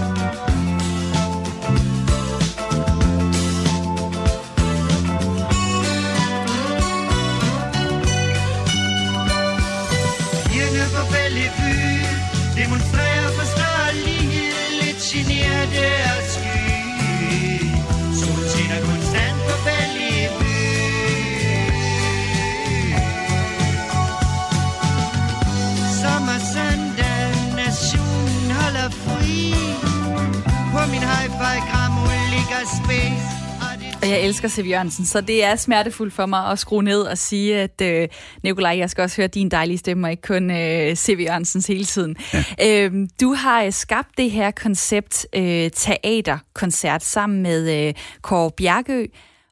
Og 34.10 34.16
jeg 34.16 34.26
elsker 34.26 34.48
Siv 34.48 34.66
Jørgensen, 34.66 35.06
så 35.06 35.22
det 35.22 35.44
er 35.44 35.56
smertefuldt 35.56 36.14
for 36.14 36.26
mig 36.26 36.52
at 36.52 36.60
skrue 36.60 36.84
ned 36.84 37.02
og 37.02 37.18
sige, 37.18 37.56
at 37.56 37.82
øh, 37.82 38.08
Nikolaj, 38.44 38.78
jeg 38.78 38.90
skal 38.90 39.02
også 39.02 39.18
høre 39.18 39.28
din 39.28 39.50
dejlige 39.50 39.78
stemme, 39.78 40.08
og 40.08 40.12
ikke 40.12 40.22
kun 40.22 40.52
øh, 40.52 40.98
Siv 40.98 41.20
Jørgensens 41.20 41.68
hele 41.68 41.86
tiden. 41.86 42.16
Ja. 42.34 42.86
Øh, 42.86 43.08
du 43.22 43.34
har 43.34 43.64
øh, 43.64 43.74
skabt 43.74 44.18
det 44.18 44.32
her 44.32 44.52
koncept 44.52 45.26
øh, 45.36 45.72
teaterkoncert 45.72 47.04
sammen 47.04 47.42
med 47.42 47.88
øh, 47.88 47.94
Kåre 48.22 48.52
Bjergø, 48.58 49.06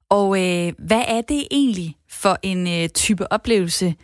og 0.09 0.37
øh, 0.37 0.73
hvad 0.77 1.03
er 1.07 1.21
det 1.21 1.47
egentlig 1.51 1.95
for 2.09 2.39
en 2.43 2.67
øh, 2.67 2.89
type 2.89 3.31
oplevelse, 3.31 3.95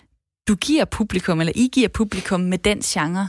du 0.48 0.56
giver 0.56 0.86
publikum, 0.86 1.40
eller 1.40 1.54
I 1.56 1.70
giver 1.74 1.88
publikum 1.88 2.40
med 2.40 2.58
den 2.58 2.82
genre? 2.82 3.28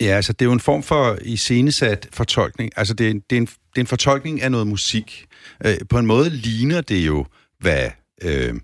Ja, 0.00 0.06
altså 0.06 0.32
det 0.32 0.42
er 0.42 0.46
jo 0.46 0.52
en 0.52 0.60
form 0.60 0.82
for 0.82 1.18
iscenesat 1.24 2.08
fortolkning. 2.12 2.70
Altså 2.76 2.94
det 2.94 3.10
er, 3.10 3.14
det, 3.30 3.36
er 3.36 3.40
en, 3.40 3.46
det 3.46 3.76
er 3.76 3.80
en 3.80 3.86
fortolkning 3.86 4.42
af 4.42 4.50
noget 4.50 4.66
musik. 4.66 5.26
Øh, 5.66 5.76
på 5.90 5.98
en 5.98 6.06
måde 6.06 6.30
ligner 6.30 6.80
det 6.80 7.06
jo, 7.06 7.26
hvad, 7.58 7.90
øh, 8.22 8.54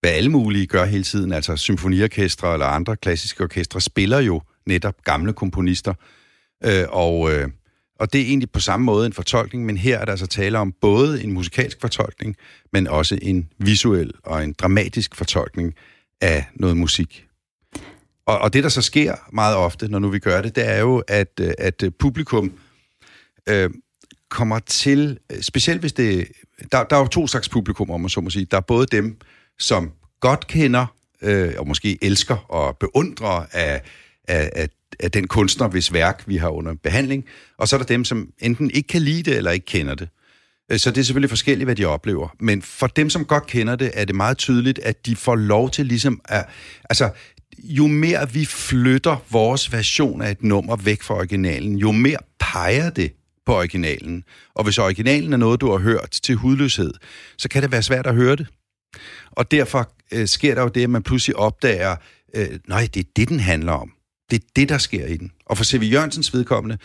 hvad 0.00 0.10
alle 0.10 0.30
mulige 0.30 0.66
gør 0.66 0.84
hele 0.84 1.04
tiden. 1.04 1.32
Altså 1.32 1.56
symfoniorkestre 1.56 2.52
eller 2.52 2.66
andre 2.66 2.96
klassiske 2.96 3.42
orkestre 3.42 3.80
spiller 3.80 4.18
jo 4.18 4.42
netop 4.66 4.94
gamle 5.04 5.32
komponister. 5.32 5.94
Øh, 6.64 6.84
og, 6.88 7.32
øh, 7.32 7.48
og 8.00 8.12
det 8.12 8.20
er 8.20 8.24
egentlig 8.24 8.50
på 8.50 8.60
samme 8.60 8.86
måde 8.86 9.06
en 9.06 9.12
fortolkning, 9.12 9.66
men 9.66 9.76
her 9.76 9.98
er 9.98 10.04
der 10.04 10.12
altså 10.12 10.26
tale 10.26 10.58
om 10.58 10.72
både 10.80 11.24
en 11.24 11.32
musikalsk 11.32 11.80
fortolkning, 11.80 12.36
men 12.72 12.86
også 12.86 13.18
en 13.22 13.48
visuel 13.58 14.12
og 14.24 14.44
en 14.44 14.52
dramatisk 14.52 15.14
fortolkning 15.14 15.74
af 16.20 16.44
noget 16.54 16.76
musik. 16.76 17.26
Og, 18.26 18.38
og 18.38 18.52
det, 18.52 18.62
der 18.64 18.68
så 18.68 18.82
sker 18.82 19.14
meget 19.32 19.56
ofte, 19.56 19.88
når 19.88 19.98
nu 19.98 20.08
vi 20.08 20.18
gør 20.18 20.42
det, 20.42 20.56
det 20.56 20.68
er 20.68 20.80
jo, 20.80 21.02
at, 21.08 21.40
øh, 21.40 21.52
at 21.58 21.82
øh, 21.82 21.92
publikum 21.98 22.52
øh, 23.48 23.70
kommer 24.30 24.58
til, 24.58 25.18
øh, 25.32 25.42
specielt 25.42 25.80
hvis 25.80 25.92
det... 25.92 26.28
Der, 26.72 26.84
der 26.84 26.96
er 26.96 27.00
jo 27.00 27.06
to 27.06 27.26
slags 27.26 27.48
publikum, 27.48 27.90
om 27.90 28.00
man 28.00 28.10
så 28.10 28.20
må 28.20 28.30
sige. 28.30 28.46
Der 28.50 28.56
er 28.56 28.60
både 28.60 28.86
dem, 28.86 29.18
som 29.58 29.92
godt 30.20 30.46
kender, 30.46 30.86
øh, 31.22 31.54
og 31.58 31.68
måske 31.68 31.98
elsker 32.02 32.36
og 32.36 32.76
beundrer 32.76 33.46
af, 33.52 33.82
af, 34.28 34.50
af, 34.54 34.68
af 35.00 35.10
den 35.10 35.26
kunstner, 35.26 35.68
hvis 35.68 35.92
værk 35.92 36.24
vi 36.26 36.36
har 36.36 36.48
under 36.48 36.74
behandling, 36.82 37.24
og 37.58 37.68
så 37.68 37.76
er 37.76 37.78
der 37.78 37.86
dem, 37.86 38.04
som 38.04 38.28
enten 38.38 38.70
ikke 38.70 38.86
kan 38.86 39.02
lide 39.02 39.22
det, 39.22 39.36
eller 39.36 39.50
ikke 39.50 39.66
kender 39.66 39.94
det. 39.94 40.08
Øh, 40.72 40.78
så 40.78 40.90
det 40.90 40.98
er 40.98 41.04
selvfølgelig 41.04 41.30
forskelligt, 41.30 41.66
hvad 41.66 41.76
de 41.76 41.84
oplever. 41.84 42.28
Men 42.40 42.62
for 42.62 42.86
dem, 42.86 43.10
som 43.10 43.24
godt 43.24 43.46
kender 43.46 43.76
det, 43.76 43.90
er 43.94 44.04
det 44.04 44.14
meget 44.14 44.38
tydeligt, 44.38 44.78
at 44.78 45.06
de 45.06 45.16
får 45.16 45.36
lov 45.36 45.70
til 45.70 45.86
ligesom 45.86 46.20
at... 46.24 46.46
Altså, 46.90 47.10
jo 47.58 47.86
mere 47.86 48.32
vi 48.32 48.44
flytter 48.44 49.24
vores 49.30 49.72
version 49.72 50.22
af 50.22 50.30
et 50.30 50.42
nummer 50.42 50.76
væk 50.76 51.02
fra 51.02 51.14
originalen, 51.14 51.76
jo 51.76 51.92
mere 51.92 52.18
peger 52.38 52.90
det 52.90 53.12
på 53.46 53.54
originalen. 53.54 54.24
Og 54.54 54.64
hvis 54.64 54.78
originalen 54.78 55.32
er 55.32 55.36
noget, 55.36 55.60
du 55.60 55.70
har 55.70 55.78
hørt 55.78 56.18
til 56.22 56.34
hudløshed, 56.34 56.92
så 57.38 57.48
kan 57.48 57.62
det 57.62 57.72
være 57.72 57.82
svært 57.82 58.06
at 58.06 58.14
høre 58.14 58.36
det. 58.36 58.46
Og 59.30 59.50
derfor 59.50 59.92
øh, 60.12 60.28
sker 60.28 60.54
der 60.54 60.62
jo 60.62 60.68
det, 60.68 60.82
at 60.82 60.90
man 60.90 61.02
pludselig 61.02 61.36
opdager, 61.36 61.96
øh, 62.34 62.48
nej, 62.68 62.88
det 62.94 63.00
er 63.00 63.10
det, 63.16 63.28
den 63.28 63.40
handler 63.40 63.72
om. 63.72 63.92
Det 64.30 64.42
er 64.42 64.46
det, 64.56 64.68
der 64.68 64.78
sker 64.78 65.06
i 65.06 65.16
den. 65.16 65.32
Og 65.46 65.56
for 65.56 65.64
C.V. 65.64 65.82
Jørgensens 65.82 66.34
vedkommende 66.34 66.78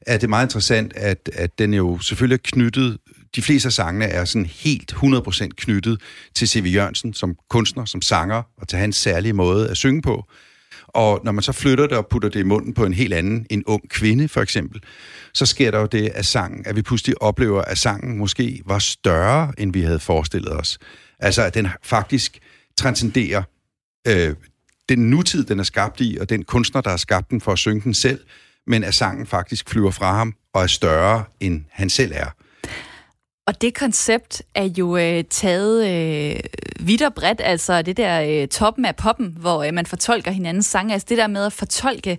er 0.00 0.18
det 0.18 0.28
meget 0.28 0.46
interessant, 0.46 0.92
at, 0.96 1.30
at 1.32 1.58
den 1.58 1.74
jo 1.74 1.98
selvfølgelig 1.98 2.34
er 2.34 2.50
knyttet, 2.50 2.98
de 3.36 3.42
fleste 3.42 3.66
af 3.66 3.72
sangene 3.72 4.04
er 4.04 4.24
sådan 4.24 4.46
helt 4.46 4.92
100% 4.92 5.48
knyttet 5.56 6.00
til 6.34 6.48
C.V. 6.48 6.66
Jørgensen 6.74 7.14
som 7.14 7.36
kunstner, 7.50 7.84
som 7.84 8.02
sanger, 8.02 8.42
og 8.56 8.68
til 8.68 8.78
hans 8.78 8.96
særlige 8.96 9.32
måde 9.32 9.70
at 9.70 9.76
synge 9.76 10.02
på. 10.02 10.24
Og 10.96 11.20
når 11.24 11.32
man 11.32 11.42
så 11.42 11.52
flytter 11.52 11.86
det 11.86 11.98
og 11.98 12.06
putter 12.06 12.28
det 12.28 12.40
i 12.40 12.42
munden 12.42 12.74
på 12.74 12.84
en 12.84 12.92
helt 12.92 13.14
anden, 13.14 13.46
en 13.50 13.64
ung 13.64 13.88
kvinde 13.88 14.28
for 14.28 14.42
eksempel, 14.42 14.82
så 15.34 15.46
sker 15.46 15.70
der 15.70 15.80
jo 15.80 15.86
det, 15.86 16.08
at 16.14 16.26
sangen, 16.26 16.66
at 16.66 16.76
vi 16.76 16.82
pludselig 16.82 17.22
oplever, 17.22 17.62
at 17.62 17.78
sangen 17.78 18.18
måske 18.18 18.62
var 18.66 18.78
større, 18.78 19.52
end 19.58 19.72
vi 19.72 19.80
havde 19.80 20.00
forestillet 20.00 20.52
os. 20.52 20.78
Altså, 21.18 21.42
at 21.42 21.54
den 21.54 21.68
faktisk 21.82 22.38
transcenderer 22.76 23.42
øh, 24.08 24.34
den 24.88 25.10
nutid, 25.10 25.44
den 25.44 25.58
er 25.58 25.64
skabt 25.64 26.00
i, 26.00 26.18
og 26.20 26.28
den 26.28 26.44
kunstner, 26.44 26.80
der 26.80 26.90
har 26.90 26.96
skabt 26.96 27.30
den 27.30 27.40
for 27.40 27.52
at 27.52 27.58
synge 27.58 27.80
den 27.80 27.94
selv, 27.94 28.20
men 28.66 28.84
at 28.84 28.94
sangen 28.94 29.26
faktisk 29.26 29.70
flyver 29.70 29.90
fra 29.90 30.16
ham 30.16 30.34
og 30.54 30.62
er 30.62 30.66
større, 30.66 31.24
end 31.40 31.64
han 31.70 31.90
selv 31.90 32.12
er. 32.14 32.30
Og 33.46 33.60
det 33.60 33.74
koncept 33.74 34.42
er 34.54 34.68
jo 34.78 34.96
øh, 34.96 35.24
taget 35.30 35.86
øh, 35.88 36.40
vidt 36.80 37.02
og 37.02 37.14
bredt, 37.14 37.40
altså 37.44 37.82
det 37.82 37.96
der 37.96 38.42
øh, 38.42 38.48
toppen 38.48 38.84
af 38.84 38.96
poppen, 38.96 39.36
hvor 39.40 39.62
øh, 39.62 39.74
man 39.74 39.86
fortolker 39.86 40.30
hinandens 40.30 40.66
sange, 40.66 40.92
altså 40.92 41.06
det 41.08 41.18
der 41.18 41.26
med 41.26 41.46
at 41.46 41.52
fortolke 41.52 42.18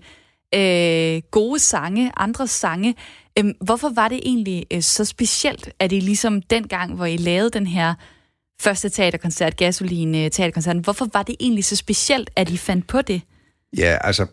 øh, 0.55 1.21
gode 1.31 1.59
sange, 1.59 2.11
andres 2.17 2.51
sange. 2.51 2.95
Øh, 3.39 3.45
hvorfor 3.61 3.89
var 3.89 4.07
det 4.07 4.19
egentlig 4.23 4.65
øh, 4.71 4.81
så 4.81 5.05
specielt, 5.05 5.69
at 5.79 5.89
det 5.89 6.03
ligesom 6.03 6.41
dengang, 6.41 6.95
hvor 6.95 7.05
I 7.05 7.17
lavede 7.17 7.49
den 7.49 7.67
her 7.67 7.93
første 8.61 8.89
teaterkoncert, 8.89 9.57
Gasoline 9.57 10.25
øh, 10.25 10.31
Teaterkoncerten, 10.31 10.81
hvorfor 10.83 11.07
var 11.13 11.23
det 11.23 11.35
egentlig 11.39 11.65
så 11.65 11.75
specielt, 11.75 12.29
at 12.35 12.49
I 12.49 12.57
fandt 12.57 12.87
på 12.87 13.01
det? 13.01 13.21
Ja, 13.77 13.97
altså, 14.01 14.25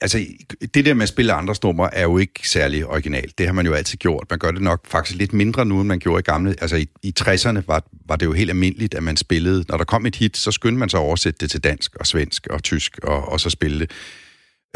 altså 0.00 0.26
det 0.74 0.84
der 0.84 0.94
med 0.94 1.02
at 1.02 1.08
spille 1.08 1.32
andres 1.32 1.62
numre 1.62 1.94
er 1.94 2.02
jo 2.02 2.18
ikke 2.18 2.48
særlig 2.48 2.86
originalt. 2.86 3.38
Det 3.38 3.46
har 3.46 3.52
man 3.52 3.66
jo 3.66 3.72
altid 3.72 3.98
gjort. 3.98 4.26
Man 4.30 4.38
gør 4.38 4.50
det 4.50 4.62
nok 4.62 4.86
faktisk 4.86 5.18
lidt 5.18 5.32
mindre 5.32 5.66
nu, 5.66 5.80
end 5.80 5.88
man 5.88 5.98
gjorde 5.98 6.20
i 6.20 6.22
gamle. 6.22 6.54
Altså 6.60 6.76
i, 6.76 6.88
i 7.02 7.14
60'erne 7.20 7.60
var, 7.66 7.84
var 8.06 8.16
det 8.16 8.26
jo 8.26 8.32
helt 8.32 8.50
almindeligt, 8.50 8.94
at 8.94 9.02
man 9.02 9.16
spillede. 9.16 9.64
Når 9.68 9.76
der 9.76 9.84
kom 9.84 10.06
et 10.06 10.16
hit, 10.16 10.36
så 10.36 10.52
skyndte 10.52 10.78
man 10.78 10.88
sig 10.88 11.00
at 11.00 11.04
oversætte 11.04 11.38
det 11.40 11.50
til 11.50 11.64
dansk 11.64 11.96
og 11.96 12.06
svensk 12.06 12.46
og 12.46 12.62
tysk 12.62 12.98
og, 13.02 13.28
og 13.28 13.40
så 13.40 13.50
spille 13.50 13.80
det. 13.80 13.90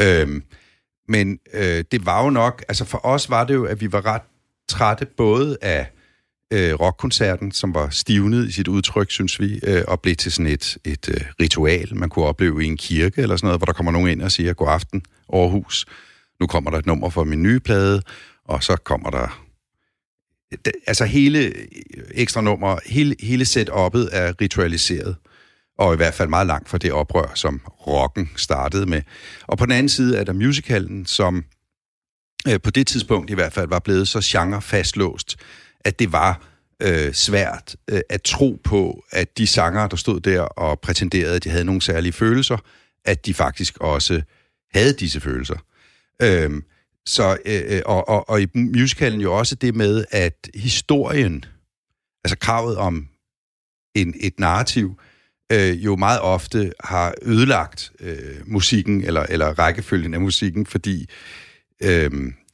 Øhm, 0.01 0.43
men 1.07 1.39
øh, 1.53 1.83
det 1.91 2.05
var 2.05 2.23
jo 2.23 2.29
nok, 2.29 2.63
altså 2.67 2.85
for 2.85 3.05
os 3.05 3.29
var 3.29 3.43
det 3.43 3.53
jo, 3.53 3.65
at 3.65 3.81
vi 3.81 3.91
var 3.91 4.05
ret 4.05 4.21
trætte 4.69 5.05
både 5.05 5.57
af 5.61 5.87
øh, 6.51 6.73
rockkoncerten, 6.73 7.51
som 7.51 7.73
var 7.73 7.89
stivnet 7.89 8.47
i 8.47 8.51
sit 8.51 8.67
udtryk, 8.67 9.11
synes 9.11 9.39
vi, 9.39 9.59
øh, 9.63 9.83
og 9.87 10.01
blev 10.01 10.15
til 10.15 10.31
sådan 10.31 10.51
et, 10.51 10.77
et 10.85 11.09
øh, 11.09 11.21
ritual, 11.41 11.95
man 11.95 12.09
kunne 12.09 12.25
opleve 12.25 12.63
i 12.63 12.67
en 12.67 12.77
kirke 12.77 13.21
eller 13.21 13.35
sådan 13.35 13.47
noget, 13.47 13.59
hvor 13.59 13.65
der 13.65 13.73
kommer 13.73 13.91
nogen 13.91 14.09
ind 14.09 14.21
og 14.21 14.31
siger, 14.31 14.53
god 14.53 14.67
aften, 14.69 15.01
Aarhus. 15.33 15.85
Nu 16.39 16.47
kommer 16.47 16.71
der 16.71 16.77
et 16.77 16.85
nummer 16.85 17.09
for 17.09 17.23
min 17.23 17.43
nye 17.43 17.59
plade, 17.59 18.01
og 18.45 18.63
så 18.63 18.75
kommer 18.75 19.09
der... 19.09 19.43
Altså 20.87 21.05
hele 21.05 21.39
øh, 21.39 21.67
ekstra 22.11 22.41
nummer, 22.41 22.79
hele, 22.85 23.15
hele 23.19 23.43
setup'et 23.43 24.09
er 24.11 24.41
ritualiseret, 24.41 25.15
og 25.77 25.93
i 25.93 25.97
hvert 25.97 26.13
fald 26.13 26.29
meget 26.29 26.47
langt 26.47 26.69
fra 26.69 26.77
det 26.77 26.91
oprør, 26.91 27.31
som 27.35 27.61
rocken 27.87 28.29
startede 28.35 28.85
med. 28.85 29.01
Og 29.47 29.57
på 29.57 29.65
den 29.65 29.71
anden 29.71 29.89
side 29.89 30.17
er 30.17 30.23
der 30.23 30.33
musicalen, 30.33 31.05
som 31.05 31.43
øh, 32.47 32.61
på 32.63 32.71
det 32.71 32.87
tidspunkt 32.87 33.29
i 33.29 33.33
hvert 33.33 33.53
fald 33.53 33.69
var 33.69 33.79
blevet 33.79 34.07
så 34.07 34.21
genre 34.23 34.61
fastlåst, 34.61 35.37
at 35.85 35.99
det 35.99 36.11
var 36.11 36.41
øh, 36.81 37.13
svært 37.13 37.75
øh, 37.89 38.01
at 38.09 38.21
tro 38.21 38.61
på, 38.63 39.03
at 39.11 39.37
de 39.37 39.47
sanger, 39.47 39.87
der 39.87 39.97
stod 39.97 40.19
der 40.19 40.41
og 40.41 40.79
prætenderede, 40.79 41.35
at 41.35 41.43
de 41.43 41.49
havde 41.49 41.65
nogle 41.65 41.81
særlige 41.81 42.13
følelser, 42.13 42.57
at 43.05 43.25
de 43.25 43.33
faktisk 43.33 43.77
også 43.77 44.21
havde 44.73 44.93
disse 44.93 45.21
følelser. 45.21 45.57
Øhm, 46.21 46.55
øh, 46.55 46.61
så, 47.05 47.37
øh, 47.45 47.81
og, 47.85 48.09
og, 48.09 48.29
og 48.29 48.41
i 48.41 48.47
musicalen 48.53 49.21
jo 49.21 49.37
også 49.37 49.55
det 49.55 49.75
med, 49.75 50.05
at 50.11 50.49
historien, 50.55 51.45
altså 52.23 52.37
kravet 52.37 52.77
om 52.77 53.07
en, 53.95 54.13
et 54.19 54.39
narrativ, 54.39 54.99
øh, 55.51 55.85
jo 55.85 55.95
meget 55.95 56.19
ofte 56.19 56.71
har 56.79 57.13
ødelagt 57.21 57.91
øh, 57.99 58.41
musikken, 58.45 59.03
eller, 59.03 59.23
eller 59.29 59.59
rækkefølgen 59.59 60.13
af 60.13 60.21
musikken, 60.21 60.65
fordi, 60.65 61.09
øh, 61.83 62.11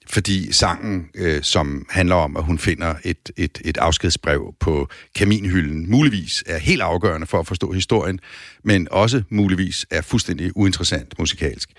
fordi 0.10 0.54
sangen, 0.54 1.10
øh, 1.16 1.44
som 1.44 1.86
handler 1.90 2.16
om, 2.16 2.38
at 2.38 2.44
hun 2.44 2.60
finder 2.60 2.96
et, 3.04 3.32
et, 3.38 3.62
et 3.66 3.78
afskedsbrev 3.78 4.56
på 4.60 4.90
kaminhylden, 5.16 5.92
muligvis 5.92 6.44
er 6.46 6.58
helt 6.58 6.82
afgørende 6.82 7.28
for 7.28 7.40
at 7.40 7.48
forstå 7.48 7.72
historien, 7.72 8.20
men 8.64 8.88
også 8.92 9.24
muligvis 9.30 9.86
er 9.92 10.02
fuldstændig 10.02 10.58
uinteressant 10.58 11.20
musikalsk. 11.20 11.70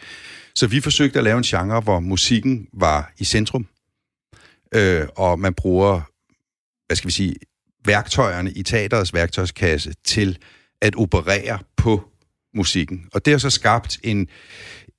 Så 0.54 0.66
vi 0.66 0.80
forsøgte 0.80 1.18
at 1.18 1.24
lave 1.24 1.38
en 1.38 1.44
genre, 1.44 1.80
hvor 1.80 2.00
musikken 2.00 2.68
var 2.72 3.12
i 3.18 3.24
centrum, 3.24 3.66
øh, 4.74 5.06
og 5.16 5.38
man 5.38 5.54
bruger, 5.54 6.00
hvad 6.86 6.96
skal 6.96 7.08
vi 7.08 7.12
sige, 7.12 7.34
værktøjerne 7.84 8.52
i 8.52 8.62
teaterets 8.62 9.14
værktøjskasse 9.14 9.94
til 10.04 10.38
at 10.80 10.94
operere 10.94 11.58
på 11.76 12.08
musikken. 12.54 13.06
Og 13.12 13.24
det 13.24 13.32
har 13.32 13.38
så 13.38 13.50
skabt 13.50 13.98
en, 14.02 14.28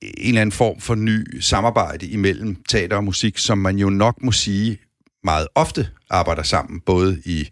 en 0.02 0.28
eller 0.28 0.40
anden 0.40 0.52
form 0.52 0.80
for 0.80 0.94
ny 0.94 1.40
samarbejde 1.40 2.06
imellem 2.06 2.56
teater 2.68 2.96
og 2.96 3.04
musik, 3.04 3.38
som 3.38 3.58
man 3.58 3.78
jo 3.78 3.90
nok 3.90 4.22
må 4.22 4.32
sige 4.32 4.78
meget 5.24 5.48
ofte 5.54 5.88
arbejder 6.10 6.42
sammen, 6.42 6.80
både 6.80 7.22
i 7.24 7.48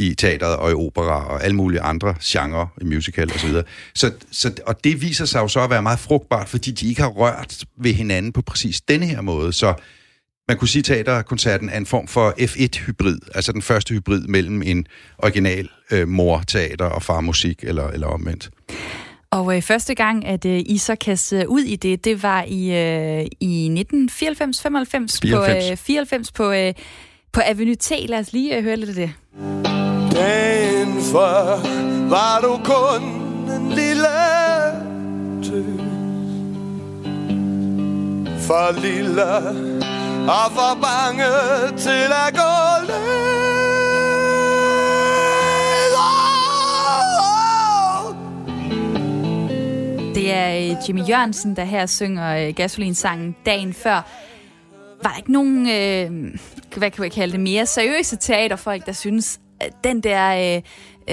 i 0.00 0.14
teateret 0.14 0.56
og 0.56 0.70
i 0.70 0.74
opera 0.74 1.26
og 1.26 1.44
alle 1.44 1.56
mulige 1.56 1.80
andre 1.80 2.14
genrer, 2.22 2.66
i 2.80 2.84
musical 2.84 3.32
osv. 3.34 3.50
Så, 3.50 3.62
så, 3.94 4.12
så, 4.30 4.52
og 4.66 4.84
det 4.84 5.02
viser 5.02 5.24
sig 5.24 5.40
jo 5.40 5.48
så 5.48 5.60
at 5.60 5.70
være 5.70 5.82
meget 5.82 5.98
frugtbart, 5.98 6.48
fordi 6.48 6.70
de 6.70 6.88
ikke 6.88 7.02
har 7.02 7.08
rørt 7.08 7.64
ved 7.76 7.92
hinanden 7.92 8.32
på 8.32 8.42
præcis 8.42 8.80
denne 8.80 9.06
her 9.06 9.20
måde. 9.20 9.52
Så 9.52 9.74
man 10.48 10.56
kunne 10.56 10.68
sige, 10.68 10.80
at 10.80 10.84
teaterkoncerten 10.84 11.68
er 11.68 11.76
en 11.76 11.86
form 11.86 12.06
for 12.06 12.34
F1-hybrid, 12.40 13.18
altså 13.34 13.52
den 13.52 13.62
første 13.62 13.94
hybrid 13.94 14.20
mellem 14.20 14.62
en 14.62 14.86
original 15.18 15.68
øh, 15.90 16.08
mor-teater 16.08 16.84
og 16.84 17.02
far-musik, 17.02 17.64
eller, 17.64 17.88
eller 17.88 18.06
omvendt. 18.06 18.50
Og 19.32 19.56
øh, 19.56 19.62
første 19.62 19.94
gang, 19.94 20.26
at 20.26 20.44
øh, 20.44 20.62
I 20.66 20.78
så 20.78 20.94
kastede 20.94 21.48
ud 21.48 21.60
i 21.60 21.76
det, 21.76 22.04
det 22.04 22.22
var 22.22 22.44
i, 22.48 22.70
øh, 23.20 23.26
i 23.40 23.84
1994-95 23.92 25.34
på, 25.34 25.44
øh, 25.44 25.76
94 25.76 26.32
på, 26.32 26.50
øh, 26.50 26.74
på 27.32 27.40
Avenue 27.44 27.74
T. 27.74 27.90
Lad 28.08 28.18
os 28.18 28.32
lige 28.32 28.56
øh, 28.56 28.62
høre 28.62 28.76
lidt 28.76 28.90
af 28.90 28.94
det. 28.94 29.12
Dagen 30.12 31.02
før 31.12 31.60
var 32.08 32.40
du 32.42 32.60
kun 32.64 33.02
en 33.50 33.72
lille 33.72 34.06
tøs 35.42 35.80
For 38.46 38.80
lille 38.80 39.24
og 40.30 40.52
for 40.52 40.78
bange 40.82 41.78
til 41.78 42.12
at 42.26 42.34
gå 42.34 43.49
Det 50.30 50.38
er 50.38 50.70
øh, 50.70 50.76
Jimmy 50.88 51.08
Jørgensen, 51.08 51.56
der 51.56 51.64
her 51.64 51.86
synger 51.86 52.46
øh, 52.46 52.54
gasolinsangen 52.54 53.36
dagen 53.46 53.74
før. 53.74 54.08
Var 55.02 55.10
der 55.10 55.16
ikke 55.16 55.32
nogen, 55.32 55.58
øh, 55.58 56.38
hvad 56.76 56.90
kan 56.90 57.04
vi 57.04 57.08
kalde 57.08 57.32
det, 57.32 57.40
mere 57.40 57.66
seriøse 57.66 58.16
teaterfolk, 58.16 58.86
der 58.86 58.92
synes, 58.92 59.40
at 59.60 59.72
den 59.84 60.00
der 60.00 60.56
øh, 60.56 60.62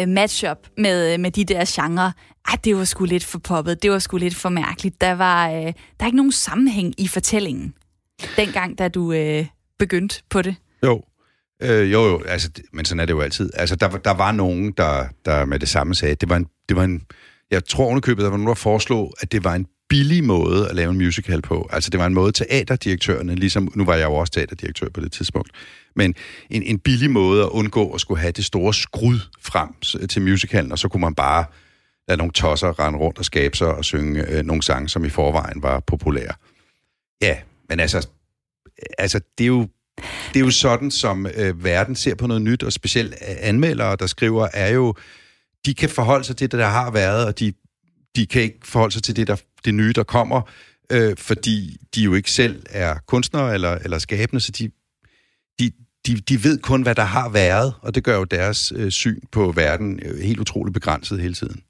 øh 0.01 0.07
matchup 0.07 0.57
med, 0.78 1.18
med 1.18 1.32
de 1.32 1.45
der 1.45 1.63
genrer, 1.68 2.11
at 2.53 2.65
det 2.65 2.78
var 2.78 2.84
sgu 2.84 3.05
lidt 3.05 3.26
for 3.26 3.39
poppet, 3.39 3.84
det 3.84 3.91
var 3.91 3.99
sgu 3.99 4.18
lidt 4.18 4.36
for 4.36 4.49
mærkeligt. 4.49 5.01
Der 5.01 5.11
var 5.11 5.49
øh, 5.49 5.65
der 5.65 5.74
er 5.99 6.05
ikke 6.05 6.18
nogen 6.18 6.32
sammenhæng 6.32 6.93
i 6.97 7.07
fortællingen, 7.07 7.74
dengang, 8.36 8.78
da 8.78 8.88
du 8.88 9.11
øh, 9.11 9.45
begyndte 9.80 10.22
på 10.30 10.41
det. 10.41 10.55
Jo, 10.84 11.01
Øh, 11.63 11.91
jo, 11.91 12.05
jo, 12.05 12.24
altså, 12.24 12.49
men 12.74 12.86
sådan 12.86 12.99
er 12.99 13.05
det 13.05 13.13
jo 13.13 13.22
altid. 13.22 13.49
Altså, 13.53 13.76
der, 13.76 13.89
der 13.89 14.13
var 14.13 14.32
nogen, 14.32 14.72
der, 14.72 15.05
der 15.26 15.45
med 15.45 15.59
det 15.59 15.70
samme 15.70 15.95
sagde, 15.95 16.15
det 16.15 16.30
var 16.30 16.36
en, 16.36 16.47
det 16.70 16.78
var 16.78 16.84
en 16.84 17.01
jeg 17.51 17.65
tror 17.65 17.87
underkøbet, 17.87 18.23
der 18.23 18.29
var 18.29 18.37
nogen, 18.37 18.47
der 18.47 18.53
foreslog, 18.53 19.13
at 19.19 19.31
det 19.31 19.43
var 19.43 19.55
en 19.55 19.65
billig 19.89 20.23
måde 20.23 20.69
at 20.69 20.75
lave 20.75 20.91
en 20.91 20.97
musical 20.97 21.41
på. 21.41 21.69
Altså 21.71 21.89
det 21.89 21.99
var 21.99 22.05
en 22.05 22.13
måde, 22.13 22.31
teaterdirektørerne, 22.31 23.35
ligesom, 23.35 23.71
nu 23.75 23.85
var 23.85 23.95
jeg 23.95 24.05
jo 24.05 24.13
også 24.13 24.33
teaterdirektør 24.33 24.89
på 24.89 25.01
det 25.01 25.11
tidspunkt, 25.11 25.51
men 25.95 26.15
en, 26.49 26.63
en 26.63 26.79
billig 26.79 27.11
måde 27.11 27.43
at 27.43 27.49
undgå 27.49 27.91
at 27.93 28.01
skulle 28.01 28.21
have 28.21 28.31
det 28.31 28.45
store 28.45 28.73
skrud 28.73 29.19
frem 29.41 29.69
til 30.09 30.21
musicalen, 30.21 30.71
og 30.71 30.79
så 30.79 30.87
kunne 30.87 31.01
man 31.01 31.15
bare 31.15 31.45
lade 32.07 32.17
nogle 32.17 32.33
tosser 32.33 32.79
rende 32.79 32.99
rundt 32.99 33.17
og 33.17 33.25
skabe 33.25 33.57
sig 33.57 33.67
og 33.67 33.85
synge 33.85 34.31
øh, 34.31 34.45
nogle 34.45 34.63
sange, 34.63 34.89
som 34.89 35.05
i 35.05 35.09
forvejen 35.09 35.63
var 35.63 35.79
populære. 35.79 36.33
Ja, 37.21 37.37
men 37.69 37.79
altså, 37.79 38.07
altså 38.97 39.19
det 39.37 39.43
er 39.43 39.47
jo 39.47 39.67
det 40.33 40.39
er 40.39 40.45
jo 40.45 40.51
sådan, 40.51 40.91
som 40.91 41.27
øh, 41.35 41.63
verden 41.63 41.95
ser 41.95 42.15
på 42.15 42.27
noget 42.27 42.41
nyt, 42.41 42.63
og 42.63 42.73
specielt 42.73 43.13
øh, 43.13 43.35
anmeldere, 43.39 43.95
der 43.95 44.07
skriver, 44.07 44.47
er 44.53 44.69
jo 44.69 44.95
de 45.65 45.73
kan 45.73 45.89
forholde 45.89 46.23
sig 46.23 46.37
til 46.37 46.51
det, 46.51 46.59
der 46.59 46.67
har 46.67 46.91
været, 46.91 47.25
og 47.25 47.39
de, 47.39 47.53
de 48.15 48.25
kan 48.25 48.41
ikke 48.41 48.59
forholde 48.63 48.93
sig 48.93 49.03
til 49.03 49.15
det, 49.15 49.27
der, 49.27 49.35
det 49.65 49.73
nye, 49.73 49.93
der 49.93 50.03
kommer, 50.03 50.41
øh, 50.91 51.17
fordi 51.17 51.77
de 51.95 52.01
jo 52.01 52.13
ikke 52.13 52.31
selv 52.31 52.63
er 52.69 52.95
kunstnere 53.07 53.53
eller, 53.53 53.71
eller 53.71 53.99
skabende, 53.99 54.41
så 54.41 54.51
de, 54.51 54.71
de, 55.59 55.71
de, 56.07 56.15
de 56.15 56.43
ved 56.43 56.59
kun, 56.59 56.81
hvad 56.81 56.95
der 56.95 57.03
har 57.03 57.29
været, 57.29 57.73
og 57.81 57.95
det 57.95 58.03
gør 58.03 58.17
jo 58.17 58.23
deres 58.23 58.73
øh, 58.75 58.91
syn 58.91 59.19
på 59.31 59.51
verden 59.51 59.99
øh, 60.05 60.19
helt 60.19 60.39
utroligt 60.39 60.73
begrænset 60.73 61.21
hele 61.21 61.33
tiden. 61.33 61.61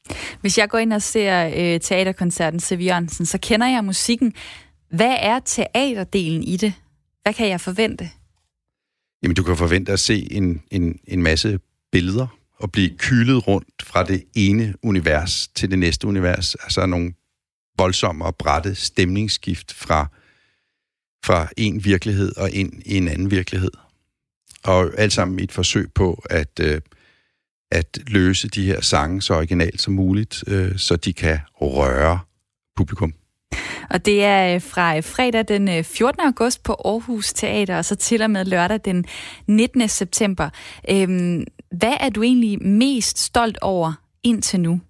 Hvis 0.41 0.57
jeg 0.57 0.69
går 0.69 0.77
ind 0.77 0.93
og 0.93 1.01
ser 1.01 1.47
øh, 1.47 1.79
teaterkoncerten 1.79 2.59
Sevillonsen, 2.59 3.25
så 3.25 3.37
kender 3.41 3.67
jeg 3.67 3.83
musikken. 3.85 4.33
Hvad 4.91 5.15
er 5.19 5.39
teaterdelen 5.39 6.43
i 6.43 6.57
det? 6.57 6.73
Hvad 7.23 7.33
kan 7.33 7.49
jeg 7.49 7.61
forvente? 7.61 8.09
Jamen, 9.23 9.35
du 9.35 9.43
kan 9.43 9.57
forvente 9.57 9.91
at 9.91 9.99
se 9.99 10.27
en, 10.31 10.61
en, 10.71 10.99
en 11.07 11.23
masse 11.23 11.59
billeder 11.91 12.27
at 12.63 12.71
blive 12.71 12.97
kylet 12.97 13.47
rundt 13.47 13.83
fra 13.83 14.03
det 14.03 14.23
ene 14.35 14.73
univers 14.83 15.47
til 15.47 15.71
det 15.71 15.79
næste 15.79 16.07
univers. 16.07 16.55
Altså 16.55 16.85
nogle 16.85 17.13
voldsomme 17.77 18.25
og 18.25 18.35
brætte 18.35 18.75
stemningsskift 18.75 19.73
fra, 19.73 20.07
fra 21.25 21.47
en 21.57 21.85
virkelighed 21.85 22.37
og 22.37 22.51
ind 22.51 22.81
i 22.85 22.97
en 22.97 23.07
anden 23.07 23.31
virkelighed. 23.31 23.71
Og 24.63 24.91
alt 24.97 25.13
sammen 25.13 25.39
i 25.39 25.43
et 25.43 25.51
forsøg 25.51 25.93
på 25.93 26.23
at, 26.29 26.59
øh, 26.61 26.81
at 27.71 27.99
løse 28.07 28.47
de 28.47 28.65
her 28.65 28.81
sange 28.81 29.21
så 29.21 29.33
originalt 29.33 29.81
som 29.81 29.93
muligt, 29.93 30.43
øh, 30.47 30.77
så 30.77 30.95
de 30.95 31.13
kan 31.13 31.39
røre 31.61 32.19
publikum. 32.75 33.13
Og 33.89 34.05
det 34.05 34.23
er 34.23 34.55
øh, 34.55 34.61
fra 34.61 34.97
øh, 34.97 35.03
fredag 35.03 35.47
den 35.47 35.83
14. 35.83 36.21
Øh, 36.21 36.25
august 36.27 36.63
på 36.63 36.73
Aarhus 36.85 37.33
Teater, 37.33 37.77
og 37.77 37.85
så 37.85 37.95
til 37.95 38.21
og 38.21 38.29
med 38.29 38.45
lørdag 38.45 38.79
den 38.85 39.05
19. 39.47 39.87
september. 39.87 40.49
Øhm, 40.89 41.43
hvad 41.71 41.93
er 41.99 42.09
du 42.09 42.23
egentlig 42.23 42.63
mest 42.63 43.19
stolt 43.19 43.57
over 43.61 43.93
indtil 44.23 44.59
nu? 44.59 44.81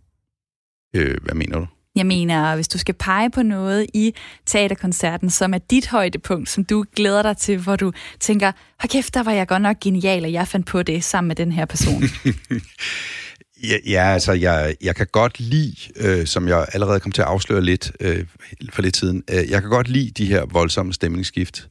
Øh, 0.95 1.15
hvad 1.23 1.33
mener 1.33 1.59
du? 1.59 1.67
Jeg 1.95 2.05
mener, 2.05 2.55
hvis 2.55 2.67
du 2.67 2.77
skal 2.77 2.93
pege 2.93 3.29
på 3.29 3.43
noget 3.43 3.87
i 3.93 4.13
teaterkoncerten, 4.45 5.29
som 5.29 5.53
er 5.53 5.57
dit 5.57 5.87
højdepunkt, 5.87 6.49
som 6.49 6.65
du 6.65 6.85
glæder 6.95 7.21
dig 7.21 7.37
til, 7.37 7.57
hvor 7.57 7.75
du 7.75 7.91
tænker, 8.19 8.51
hold 8.79 8.89
kæft, 8.89 9.13
der 9.13 9.23
var 9.23 9.31
jeg 9.31 9.47
godt 9.47 9.61
nok 9.61 9.79
genial, 9.79 10.23
og 10.23 10.31
jeg 10.31 10.47
fandt 10.47 10.67
på 10.67 10.83
det 10.83 11.03
sammen 11.03 11.27
med 11.27 11.35
den 11.35 11.51
her 11.51 11.65
person. 11.65 12.03
Ja, 13.63 13.77
ja 13.85 14.13
altså, 14.13 14.31
jeg, 14.31 14.75
jeg 14.81 14.95
kan 14.95 15.07
godt 15.11 15.39
lide, 15.39 15.75
øh, 15.95 16.27
som 16.27 16.47
jeg 16.47 16.67
allerede 16.73 16.99
kom 16.99 17.11
til 17.11 17.21
at 17.21 17.27
afsløre 17.27 17.61
lidt 17.61 17.91
øh, 17.99 18.25
for 18.71 18.81
lidt 18.81 18.97
siden, 18.97 19.23
øh, 19.29 19.49
jeg 19.49 19.61
kan 19.61 19.69
godt 19.69 19.87
lide 19.87 20.11
de 20.11 20.25
her 20.25 20.45
voldsomme 20.45 20.93
stemningsskift. 20.93 21.69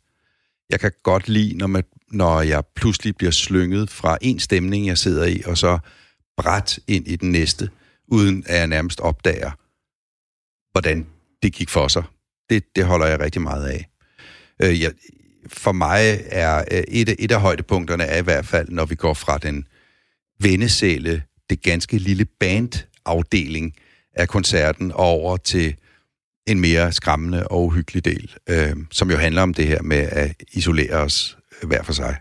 Jeg 0.71 0.81
kan 0.81 0.93
godt 1.03 1.29
lide, 1.29 1.57
når, 1.57 1.67
man, 1.67 1.85
når 2.11 2.41
jeg 2.41 2.65
pludselig 2.77 3.17
bliver 3.17 3.31
slynget 3.31 3.91
fra 3.91 4.19
en 4.21 4.39
stemning, 4.39 4.87
jeg 4.87 4.99
sidder 4.99 5.25
i, 5.25 5.43
og 5.47 5.59
så 5.59 5.79
bræt 6.37 6.79
ind 6.87 7.09
i 7.09 7.17
den 7.17 7.33
næste, 7.33 7.71
uden 8.09 8.45
at 8.47 8.59
jeg 8.59 8.67
nærmest 8.67 9.01
opdager, 9.01 9.51
hvordan 10.73 11.07
det 11.43 11.53
gik 11.53 11.71
for 11.71 11.89
sig. 11.89 12.03
Det, 12.51 12.77
det 12.77 12.85
holder 12.85 13.07
jeg 13.07 13.21
rigtig 13.21 13.43
meget 13.43 13.67
af. 13.67 13.89
Øh, 14.63 14.81
jeg, 14.81 14.93
for 15.47 15.73
mig 15.73 16.21
er 16.27 16.65
øh, 16.71 16.83
et, 16.89 17.17
et 17.19 17.33
af 17.33 17.41
højdepunkterne 17.41 18.05
er 18.05 18.19
i 18.19 18.23
hvert 18.23 18.47
fald, 18.47 18.69
når 18.69 18.87
vi 18.87 18.95
går 18.95 19.15
fra 19.15 19.39
den 19.39 19.67
vendesæle 20.41 21.23
det 21.51 21.63
ganske 21.63 21.99
lille 21.99 22.25
bandafdeling 22.25 23.75
af 24.15 24.29
koncerten 24.29 24.93
over 24.93 25.37
til 25.37 25.77
en 26.47 26.61
mere 26.61 26.93
skræmmende 26.93 27.49
og 27.49 27.65
uhyggelig 27.65 28.05
del, 28.05 28.35
øh, 28.49 28.77
som 28.91 29.11
jo 29.11 29.17
handler 29.17 29.43
om 29.43 29.55
det 29.55 29.67
her 29.67 29.83
med 29.83 29.99
at 29.99 30.43
isolere 30.53 30.95
os 30.95 31.39
øh, 31.63 31.69
hver 31.69 31.83
for 31.83 31.93
sig. 31.93 32.17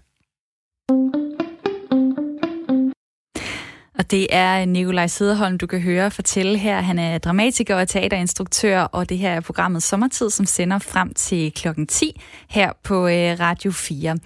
Og 4.05 4.11
det 4.11 4.27
er 4.29 4.65
Nikolaj 4.65 5.07
Sederholm, 5.07 5.57
du 5.57 5.67
kan 5.67 5.81
høre 5.81 6.11
fortælle 6.11 6.57
her. 6.57 6.81
Han 6.81 6.99
er 6.99 7.17
dramatiker 7.17 7.75
og 7.75 7.87
teaterinstruktør, 7.87 8.79
og 8.79 9.09
det 9.09 9.17
her 9.17 9.31
er 9.31 9.39
programmet 9.41 9.83
Sommertid, 9.83 10.29
som 10.29 10.45
sender 10.45 10.79
frem 10.79 11.13
til 11.13 11.51
klokken 11.55 11.87
10 11.87 12.21
her 12.49 12.71
på 12.83 13.07
øh, 13.07 13.39
Radio 13.39 13.71
4. 13.71 14.17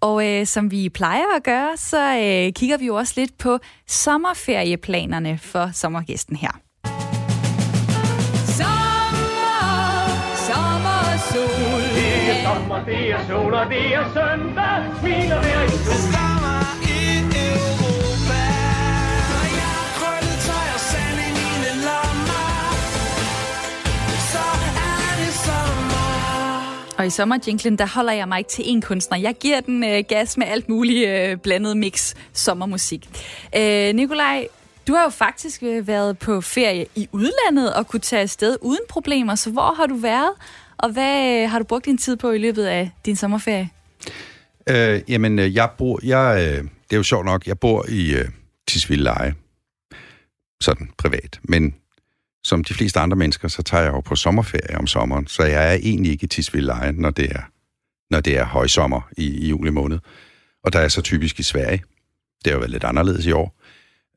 Og 0.00 0.26
øh, 0.26 0.46
som 0.46 0.70
vi 0.70 0.88
plejer 0.88 1.36
at 1.36 1.42
gøre, 1.42 1.76
så 1.76 2.14
øh, 2.16 2.52
kigger 2.52 2.78
vi 2.78 2.86
jo 2.86 2.94
også 2.94 3.14
lidt 3.16 3.38
på 3.38 3.58
sommerferieplanerne 3.86 5.38
for 5.38 5.70
sommergæsten 5.72 6.36
her. 6.36 6.60
Sommer, 8.46 9.16
sommer, 10.36 11.18
sol, 11.32 11.82
sommer, 12.44 12.84
det 12.84 13.10
er 13.12 13.28
sol, 13.28 13.54
og 13.54 13.66
det 13.70 13.94
er 13.94 14.04
søndag. 14.04 15.00
Smiler 15.00 15.42
hver 15.42 15.62
en 15.62 15.70
sol. 15.70 16.33
Og 26.98 27.06
i 27.06 27.10
sommerjinglen, 27.10 27.78
der 27.78 27.86
holder 27.86 28.12
jeg 28.12 28.28
mig 28.28 28.38
ikke 28.38 28.50
til 28.50 28.62
én 28.62 28.80
kunstner. 28.80 29.18
Jeg 29.18 29.34
giver 29.40 29.60
den 29.60 29.84
øh, 29.84 30.04
gas 30.08 30.36
med 30.36 30.46
alt 30.46 30.68
muligt 30.68 31.08
øh, 31.08 31.36
blandet 31.36 31.76
mix 31.76 32.14
sommermusik. 32.32 33.08
Øh, 33.56 33.94
Nikolaj, 33.94 34.48
du 34.86 34.94
har 34.94 35.02
jo 35.02 35.08
faktisk 35.08 35.62
øh, 35.62 35.86
været 35.86 36.18
på 36.18 36.40
ferie 36.40 36.86
i 36.94 37.08
udlandet 37.12 37.74
og 37.74 37.88
kunne 37.88 38.00
tage 38.00 38.22
afsted 38.22 38.56
uden 38.60 38.80
problemer. 38.88 39.34
Så 39.34 39.50
hvor 39.50 39.74
har 39.76 39.86
du 39.86 39.96
været, 39.96 40.30
og 40.78 40.90
hvad 40.90 41.42
øh, 41.42 41.50
har 41.50 41.58
du 41.58 41.64
brugt 41.64 41.84
din 41.84 41.98
tid 41.98 42.16
på 42.16 42.30
i 42.30 42.38
løbet 42.38 42.64
af 42.64 42.90
din 43.06 43.16
sommerferie? 43.16 43.70
Øh, 44.70 45.02
jamen, 45.08 45.38
øh, 45.38 45.54
jeg 45.54 45.70
bor... 45.78 46.00
Jeg, 46.02 46.36
øh, 46.48 46.64
det 46.64 46.92
er 46.92 46.96
jo 46.96 47.02
sjovt 47.02 47.24
nok, 47.24 47.46
jeg 47.46 47.58
bor 47.58 47.84
i 47.88 48.14
øh, 48.14 48.28
Tisvildeleje. 48.68 49.34
Sådan 50.60 50.90
privat. 50.98 51.40
Men 51.42 51.74
som 52.44 52.64
de 52.64 52.74
fleste 52.74 53.00
andre 53.00 53.16
mennesker, 53.16 53.48
så 53.48 53.62
tager 53.62 53.82
jeg 53.82 53.92
jo 53.92 54.00
på 54.00 54.16
sommerferie 54.16 54.78
om 54.78 54.86
sommeren. 54.86 55.26
Så 55.26 55.42
jeg 55.42 55.68
er 55.68 55.78
egentlig 55.82 56.12
ikke 56.12 56.24
i 56.24 56.28
Tisvildeleje, 56.28 56.92
når 56.92 57.10
det 57.10 57.32
er, 57.32 57.42
når 58.10 58.20
det 58.20 58.38
er 58.38 58.44
højsommer 58.44 59.08
i, 59.16 59.26
i 59.26 59.48
juli 59.48 59.70
måned. 59.70 59.98
Og 60.64 60.72
der 60.72 60.78
er 60.78 60.88
så 60.88 61.02
typisk 61.02 61.40
i 61.40 61.42
Sverige. 61.42 61.82
Det 62.44 62.50
har 62.50 62.52
jo 62.52 62.58
været 62.58 62.70
lidt 62.70 62.84
anderledes 62.84 63.26
i 63.26 63.32
år. 63.32 63.60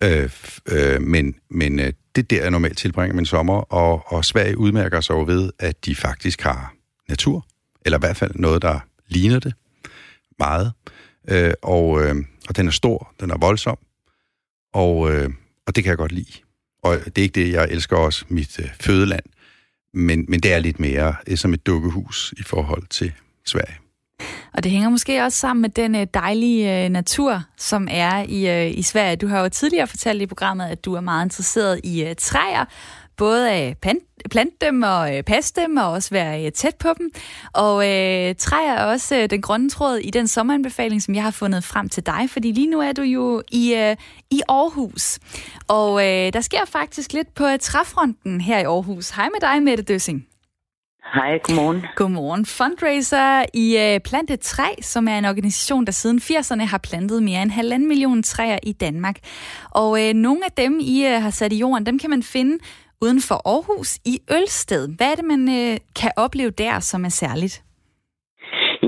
Øh, 0.04 0.30
øh, 0.70 1.02
men 1.02 1.36
men 1.50 1.80
øh, 1.80 1.94
det 2.16 2.22
er 2.24 2.28
der, 2.28 2.42
jeg 2.42 2.52
normalt 2.52 2.78
tilbringer 2.78 3.16
min 3.16 3.26
sommer. 3.26 3.54
Og, 3.54 4.14
og 4.14 4.26
Sverige 4.26 4.58
udmærker 4.58 5.02
sig 5.02 5.14
jo 5.14 5.24
ved, 5.24 5.52
at 5.60 5.86
de 5.86 5.96
faktisk 5.96 6.42
har 6.42 6.74
natur. 7.10 7.46
Eller 7.86 7.98
i 7.98 8.00
hvert 8.00 8.18
fald 8.18 8.32
noget, 8.36 8.62
der 8.62 8.80
ligner 9.08 9.40
det 9.40 9.54
meget. 10.40 10.72
Øh, 11.30 11.54
og, 11.62 12.04
øh, 12.04 12.16
og 12.50 12.58
den 12.58 12.68
er 12.68 12.72
stor, 12.72 13.14
den 13.20 13.32
er 13.32 13.38
voldsom, 13.38 13.78
og, 14.74 15.12
øh, 15.12 15.30
og 15.68 15.76
det 15.76 15.84
kan 15.84 15.90
jeg 15.90 15.98
godt 15.98 16.12
lide. 16.12 16.47
Og 16.84 16.98
det 17.06 17.18
er 17.18 17.24
ikke 17.24 17.42
det, 17.42 17.54
jeg 17.54 17.68
elsker 17.70 17.98
også 17.98 18.26
mit 18.30 18.60
øh, 18.60 18.66
fødeland, 18.80 19.24
men, 19.94 20.26
men 20.28 20.40
det 20.40 20.54
er 20.54 20.60
lidt 20.60 20.80
mere 20.80 21.16
øh, 21.28 21.38
som 21.38 21.54
et 21.54 21.66
dukkehus 21.66 22.34
i 22.38 22.44
forhold 22.44 22.84
til 22.90 23.12
Sverige. 23.46 23.76
Og 24.54 24.64
det 24.64 24.72
hænger 24.72 24.90
måske 24.90 25.24
også 25.24 25.38
sammen 25.38 25.62
med 25.62 25.70
den 25.70 25.96
øh, 25.96 26.08
dejlige 26.14 26.84
øh, 26.84 26.90
natur, 26.90 27.44
som 27.58 27.88
er 27.92 28.24
i, 28.30 28.50
øh, 28.50 28.78
i 28.78 28.82
Sverige. 28.82 29.16
Du 29.16 29.28
har 29.28 29.42
jo 29.42 29.50
tidligere 29.50 29.88
fortalt 29.88 30.22
i 30.22 30.26
programmet, 30.26 30.66
at 30.66 30.86
du 30.86 30.94
er 30.94 31.02
meget 31.02 31.26
interesseret 31.26 31.82
i 31.84 32.14
træer, 32.18 32.66
både 33.18 33.51
at 33.51 33.78
pan- 33.86 34.07
plante 34.30 34.55
dem 34.61 34.84
og 34.84 35.18
øh, 35.18 35.24
passe 35.24 35.53
dem, 35.61 35.78
og 35.78 35.91
også 35.91 36.09
være 36.09 36.45
øh, 36.45 36.51
tæt 36.51 36.76
på 36.76 36.89
dem. 36.97 37.11
Og 37.53 37.76
øh, 37.76 38.36
træer 38.36 38.74
er 38.74 38.86
også 38.86 39.15
øh, 39.18 39.30
den 39.30 39.41
grønne 39.41 39.70
tråd 39.70 39.97
i 39.97 40.09
den 40.09 40.28
sommeranbefaling, 40.28 41.01
som 41.01 41.15
jeg 41.15 41.24
har 41.24 41.32
fundet 41.32 41.63
frem 41.63 41.89
til 41.89 42.05
dig, 42.05 42.30
fordi 42.30 42.51
lige 42.51 42.70
nu 42.70 42.80
er 42.80 42.91
du 42.91 43.01
jo 43.01 43.41
i, 43.51 43.76
øh, 43.76 43.95
i 44.32 44.41
Aarhus. 44.49 45.20
Og 45.68 46.01
øh, 46.01 46.34
der 46.34 46.41
sker 46.41 46.65
faktisk 46.65 47.13
lidt 47.13 47.34
på 47.36 47.45
øh, 47.45 47.59
træfronten 47.59 48.41
her 48.41 48.59
i 48.59 48.63
Aarhus. 48.63 49.09
Hej 49.09 49.30
med 49.30 49.49
dig, 49.49 49.63
Mette 49.63 49.84
Døssing. 49.84 50.28
Hej, 51.13 51.39
godmorgen. 51.43 51.82
Godmorgen. 51.95 52.45
Fundraiser 52.45 53.45
i 53.53 53.78
øh, 53.78 53.99
Plant 53.99 54.32
et 54.32 54.39
Træ, 54.39 54.70
som 54.82 55.07
er 55.07 55.18
en 55.18 55.26
organisation, 55.26 55.86
der 55.86 55.91
siden 55.91 56.20
80'erne 56.20 56.63
har 56.63 56.78
plantet 56.78 57.24
mere 57.24 57.41
end 57.41 57.51
halvanden 57.51 57.88
million 57.88 58.24
træer 58.24 58.59
i 58.63 58.72
Danmark. 58.72 59.15
Og 59.72 60.07
øh, 60.07 60.13
nogle 60.13 60.45
af 60.45 60.51
dem, 60.51 60.80
I 60.82 61.05
øh, 61.05 61.22
har 61.22 61.30
sat 61.30 61.53
i 61.53 61.57
jorden, 61.57 61.86
dem 61.86 61.99
kan 61.99 62.09
man 62.09 62.24
finde 62.24 62.57
uden 63.02 63.22
for 63.28 63.39
Aarhus 63.54 63.91
i 64.06 64.16
Ølsted. 64.38 64.84
Hvad 64.98 65.12
er 65.12 65.16
det, 65.16 65.26
man 65.26 65.43
øh, 65.60 65.74
kan 66.02 66.12
opleve 66.18 66.52
der, 66.52 66.80
som 66.80 67.06
er 67.06 67.14
særligt? 67.24 67.56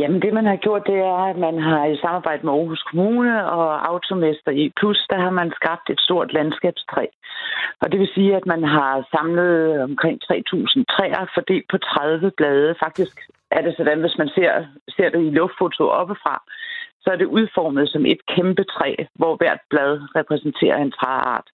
Jamen, 0.01 0.21
det 0.21 0.33
man 0.33 0.45
har 0.45 0.55
gjort, 0.65 0.83
det 0.91 0.99
er, 1.13 1.21
at 1.31 1.37
man 1.37 1.57
har 1.69 1.85
i 1.85 2.01
samarbejde 2.05 2.45
med 2.45 2.53
Aarhus 2.53 2.83
Kommune 2.89 3.51
og 3.57 3.87
Automester 3.91 4.51
i 4.51 4.71
Plus, 4.79 4.99
der 5.09 5.19
har 5.25 5.29
man 5.29 5.51
skabt 5.59 5.89
et 5.89 5.99
stort 5.99 6.33
landskabstræ. 6.33 7.05
Og 7.81 7.91
det 7.91 7.99
vil 7.99 8.13
sige, 8.15 8.35
at 8.35 8.45
man 8.45 8.63
har 8.63 9.07
samlet 9.15 9.81
omkring 9.81 10.17
3.000 10.23 10.83
træer 10.93 11.31
fordelt 11.35 11.67
på 11.71 11.77
30 11.77 12.31
blade. 12.37 12.75
Faktisk 12.83 13.15
er 13.51 13.61
det 13.61 13.73
sådan, 13.77 13.99
hvis 14.01 14.17
man 14.17 14.29
ser, 14.35 14.51
ser 14.95 15.09
det 15.09 15.21
i 15.25 15.37
luftfoto 15.39 15.83
oppefra, 16.01 16.35
så 17.01 17.09
er 17.13 17.15
det 17.15 17.33
udformet 17.37 17.89
som 17.89 18.05
et 18.05 18.21
kæmpe 18.35 18.63
træ, 18.63 18.95
hvor 19.19 19.35
hvert 19.35 19.61
blad 19.69 19.91
repræsenterer 20.15 20.77
en 20.77 20.91
træart. 20.91 21.47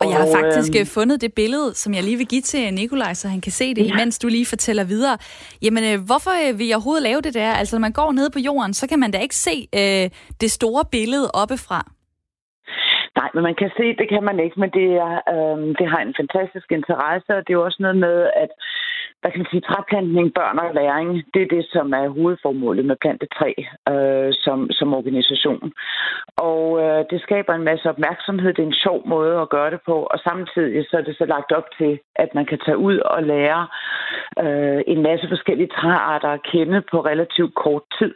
Og 0.00 0.06
jeg 0.10 0.18
har 0.22 0.28
faktisk 0.38 0.72
øhm, 0.76 0.82
øh, 0.82 0.86
fundet 0.96 1.16
det 1.24 1.32
billede, 1.40 1.68
som 1.82 1.94
jeg 1.94 2.02
lige 2.04 2.16
vil 2.16 2.32
give 2.32 2.46
til 2.52 2.74
Nikolaj, 2.74 3.14
så 3.14 3.28
han 3.28 3.40
kan 3.40 3.52
se 3.52 3.74
det, 3.74 3.84
imens 3.92 4.18
du 4.18 4.28
lige 4.28 4.46
fortæller 4.54 4.84
videre. 4.84 5.16
Jamen, 5.64 5.84
øh, 5.90 5.98
hvorfor 6.08 6.34
øh, 6.42 6.58
vil 6.58 6.66
jeg 6.66 6.76
overhovedet 6.76 7.06
lave 7.08 7.20
det 7.26 7.34
der? 7.34 7.50
Altså, 7.60 7.76
når 7.76 7.80
man 7.86 7.98
går 8.00 8.10
ned 8.12 8.28
på 8.30 8.38
jorden, 8.48 8.72
så 8.74 8.84
kan 8.90 8.98
man 8.98 9.10
da 9.10 9.18
ikke 9.18 9.38
se 9.48 9.56
øh, 9.80 10.06
det 10.42 10.50
store 10.58 10.84
billede 10.96 11.26
oppefra. 11.42 11.80
Nej, 13.18 13.28
men 13.34 13.42
man 13.48 13.56
kan 13.60 13.70
se, 13.78 13.86
det 14.00 14.08
kan 14.12 14.24
man 14.28 14.38
ikke, 14.44 14.60
men 14.62 14.70
det, 14.78 14.88
er, 15.08 15.16
øh, 15.34 15.58
det 15.78 15.86
har 15.92 16.00
en 16.02 16.14
fantastisk 16.20 16.68
interesse, 16.78 17.30
og 17.36 17.42
det 17.42 17.50
er 17.50 17.58
jo 17.60 17.64
også 17.68 17.80
noget 17.86 17.98
med, 18.06 18.16
at 18.42 18.50
hvad 19.20 19.30
kan 19.30 19.40
man 19.40 19.50
sige, 19.50 19.68
træplantning, 19.70 20.34
børn 20.34 20.58
og 20.58 20.74
læring, 20.74 21.08
det 21.34 21.42
er 21.42 21.54
det, 21.56 21.64
som 21.74 21.92
er 21.92 22.08
hovedformålet 22.08 22.84
med 22.84 22.96
Plante 23.00 23.26
3 23.26 23.54
øh, 23.92 24.30
som, 24.44 24.70
som 24.70 24.94
organisation. 24.94 25.72
Og 26.36 26.62
øh, 26.82 27.04
det 27.10 27.22
skaber 27.22 27.52
en 27.54 27.68
masse 27.70 27.88
opmærksomhed, 27.88 28.52
det 28.52 28.62
er 28.62 28.66
en 28.66 28.84
sjov 28.86 29.08
måde 29.08 29.34
at 29.40 29.48
gøre 29.48 29.70
det 29.70 29.80
på, 29.86 29.96
og 30.12 30.18
samtidig 30.18 30.86
så 30.90 30.96
er 30.96 31.04
det 31.08 31.16
så 31.16 31.24
lagt 31.24 31.52
op 31.52 31.68
til, 31.78 31.98
at 32.16 32.30
man 32.34 32.46
kan 32.46 32.58
tage 32.64 32.78
ud 32.78 32.98
og 32.98 33.22
lære 33.22 33.62
øh, 34.44 34.80
en 34.86 35.02
masse 35.02 35.28
forskellige 35.28 35.74
træarter 35.78 36.28
at 36.28 36.42
kende 36.52 36.82
på 36.90 37.00
relativt 37.00 37.54
kort 37.54 37.82
tid. 37.98 38.14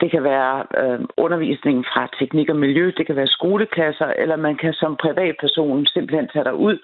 Det 0.00 0.10
kan 0.10 0.22
være 0.24 0.54
øh, 0.80 1.00
undervisning 1.16 1.84
fra 1.92 2.08
teknik 2.18 2.48
og 2.48 2.56
miljø, 2.56 2.92
det 2.96 3.06
kan 3.06 3.16
være 3.16 3.36
skoleklasser, 3.38 4.06
eller 4.06 4.36
man 4.36 4.56
kan 4.56 4.72
som 4.72 4.96
privatperson 4.96 5.86
simpelthen 5.86 6.28
tage 6.28 6.54
ud. 6.54 6.78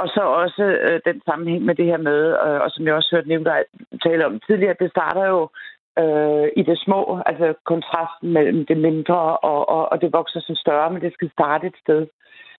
Og 0.00 0.08
så 0.08 0.20
også 0.20 0.64
øh, 0.64 1.00
den 1.04 1.22
sammenhæng 1.26 1.64
med 1.64 1.74
det 1.74 1.86
her 1.86 1.96
med, 1.96 2.20
øh, 2.46 2.60
og 2.64 2.70
som 2.70 2.86
jeg 2.86 2.94
også 2.94 3.08
hørte 3.12 3.28
Nicolaj 3.28 3.64
tale 4.04 4.26
om 4.26 4.40
tidligere, 4.46 4.80
det 4.80 4.90
starter 4.90 5.26
jo 5.26 5.48
øh, 5.98 6.48
i 6.56 6.62
det 6.62 6.78
små, 6.78 7.20
altså 7.26 7.54
kontrasten 7.64 8.32
mellem 8.32 8.66
det 8.66 8.76
mindre 8.76 9.36
og, 9.36 9.68
og, 9.68 9.92
og 9.92 10.00
det 10.00 10.12
vokser 10.12 10.40
så 10.40 10.54
større, 10.56 10.90
men 10.90 11.02
det 11.02 11.12
skal 11.12 11.30
starte 11.30 11.66
et 11.66 11.76
sted. 11.84 12.06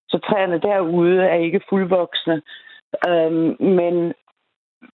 Så 0.09 0.17
træerne 0.17 0.59
derude 0.61 1.23
er 1.23 1.36
ikke 1.36 1.65
fuldvoksne, 1.69 2.41
øh, 3.07 3.31
men 3.79 4.13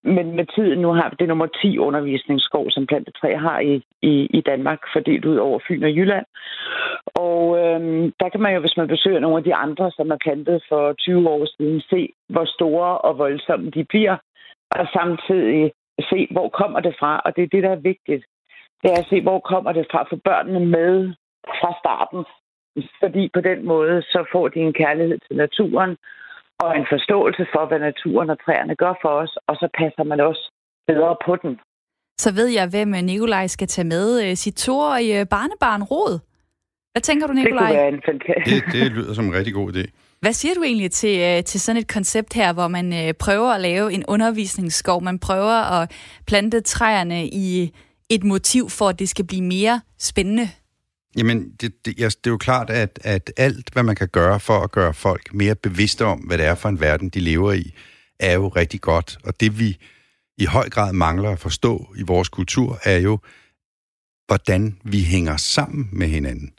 men 0.04 0.36
med 0.36 0.46
tiden, 0.56 0.80
nu 0.80 0.90
har 0.94 1.16
det 1.20 1.28
nummer 1.28 1.46
10 1.46 1.78
undervisningsskov, 1.78 2.66
som 2.70 2.88
Plantetræ 2.88 3.36
har 3.36 3.60
i, 3.60 3.84
i, 4.02 4.14
i 4.38 4.42
Danmark, 4.42 4.80
fordelt 4.94 5.26
ud 5.26 5.36
over 5.36 5.60
Fyn 5.68 5.84
og 5.84 5.90
Jylland. 5.90 6.26
Og 7.06 7.60
øhm, 7.60 8.12
der 8.20 8.30
kan 8.30 8.42
man 8.42 8.54
jo, 8.54 8.60
hvis 8.60 8.78
man 8.78 8.88
besøger 8.88 9.20
nogle 9.20 9.38
af 9.38 9.44
de 9.44 9.56
andre, 9.56 9.92
som 9.92 10.12
er 10.12 10.18
plantet 10.24 10.64
for 10.70 10.94
20 10.94 11.30
år 11.30 11.46
siden, 11.58 11.82
se, 11.82 12.10
hvor 12.30 12.46
store 12.46 12.98
og 12.98 13.18
voldsomme 13.18 13.70
de 13.70 13.84
bliver, 13.84 14.18
og 14.72 14.88
samtidig 14.94 15.72
se, 16.10 16.28
hvor 16.32 16.50
kommer 16.50 16.80
det 16.80 16.96
fra, 17.00 17.22
og 17.26 17.36
det 17.36 17.44
er 17.44 17.48
det, 17.48 17.64
der 17.64 17.70
er 17.70 17.88
vigtigt. 17.92 18.24
Det 18.82 18.92
er 18.92 19.00
at 19.00 19.10
se, 19.10 19.22
hvor 19.22 19.40
kommer 19.40 19.72
det 19.72 19.88
fra, 19.92 20.06
for 20.10 20.20
børnene 20.24 20.66
med 20.66 21.14
fra 21.60 21.72
starten. 21.82 22.26
Fordi 23.00 23.30
på 23.34 23.42
den 23.42 23.66
måde, 23.66 24.02
så 24.02 24.26
får 24.32 24.48
de 24.48 24.60
en 24.60 24.74
kærlighed 24.74 25.18
til 25.28 25.38
naturen, 25.38 25.98
og 26.64 26.70
en 26.80 26.86
forståelse 26.94 27.44
for, 27.54 27.64
hvad 27.68 27.80
naturen 27.80 28.30
og 28.30 28.38
træerne 28.46 28.76
gør 28.76 28.94
for 29.04 29.14
os, 29.24 29.34
og 29.48 29.56
så 29.62 29.68
passer 29.80 30.04
man 30.12 30.20
også 30.30 30.44
bedre 30.88 31.16
på 31.26 31.34
den. 31.44 31.54
Så 32.24 32.30
ved 32.40 32.48
jeg, 32.48 32.68
hvem 32.68 32.90
øh, 32.96 33.02
Nikolaj 33.02 33.48
skal 33.48 33.68
tage 33.68 33.88
med 33.88 34.06
øh, 34.24 34.36
sit 34.36 34.56
toårige 34.56 35.26
barnebarn 35.26 35.84
Rod. 35.84 36.20
Hvad 36.94 37.02
tænker 37.02 37.28
du, 37.28 37.34
Det 37.34 37.44
Nikolaj? 37.44 37.68
kunne 37.68 37.78
være 37.78 37.88
en 37.88 38.02
fantastisk... 38.12 38.66
Det, 38.66 38.74
det 38.74 38.92
lyder 38.92 39.14
som 39.14 39.26
en 39.26 39.34
rigtig 39.34 39.54
god 39.54 39.74
idé. 39.74 39.84
Hvad 40.22 40.34
siger 40.34 40.56
du 40.56 40.64
egentlig 40.64 40.92
til, 40.92 41.20
øh, 41.20 41.44
til 41.44 41.60
sådan 41.62 41.82
et 41.82 41.88
koncept 41.88 42.34
her, 42.34 42.54
hvor 42.54 42.68
man 42.68 42.94
øh, 42.94 43.14
prøver 43.14 43.50
at 43.54 43.62
lave 43.62 43.94
en 43.94 44.04
undervisningsskov? 44.08 45.04
Man 45.04 45.20
prøver 45.20 45.82
at 45.82 45.92
plante 46.28 46.62
træerne 46.62 47.28
i 47.28 47.76
et 48.10 48.24
motiv 48.24 48.70
for, 48.70 48.86
at 48.90 49.00
det 49.00 49.10
skal 49.10 49.26
blive 49.28 49.44
mere 49.44 49.82
spændende. 50.00 50.48
Jamen, 51.18 51.52
det, 51.62 51.86
det, 51.86 51.98
det 51.98 52.28
er 52.28 52.32
jo 52.32 52.38
klart, 52.38 52.70
at, 52.70 53.00
at 53.04 53.34
alt, 53.38 53.70
hvad 53.74 53.84
man 53.84 53.96
kan 53.96 54.08
gøre 54.08 54.40
for 54.40 54.60
at 54.60 54.72
gøre 54.72 54.94
folk 54.94 55.34
mere 55.34 55.56
bevidste 55.56 56.06
om, 56.06 56.20
hvad 56.20 56.38
det 56.38 56.46
er 56.46 56.56
for 56.56 56.70
en 56.70 56.80
verden, 56.80 57.10
de 57.10 57.20
lever 57.20 57.54
i, 57.54 57.74
er 58.20 58.34
jo 58.34 58.48
rigtig 58.48 58.82
godt. 58.82 59.18
Og 59.24 59.40
det, 59.40 59.60
vi 59.60 59.78
i 60.38 60.46
høj 60.46 60.70
grad 60.70 60.94
mangler 60.94 61.30
at 61.30 61.40
forstå 61.40 61.94
i 61.98 62.02
vores 62.02 62.30
kultur, 62.30 62.80
er 62.84 62.98
jo, 62.98 63.20
hvordan 64.28 64.78
vi 64.84 65.04
hænger 65.04 65.38
sammen 65.38 65.90
med 65.92 66.08
hinanden. 66.08 66.54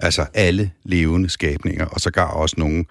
Altså 0.00 0.26
alle 0.34 0.72
levende 0.82 1.28
skabninger, 1.28 1.86
og 1.86 2.00
sågar 2.00 2.30
også 2.30 2.54
nogle 2.58 2.84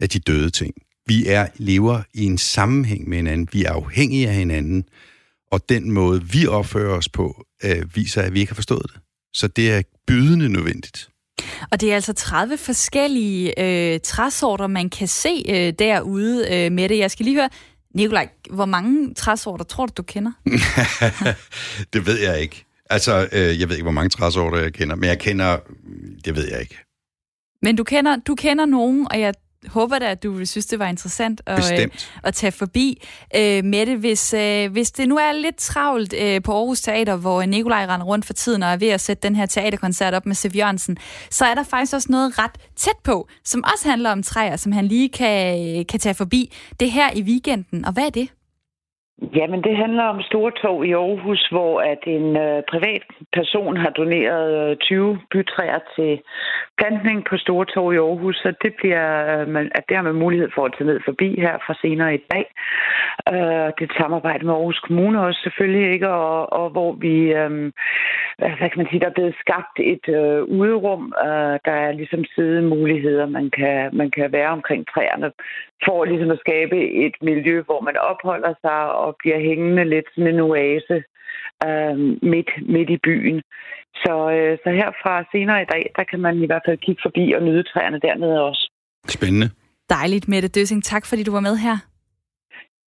af 0.00 0.08
de 0.08 0.18
døde 0.18 0.50
ting. 0.50 0.74
Vi 1.06 1.26
er 1.26 1.48
lever 1.56 2.02
i 2.14 2.24
en 2.24 2.38
sammenhæng 2.38 3.08
med 3.08 3.16
hinanden. 3.16 3.48
Vi 3.52 3.64
er 3.64 3.72
afhængige 3.72 4.28
af 4.28 4.34
hinanden. 4.34 4.84
Og 5.50 5.68
den 5.68 5.90
måde, 5.90 6.24
vi 6.24 6.46
opfører 6.46 6.96
os 6.96 7.08
på, 7.08 7.46
øh, 7.64 7.96
viser, 7.96 8.22
at 8.22 8.34
vi 8.34 8.40
ikke 8.40 8.50
har 8.50 8.54
forstået 8.54 8.86
det. 8.94 9.03
Så 9.34 9.48
det 9.48 9.72
er 9.72 9.82
bydende 10.06 10.48
nødvendigt. 10.48 11.08
Og 11.70 11.80
det 11.80 11.90
er 11.90 11.94
altså 11.94 12.12
30 12.12 12.58
forskellige 12.58 13.60
øh, 13.60 14.00
træsorter, 14.00 14.66
man 14.66 14.90
kan 14.90 15.08
se 15.08 15.44
øh, 15.48 15.72
derude 15.78 16.48
øh, 16.52 16.72
med 16.72 16.88
det. 16.88 16.98
Jeg 16.98 17.10
skal 17.10 17.24
lige 17.24 17.36
høre, 17.36 17.48
Nikolaj, 17.94 18.28
hvor 18.50 18.64
mange 18.64 19.14
træsorter 19.14 19.64
tror 19.64 19.86
du, 19.86 19.92
du 19.96 20.02
kender? 20.02 20.32
det 21.92 22.06
ved 22.06 22.18
jeg 22.18 22.40
ikke. 22.40 22.64
Altså, 22.90 23.28
øh, 23.32 23.60
jeg 23.60 23.68
ved 23.68 23.76
ikke, 23.76 23.82
hvor 23.82 23.92
mange 23.92 24.10
træsorter 24.10 24.58
jeg 24.58 24.72
kender, 24.72 24.96
men 24.96 25.08
jeg 25.08 25.18
kender, 25.18 25.58
det 26.24 26.36
ved 26.36 26.48
jeg 26.50 26.60
ikke. 26.60 26.78
Men 27.62 27.76
du 27.76 27.84
kender, 27.84 28.16
du 28.16 28.34
kender 28.34 28.66
nogen, 28.66 29.06
og 29.10 29.20
jeg 29.20 29.34
håber 29.68 29.98
da, 29.98 30.10
at 30.10 30.22
du 30.22 30.32
vil 30.32 30.46
synes, 30.46 30.66
det 30.66 30.78
var 30.78 30.86
interessant 30.86 31.40
at, 31.46 31.52
øh, 31.52 31.56
Bestemt. 31.56 32.10
at 32.22 32.34
tage 32.34 32.52
forbi 32.52 33.02
øh, 33.36 33.64
med 33.64 33.86
det. 33.86 33.98
Hvis, 33.98 34.34
øh, 34.34 34.72
hvis 34.72 34.90
det 34.90 35.08
nu 35.08 35.16
er 35.16 35.32
lidt 35.32 35.56
travlt 35.56 36.14
øh, 36.18 36.42
på 36.42 36.52
Aarhus 36.52 36.80
Teater, 36.80 37.16
hvor 37.16 37.42
Nikolaj 37.44 37.86
render 37.86 38.06
rundt 38.06 38.24
for 38.24 38.32
tiden 38.32 38.62
og 38.62 38.68
er 38.68 38.76
ved 38.76 38.88
at 38.88 39.00
sætte 39.00 39.22
den 39.22 39.36
her 39.36 39.46
teaterkoncert 39.46 40.14
op 40.14 40.26
med 40.26 40.34
Siv 40.34 40.50
Jørgensen, 40.56 40.96
så 41.30 41.44
er 41.44 41.54
der 41.54 41.62
faktisk 41.62 41.94
også 41.94 42.08
noget 42.10 42.38
ret 42.38 42.58
tæt 42.76 42.98
på, 43.04 43.28
som 43.44 43.64
også 43.74 43.88
handler 43.88 44.10
om 44.10 44.22
træer, 44.22 44.56
som 44.56 44.72
han 44.72 44.86
lige 44.86 45.08
kan, 45.08 45.84
kan 45.84 46.00
tage 46.00 46.14
forbi. 46.14 46.52
Det 46.80 46.90
her 46.90 47.10
i 47.14 47.22
weekenden. 47.22 47.84
Og 47.84 47.92
hvad 47.92 48.04
er 48.04 48.10
det? 48.10 48.28
Jamen, 49.22 49.62
det 49.62 49.76
handler 49.76 50.04
om 50.04 50.22
Stortog 50.22 50.86
i 50.86 50.92
Aarhus, 50.92 51.48
hvor 51.50 51.80
at 51.80 51.98
en 52.06 52.36
øh, 52.36 52.62
privat 52.70 53.02
person 53.32 53.76
har 53.76 53.90
doneret 53.90 54.70
øh, 54.70 54.76
20 54.76 55.18
bytræer 55.30 55.78
til 55.96 56.20
plantning 56.78 57.24
på 57.30 57.36
Stortog 57.36 57.94
i 57.94 57.96
Aarhus, 57.96 58.36
så 58.36 58.54
det 58.62 58.74
bliver 58.74 59.06
øh, 59.40 59.48
man, 59.48 59.70
at 59.74 59.84
det 59.88 59.96
har 59.96 60.04
man 60.04 60.14
mulighed 60.14 60.48
for 60.54 60.64
at 60.64 60.74
tage 60.78 60.86
ned 60.90 61.00
forbi 61.04 61.40
her 61.40 61.58
fra 61.66 61.74
senere 61.82 62.14
i 62.14 62.22
dag. 62.32 62.44
Øh, 63.32 63.66
det 63.74 63.82
er 63.82 63.90
et 63.90 64.00
samarbejde 64.00 64.46
med 64.46 64.54
Aarhus 64.54 64.78
Kommune 64.78 65.20
også 65.20 65.40
selvfølgelig, 65.42 65.92
ikke? 65.92 66.08
Og, 66.08 66.52
og 66.52 66.70
hvor 66.70 66.92
vi, 66.92 67.16
øh, 67.40 67.72
hvad 68.38 68.70
kan 68.70 68.80
man 68.80 68.88
sige, 68.90 69.00
der 69.00 69.06
er 69.06 69.18
blevet 69.18 69.36
skabt 69.40 69.76
et 69.92 70.06
øh, 70.08 70.42
uderum, 70.58 71.14
øh, 71.26 71.54
der 71.66 71.74
er 71.86 71.92
ligesom 71.92 72.24
sidemuligheder, 72.34 73.26
man 73.26 73.50
kan, 73.50 73.90
man 73.92 74.10
kan 74.10 74.32
være 74.32 74.50
omkring 74.50 74.86
træerne, 74.86 75.30
for 75.84 76.04
ligesom 76.04 76.30
at 76.30 76.42
skabe 76.44 76.78
et 77.06 77.16
miljø, 77.22 77.56
hvor 77.68 77.80
man 77.80 77.96
opholder 78.10 78.52
sig 78.64 78.80
og 79.02 79.16
bliver 79.20 79.40
hængende 79.48 79.84
lidt 79.84 80.08
sådan 80.14 80.34
en 80.34 80.40
oase 80.40 80.96
øh, 81.66 81.96
midt, 82.32 82.50
midt 82.74 82.90
i 82.96 82.98
byen. 83.06 83.38
Så, 84.02 84.14
øh, 84.36 84.52
så 84.62 84.68
herfra 84.80 85.14
senere 85.32 85.62
i 85.62 85.68
dag, 85.74 85.84
der 85.96 86.04
kan 86.10 86.20
man 86.20 86.42
i 86.42 86.46
hvert 86.46 86.64
fald 86.66 86.78
kigge 86.78 87.02
forbi 87.06 87.24
og 87.36 87.42
nyde 87.42 87.62
træerne 87.62 88.00
dernede 88.06 88.42
også. 88.48 88.70
Spændende. 89.08 89.50
Dejligt, 89.90 90.28
Mette 90.28 90.48
Døsing. 90.48 90.84
Tak, 90.84 91.06
fordi 91.06 91.22
du 91.22 91.32
var 91.32 91.40
med 91.40 91.56
her. 91.56 91.76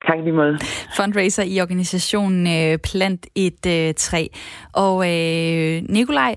Tak 0.08 0.20
lige 0.24 0.34
måde. 0.34 0.58
Fundraiser 0.98 1.44
i 1.44 1.62
organisationen 1.62 2.48
øh, 2.48 2.78
Plant 2.88 3.28
et 3.36 3.64
øh, 3.68 3.94
træ. 3.94 4.28
Og 4.74 4.96
øh, 5.12 5.84
Nikolaj, 5.90 6.36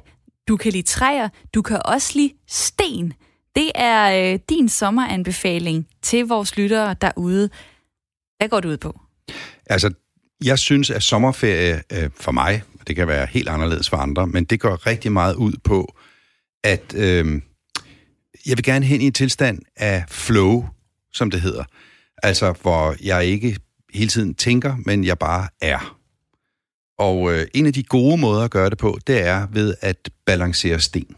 du 0.49 0.57
kan 0.57 0.73
lide 0.73 0.83
træer, 0.83 1.29
du 1.55 1.63
kan 1.63 1.79
også 1.85 2.13
lide 2.19 2.33
sten. 2.47 3.13
Det 3.57 3.73
er 3.75 4.33
øh, 4.33 4.39
din 4.49 4.69
sommeranbefaling 4.69 5.87
til 6.03 6.27
vores 6.27 6.57
lyttere 6.57 6.97
derude. 7.01 7.51
Hvad 8.39 8.49
går 8.49 8.61
du 8.61 8.69
ud 8.69 8.77
på? 8.77 9.01
Altså, 9.67 9.93
jeg 10.45 10.59
synes, 10.59 10.91
at 10.91 11.03
sommerferie 11.03 11.83
øh, 11.93 12.11
for 12.17 12.33
mig, 12.33 12.63
og 12.81 12.89
det 12.89 12.97
kan 12.97 13.09
være 13.09 13.27
helt 13.27 13.49
anderledes 13.49 13.91
for 13.91 13.97
andre, 13.97 14.27
men 14.27 14.45
det 14.45 14.61
går 14.61 14.87
rigtig 14.87 15.13
meget 15.13 15.35
ud 15.35 15.53
på, 15.65 15.95
at 16.65 16.95
øh, 16.95 17.43
jeg 18.47 18.57
vil 18.57 18.65
gerne 18.65 18.87
hen 18.87 19.01
i 19.01 19.07
en 19.07 19.13
tilstand 19.13 19.63
af 19.77 20.05
flow, 20.09 20.69
som 21.13 21.31
det 21.31 21.41
hedder. 21.41 21.65
Altså, 22.23 22.55
hvor 22.63 22.95
jeg 23.03 23.25
ikke 23.25 23.57
hele 23.95 24.09
tiden 24.09 24.35
tænker, 24.35 24.77
men 24.87 25.05
jeg 25.05 25.19
bare 25.19 25.49
er. 25.61 25.97
Og 26.99 27.33
øh, 27.33 27.47
en 27.55 27.67
af 27.67 27.73
de 27.73 27.83
gode 27.83 28.21
måder 28.21 28.45
at 28.45 28.51
gøre 28.51 28.71
det 28.71 28.79
på, 28.79 28.99
det 29.07 29.23
er 29.23 29.47
ved 29.53 29.75
at 29.81 30.11
balancere 30.27 30.81
sten. 30.81 31.17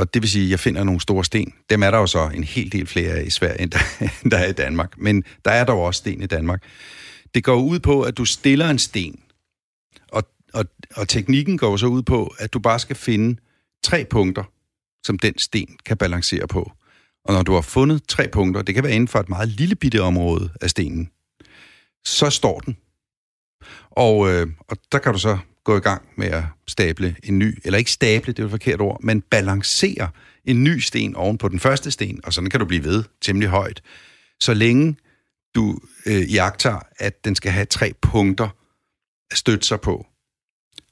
Og 0.00 0.14
det 0.14 0.22
vil 0.22 0.30
sige, 0.30 0.44
at 0.44 0.50
jeg 0.50 0.60
finder 0.60 0.84
nogle 0.84 1.00
store 1.00 1.24
sten. 1.24 1.54
Dem 1.70 1.82
er 1.82 1.90
der 1.90 1.98
jo 1.98 2.06
så 2.06 2.28
en 2.34 2.44
hel 2.44 2.72
del 2.72 2.86
flere 2.86 3.12
af 3.12 3.24
i 3.26 3.30
Sverige, 3.30 3.60
end 3.60 3.70
der, 3.70 3.78
end 4.22 4.30
der 4.30 4.38
er 4.38 4.46
i 4.46 4.52
Danmark. 4.52 4.98
Men 4.98 5.24
der 5.44 5.50
er 5.50 5.64
dog 5.64 5.82
også 5.82 5.98
sten 5.98 6.22
i 6.22 6.26
Danmark. 6.26 6.62
Det 7.34 7.44
går 7.44 7.54
ud 7.54 7.78
på, 7.78 8.02
at 8.02 8.18
du 8.18 8.24
stiller 8.24 8.70
en 8.70 8.78
sten. 8.78 9.20
Og, 10.12 10.22
og, 10.52 10.64
og 10.96 11.08
teknikken 11.08 11.58
går 11.58 11.76
så 11.76 11.86
ud 11.86 12.02
på, 12.02 12.34
at 12.38 12.52
du 12.52 12.58
bare 12.58 12.78
skal 12.78 12.96
finde 12.96 13.40
tre 13.82 14.04
punkter, 14.04 14.44
som 15.06 15.18
den 15.18 15.38
sten 15.38 15.76
kan 15.86 15.96
balancere 15.96 16.46
på. 16.46 16.72
Og 17.24 17.34
når 17.34 17.42
du 17.42 17.52
har 17.52 17.60
fundet 17.60 18.02
tre 18.08 18.28
punkter, 18.28 18.62
det 18.62 18.74
kan 18.74 18.84
være 18.84 18.94
inden 18.94 19.08
for 19.08 19.18
et 19.18 19.28
meget 19.28 19.48
lille 19.48 19.74
bitte 19.74 20.02
område 20.02 20.50
af 20.60 20.70
stenen, 20.70 21.10
så 22.04 22.30
står 22.30 22.60
den. 22.60 22.76
Og, 23.90 24.30
øh, 24.30 24.46
og 24.68 24.76
der 24.92 24.98
kan 24.98 25.12
du 25.12 25.18
så 25.18 25.38
gå 25.64 25.76
i 25.76 25.80
gang 25.80 26.02
med 26.16 26.26
at 26.26 26.44
stable 26.68 27.16
en 27.24 27.38
ny, 27.38 27.58
eller 27.64 27.78
ikke 27.78 27.90
stable, 27.90 28.32
det 28.32 28.38
er 28.38 28.42
jo 28.42 28.46
et 28.46 28.50
forkert 28.50 28.80
ord, 28.80 29.02
men 29.02 29.20
balancere 29.20 30.08
en 30.44 30.64
ny 30.64 30.78
sten 30.78 31.16
oven 31.16 31.38
på 31.38 31.48
den 31.48 31.60
første 31.60 31.90
sten, 31.90 32.20
og 32.24 32.32
sådan 32.32 32.50
kan 32.50 32.60
du 32.60 32.66
blive 32.66 32.84
ved 32.84 33.04
temmelig 33.20 33.48
højt. 33.48 33.82
Så 34.40 34.54
længe 34.54 34.96
du 35.54 35.78
øh, 36.06 36.34
jagter, 36.34 36.80
at 36.98 37.24
den 37.24 37.34
skal 37.34 37.52
have 37.52 37.66
tre 37.66 37.92
punkter 38.02 38.48
at 39.30 39.36
støtte 39.36 39.66
sig 39.66 39.80
på, 39.80 40.06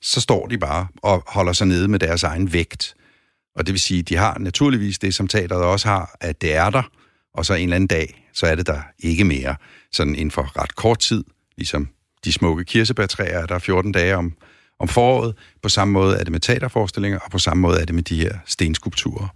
så 0.01 0.21
står 0.21 0.47
de 0.47 0.59
bare 0.59 0.87
og 1.03 1.23
holder 1.27 1.53
sig 1.53 1.67
nede 1.67 1.89
med 1.89 1.99
deres 1.99 2.23
egen 2.23 2.53
vægt. 2.53 2.95
Og 3.57 3.67
det 3.67 3.73
vil 3.73 3.81
sige, 3.81 4.03
de 4.03 4.17
har 4.17 4.39
naturligvis 4.39 4.99
det, 4.99 5.15
som 5.15 5.29
teateret 5.29 5.63
også 5.63 5.89
har, 5.89 6.17
at 6.21 6.41
det 6.41 6.55
er 6.55 6.71
der, 6.71 6.83
og 7.35 7.47
så 7.47 7.55
en 7.55 7.63
eller 7.63 7.77
anden 7.77 7.89
dag, 7.89 8.29
så 8.33 8.47
er 8.47 8.55
det 8.55 8.67
der 8.67 8.81
ikke 8.99 9.25
mere. 9.25 9.57
Sådan 9.93 10.15
inden 10.15 10.31
for 10.31 10.63
ret 10.63 10.77
kort 10.77 10.99
tid, 10.99 11.25
ligesom 11.57 11.89
de 12.25 12.33
smukke 12.33 12.65
kirsebærtræer, 12.65 13.47
der 13.47 13.55
er 13.55 13.59
14 13.59 13.93
dage 13.93 14.17
om, 14.17 14.33
om 14.81 14.89
foråret. 14.89 15.35
På 15.63 15.69
samme 15.69 15.93
måde 15.93 16.17
er 16.17 16.25
det 16.25 16.33
med 16.33 16.41
teaterforestillinger, 16.41 17.19
og 17.19 17.31
på 17.31 17.39
samme 17.39 17.61
måde 17.61 17.81
er 17.81 17.85
det 17.85 17.95
med 17.95 18.03
de 18.03 18.21
her 18.21 18.35
stenskulpturer. 18.47 19.29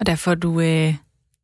Og 0.00 0.06
der 0.06 0.16
får 0.16 0.34
du 0.34 0.60
øh, 0.60 0.94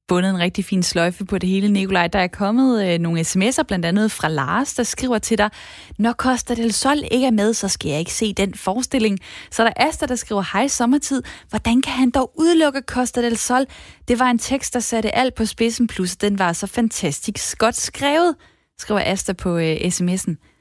bundet 0.08 0.30
en 0.30 0.38
rigtig 0.38 0.64
fin 0.64 0.82
sløjfe 0.82 1.24
på 1.24 1.38
det 1.38 1.48
hele, 1.48 1.68
Nikolaj. 1.68 2.06
Der 2.06 2.18
er 2.18 2.26
kommet 2.26 2.88
øh, 2.88 2.98
nogle 2.98 3.20
sms'er, 3.20 3.62
blandt 3.62 3.84
andet 3.84 4.12
fra 4.12 4.28
Lars, 4.28 4.74
der 4.74 4.82
skriver 4.82 5.18
til 5.18 5.38
dig, 5.38 5.50
når 5.98 6.12
Costa 6.12 6.54
del 6.54 6.72
Sol 6.72 6.98
ikke 7.10 7.26
er 7.26 7.30
med, 7.30 7.54
så 7.54 7.68
skal 7.68 7.88
jeg 7.88 7.98
ikke 7.98 8.12
se 8.12 8.34
den 8.34 8.54
forestilling. 8.54 9.18
Så 9.50 9.62
er 9.62 9.66
der 9.66 9.88
Asta, 9.88 10.06
der 10.06 10.16
skriver, 10.16 10.44
hej 10.52 10.68
sommertid, 10.68 11.22
hvordan 11.50 11.82
kan 11.82 11.92
han 11.92 12.10
dog 12.10 12.32
udelukke 12.38 12.82
Costa 12.86 13.22
del 13.22 13.36
Sol? 13.36 13.66
Det 14.08 14.18
var 14.18 14.30
en 14.30 14.38
tekst, 14.38 14.74
der 14.74 14.80
satte 14.80 15.14
alt 15.14 15.34
på 15.34 15.44
spidsen, 15.44 15.86
plus 15.86 16.16
den 16.16 16.38
var 16.38 16.52
så 16.52 16.66
fantastisk 16.66 17.58
godt 17.58 17.76
skrevet, 17.76 18.34
skriver 18.78 19.00
Asta 19.04 19.32
på 19.32 19.56
øh, 19.58 19.76
sms'en. 19.76 20.55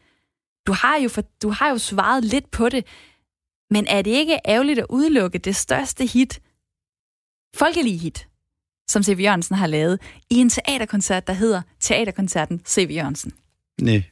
Du 0.68 0.74
har, 0.74 0.98
jo 0.98 1.10
for, 1.10 1.22
du 1.42 1.50
har 1.50 1.70
jo 1.70 1.78
svaret 1.78 2.24
lidt 2.24 2.52
på 2.52 2.70
det, 2.70 2.86
men 3.70 3.88
er 3.88 4.02
det 4.02 4.12
ikke 4.12 4.40
ærgerligt 4.48 4.80
at 4.80 4.86
udelukke 4.90 5.38
det 5.38 5.56
største 5.56 6.06
hit, 6.06 6.42
folkelige 7.56 7.98
hit, 7.98 8.28
som 8.90 9.04
C.V. 9.04 9.20
Jørgensen 9.20 9.56
har 9.56 9.68
lavet, 9.68 10.02
i 10.30 10.36
en 10.36 10.50
teaterkoncert, 10.50 11.28
der 11.28 11.34
hedder 11.34 11.62
Teaterkoncerten 11.80 12.62
C.V. 12.68 12.90
Jørgensen? 12.92 13.34
Nej. 13.82 14.04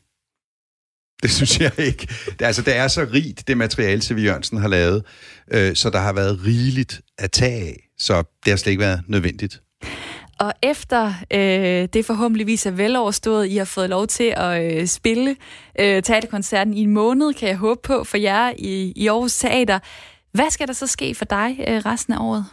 Det 1.23 1.31
synes 1.31 1.59
jeg 1.59 1.79
ikke. 1.79 2.07
Det, 2.39 2.41
altså, 2.41 2.61
det 2.61 2.75
er 2.75 2.87
så 2.87 3.07
rigt, 3.13 3.47
det 3.47 3.57
materiale, 3.57 4.01
C.V. 4.01 4.17
Jørgensen 4.17 4.57
har 4.57 4.67
lavet, 4.67 5.05
øh, 5.51 5.75
så 5.75 5.89
der 5.89 5.99
har 5.99 6.13
været 6.13 6.45
rigeligt 6.45 7.01
at 7.17 7.31
tage 7.31 7.67
af, 7.67 7.89
så 7.97 8.23
det 8.45 8.51
har 8.51 8.57
slet 8.57 8.71
ikke 8.71 8.81
været 8.81 9.03
nødvendigt. 9.07 9.61
Og 10.39 10.53
efter 10.61 11.13
øh, 11.31 11.87
det 11.93 12.05
forhåbentligvis 12.05 12.65
er 12.65 12.71
veloverstået, 12.71 13.47
I 13.47 13.55
har 13.57 13.65
fået 13.65 13.89
lov 13.89 14.07
til 14.07 14.33
at 14.37 14.81
øh, 14.81 14.87
spille 14.87 15.35
øh, 15.79 16.03
teaterkoncerten 16.03 16.73
i 16.73 16.81
en 16.81 16.93
måned, 16.93 17.33
kan 17.33 17.49
jeg 17.49 17.57
håbe 17.57 17.79
på 17.83 18.03
for 18.03 18.17
jer 18.17 18.53
i, 18.57 18.93
i 18.95 19.07
Aarhus 19.07 19.35
Teater. 19.35 19.79
Hvad 20.31 20.49
skal 20.51 20.67
der 20.67 20.73
så 20.73 20.87
ske 20.87 21.15
for 21.15 21.25
dig 21.25 21.65
øh, 21.67 21.75
resten 21.75 22.13
af 22.13 22.17
året? 22.19 22.45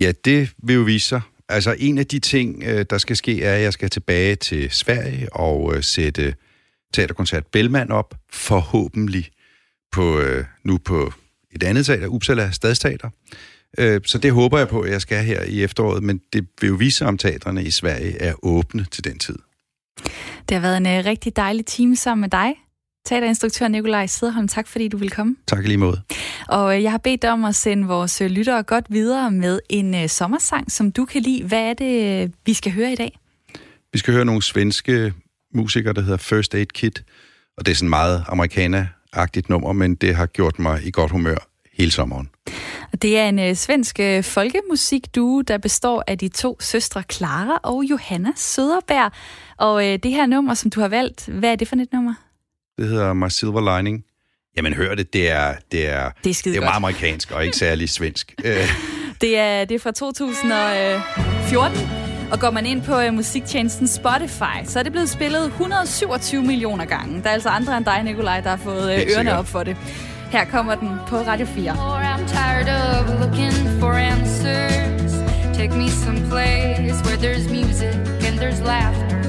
Ja, 0.00 0.12
det 0.24 0.50
vil 0.62 0.74
jo 0.74 0.82
vise 0.82 1.08
sig. 1.08 1.20
Altså 1.48 1.76
en 1.78 1.98
af 1.98 2.06
de 2.06 2.18
ting, 2.18 2.62
øh, 2.66 2.86
der 2.90 2.98
skal 2.98 3.16
ske, 3.16 3.42
er, 3.42 3.54
at 3.54 3.62
jeg 3.62 3.72
skal 3.72 3.90
tilbage 3.90 4.36
til 4.36 4.70
Sverige 4.70 5.32
og 5.32 5.76
øh, 5.76 5.82
sætte 5.82 6.34
teaterkoncert 6.94 7.46
Bellman 7.46 7.90
op, 7.90 8.14
forhåbentlig 8.32 9.30
på, 9.92 10.20
øh, 10.20 10.44
nu 10.64 10.78
på 10.78 11.12
et 11.52 11.62
andet 11.62 11.86
teater, 11.86 12.06
Uppsala 12.06 12.50
Stadsteater. 12.50 13.10
Øh, 13.78 14.00
så 14.06 14.18
det 14.18 14.32
håber 14.32 14.58
jeg 14.58 14.68
på, 14.68 14.80
at 14.80 14.90
jeg 14.90 15.00
skal 15.00 15.24
her 15.24 15.42
i 15.42 15.62
efteråret, 15.62 16.02
men 16.02 16.20
det 16.32 16.46
vil 16.60 16.68
jo 16.68 16.74
vise 16.74 16.98
sig, 16.98 17.06
om 17.06 17.18
teatrene 17.18 17.64
i 17.64 17.70
Sverige 17.70 18.18
er 18.18 18.34
åbne 18.42 18.86
til 18.90 19.04
den 19.04 19.18
tid. 19.18 19.38
Det 20.48 20.54
har 20.54 20.60
været 20.60 20.76
en 20.76 20.86
uh, 20.86 21.04
rigtig 21.04 21.36
dejlig 21.36 21.66
time 21.66 21.96
sammen 21.96 22.20
med 22.20 22.28
dig, 22.28 22.54
teaterinstruktør 23.06 23.68
Nikolaj 23.68 24.06
Sederholm. 24.06 24.48
Tak 24.48 24.68
fordi 24.68 24.88
du 24.88 24.96
vil 24.96 25.10
komme. 25.10 25.36
Tak 25.46 25.66
lige 25.66 25.76
måde. 25.76 26.00
Og 26.48 26.76
uh, 26.76 26.82
jeg 26.82 26.90
har 26.90 26.98
bedt 26.98 27.22
dig 27.22 27.30
om 27.30 27.44
at 27.44 27.54
sende 27.54 27.86
vores 27.86 28.20
uh, 28.20 28.26
lyttere 28.26 28.62
godt 28.62 28.86
videre 28.88 29.30
med 29.30 29.60
en 29.68 30.08
sommersang, 30.08 30.72
som 30.72 30.92
du 30.92 31.04
kan 31.04 31.22
lide. 31.22 31.44
Hvad 31.44 31.62
er 31.62 31.74
det, 31.74 32.32
vi 32.46 32.54
skal 32.54 32.72
høre 32.72 32.92
i 32.92 32.96
dag? 32.96 33.18
Vi 33.92 33.98
skal 33.98 34.14
høre 34.14 34.24
nogle 34.24 34.42
svenske 34.42 35.12
musikere, 35.54 35.92
der 35.92 36.00
hedder 36.00 36.16
First 36.16 36.54
Aid 36.54 36.66
Kit, 36.66 37.04
og 37.56 37.66
det 37.66 37.72
er 37.72 37.76
sådan 37.76 37.88
meget 37.88 38.24
amerikaner-agtigt 38.28 39.48
nummer, 39.48 39.72
men 39.72 39.94
det 39.94 40.14
har 40.14 40.26
gjort 40.26 40.58
mig 40.58 40.86
i 40.86 40.90
godt 40.90 41.10
humør 41.10 41.53
hele 41.76 41.90
sommeren. 41.90 42.30
Det 43.02 43.18
er 43.18 43.28
en 43.28 43.38
øh, 43.38 43.54
svensk 43.54 44.00
øh, 44.00 44.24
folkemusikduo, 44.24 45.40
der 45.40 45.58
består 45.58 46.04
af 46.06 46.18
de 46.18 46.28
to 46.28 46.56
søstre 46.60 47.02
Clara 47.12 47.60
og 47.62 47.84
Johanna 47.84 48.28
Søderberg. 48.36 49.12
Og 49.58 49.86
øh, 49.86 49.98
det 50.02 50.10
her 50.10 50.26
nummer, 50.26 50.54
som 50.54 50.70
du 50.70 50.80
har 50.80 50.88
valgt, 50.88 51.26
hvad 51.26 51.52
er 51.52 51.56
det 51.56 51.68
for 51.68 51.76
et 51.76 51.92
nummer? 51.92 52.14
Det 52.78 52.88
hedder 52.88 53.12
My 53.12 53.28
Silver 53.28 53.76
Lining. 53.76 54.04
Jamen 54.56 54.72
hør 54.72 54.94
det, 54.94 55.12
det 55.12 55.30
er, 55.30 55.54
det 55.72 55.88
er, 55.88 56.10
det 56.24 56.30
er, 56.30 56.42
det 56.44 56.56
er 56.56 56.60
meget 56.60 56.76
amerikansk 56.76 57.30
og 57.30 57.44
ikke 57.44 57.56
særlig 57.56 57.88
svensk. 57.88 58.34
det, 59.20 59.38
er, 59.38 59.64
det 59.64 59.74
er 59.74 59.78
fra 59.78 59.92
2014, 59.92 61.78
Og 62.32 62.40
går 62.40 62.50
man 62.50 62.66
ind 62.66 62.82
på 62.82 62.98
uh, 62.98 63.14
musiktjenesten 63.14 63.88
Spotify, 63.88 64.64
så 64.64 64.78
er 64.78 64.82
det 64.82 64.92
blevet 64.92 65.10
spillet 65.10 65.46
127 65.46 66.42
millioner 66.42 66.84
gange. 66.84 67.22
Der 67.22 67.28
er 67.28 67.32
altså 67.32 67.48
andre 67.48 67.76
end 67.76 67.84
dig, 67.84 68.02
Nikolaj, 68.02 68.40
der 68.40 68.50
har 68.50 68.56
fået 68.56 68.94
uh, 68.94 69.12
ørerne 69.12 69.38
op 69.38 69.46
for 69.46 69.62
det. 69.62 69.76
Her 70.34 70.44
kommer 70.44 70.74
den 70.76 70.98
på 71.06 71.16
Radio 71.16 71.46
4. 71.46 71.70
I'm 71.70 72.26
tired 72.26 72.68
of 72.68 73.20
looking 73.20 73.80
for 73.80 73.92
answers. 73.92 75.12
Take 75.56 75.70
me 75.76 75.88
someplace 75.88 77.00
where 77.04 77.16
there's 77.16 77.48
music 77.48 77.94
and 78.26 78.36
there's 78.38 78.60
laughter. 78.60 79.20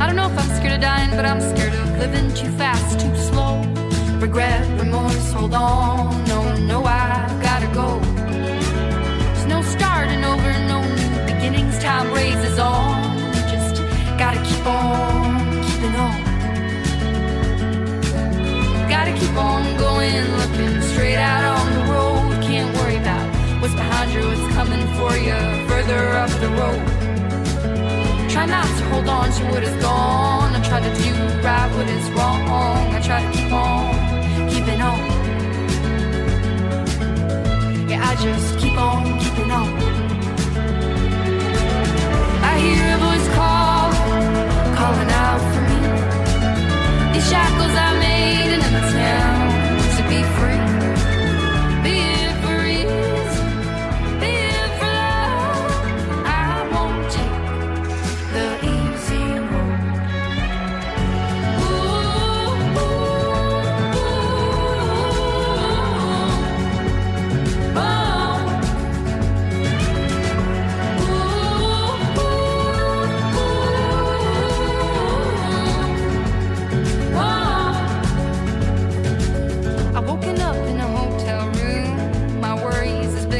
I 0.00 0.06
don't 0.06 0.16
know 0.16 0.30
if 0.32 0.38
I'm 0.38 0.56
scared 0.56 0.72
of 0.72 0.80
dying, 0.80 1.10
but 1.10 1.26
I'm 1.26 1.42
scared 1.52 1.74
of 1.74 1.98
living 1.98 2.32
too 2.34 2.50
fast, 2.56 2.98
too 2.98 3.14
slow. 3.14 3.60
Regret, 4.18 4.64
remorse, 4.80 5.32
hold 5.32 5.52
on. 5.52 6.24
No, 6.24 6.40
no, 6.72 6.78
I've 6.84 7.42
gotta 7.42 7.68
go. 7.74 8.00
There's 9.34 9.46
no 9.46 9.60
starting 9.60 10.24
over, 10.24 10.50
no 10.72 10.80
new 10.80 11.12
beginnings. 11.26 11.78
Time 11.78 12.10
raises 12.14 12.58
on. 12.58 13.18
Just 13.52 13.82
gotta 14.16 14.40
keep 14.48 14.66
on 14.66 15.15
Gotta 19.06 19.20
keep 19.20 19.36
on 19.36 19.76
going, 19.78 20.24
looking 20.36 20.82
straight 20.82 21.14
out 21.14 21.44
on 21.60 21.72
the 21.74 21.92
road. 21.92 22.42
Can't 22.42 22.76
worry 22.76 22.96
about 22.96 23.62
what's 23.62 23.72
behind 23.72 24.12
you, 24.12 24.26
what's 24.26 24.52
coming 24.52 24.84
for 24.98 25.16
you 25.16 25.36
further 25.68 26.08
up 26.22 26.30
the 26.40 26.48
road. 26.48 26.82
Try 28.28 28.46
not 28.46 28.66
to 28.66 28.84
hold 28.90 29.08
on 29.08 29.30
to 29.30 29.44
what 29.44 29.62
is 29.62 29.80
gone. 29.80 30.56
I 30.56 30.60
try 30.60 30.80
to 30.80 30.92
do 31.00 31.12
right 31.40 31.70
what 31.76 31.88
is 31.88 32.10
wrong. 32.10 32.48
I 32.96 33.00
try 33.00 33.22
to 33.22 33.30
keep 33.38 33.52
on 33.52 33.94
keeping 34.50 34.80
on. 34.82 34.98
Yeah, 37.88 38.08
I 38.10 38.16
just 38.16 38.58
keep 38.58 38.76
on 38.76 39.20
keeping 39.20 39.52
on. 39.52 39.68
I 42.42 42.58
hear 42.58 42.82
a 42.92 42.98
voice 43.06 43.28
call, 43.36 43.92
calling 44.74 45.10
out 45.10 45.54
for 45.54 45.60
me. 45.70 45.75
Shackles 47.28 47.74
I 47.74 47.98
made 47.98 48.52
in 48.54 48.60
a 48.60 48.82
town 48.92 49.96
to 49.96 50.08
be 50.08 50.22
free. 50.38 50.55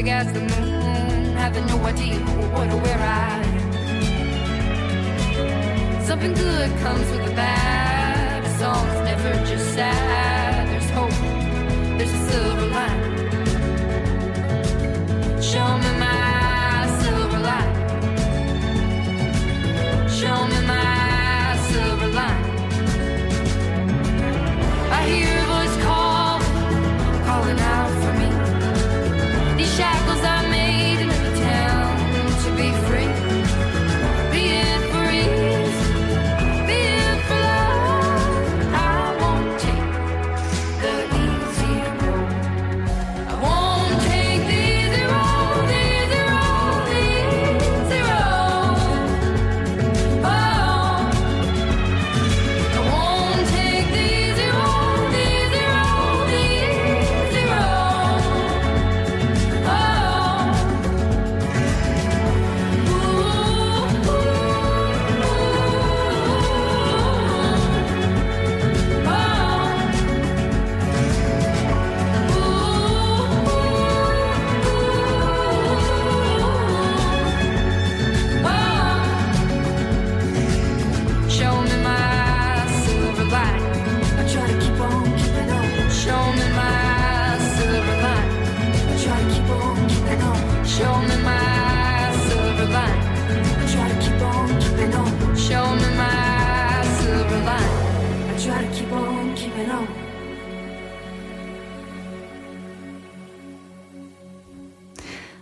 Big 0.06 0.14
as 0.14 0.32
the 0.32 0.40
moon. 0.40 1.34
Having 1.36 1.66
no 1.66 1.76
idea 1.84 2.18
what 2.54 2.68
or 2.72 2.78
where 2.78 2.98
I 2.98 3.42
am. 3.42 3.64
Something 6.04 6.34
good 6.34 6.70
comes 6.78 7.10
with 7.10 7.24
the 7.26 7.34
bad. 7.34 8.44
A 8.44 8.50
song's 8.58 8.98
never 9.08 9.32
just 9.50 9.74
sad. 9.74 10.68
There's 10.68 10.90
hope. 10.90 11.18
There's 11.98 12.14
a 12.20 12.22
silver 12.30 12.66
lining. 12.76 13.16
Show 15.42 15.68
me 15.82 15.90
my 16.04 16.25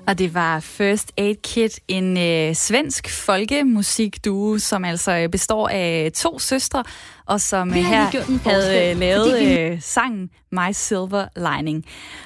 Og 0.06 0.18
det 0.18 0.34
var 0.34 0.60
First 0.60 1.12
Aid 1.16 1.36
Kit, 1.42 1.80
en 1.88 2.18
øh, 2.18 2.54
svensk 2.54 3.10
folkemusikduo, 3.10 4.58
som 4.58 4.84
altså 4.84 5.12
øh, 5.16 5.28
består 5.28 5.68
af 5.68 6.10
to 6.14 6.38
søstre, 6.38 6.84
og 7.26 7.40
som 7.40 7.68
øh, 7.68 7.74
her 7.74 8.00
lige 8.00 8.10
gjort 8.10 8.28
en 8.28 8.40
havde 8.50 8.90
øh, 8.90 8.98
lavet 8.98 9.40
vi- 9.40 9.58
øh, 9.58 9.80
sangen 9.82 10.30
My 10.52 10.72
Silver 10.72 11.26
Lining. 11.56 11.84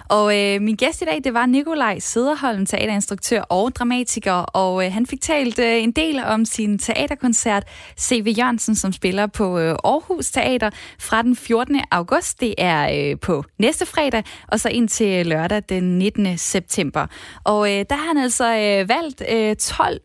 Og 0.08 0.38
øh, 0.38 0.60
min 0.62 0.76
gæst 0.76 1.02
i 1.02 1.04
dag, 1.04 1.20
det 1.24 1.34
var 1.34 1.46
Nikolaj 1.46 1.98
Sederholm, 1.98 2.66
teaterinstruktør 2.66 3.40
og 3.40 3.74
dramatiker, 3.76 4.32
og 4.32 4.84
øh, 4.86 4.92
han 4.92 5.06
fik 5.06 5.20
talt 5.20 5.58
øh, 5.58 5.82
en 5.82 5.92
del 5.92 6.20
om 6.24 6.44
sin 6.44 6.78
teaterkoncert 6.78 7.64
C.V. 8.00 8.34
Jørgensen, 8.38 8.74
som 8.74 8.92
spiller 8.92 9.26
på 9.26 9.58
øh, 9.58 9.70
Aarhus 9.84 10.30
Teater 10.30 10.70
fra 11.00 11.22
den 11.22 11.36
14. 11.36 11.80
august. 11.90 12.40
Det 12.40 12.54
er 12.58 13.10
øh, 13.10 13.18
på 13.20 13.44
næste 13.58 13.86
fredag, 13.86 14.24
og 14.48 14.60
så 14.60 14.68
indtil 14.68 15.26
lørdag 15.26 15.62
den 15.68 15.98
19. 15.98 16.38
september. 16.38 17.06
Og 17.44 17.70
øh, 17.72 17.84
der 17.90 17.96
har 17.96 18.06
han 18.06 18.18
altså 18.18 18.44
øh, 18.56 18.88
valgt 18.88 19.22
øh, 19.32 19.56
12 19.56 20.00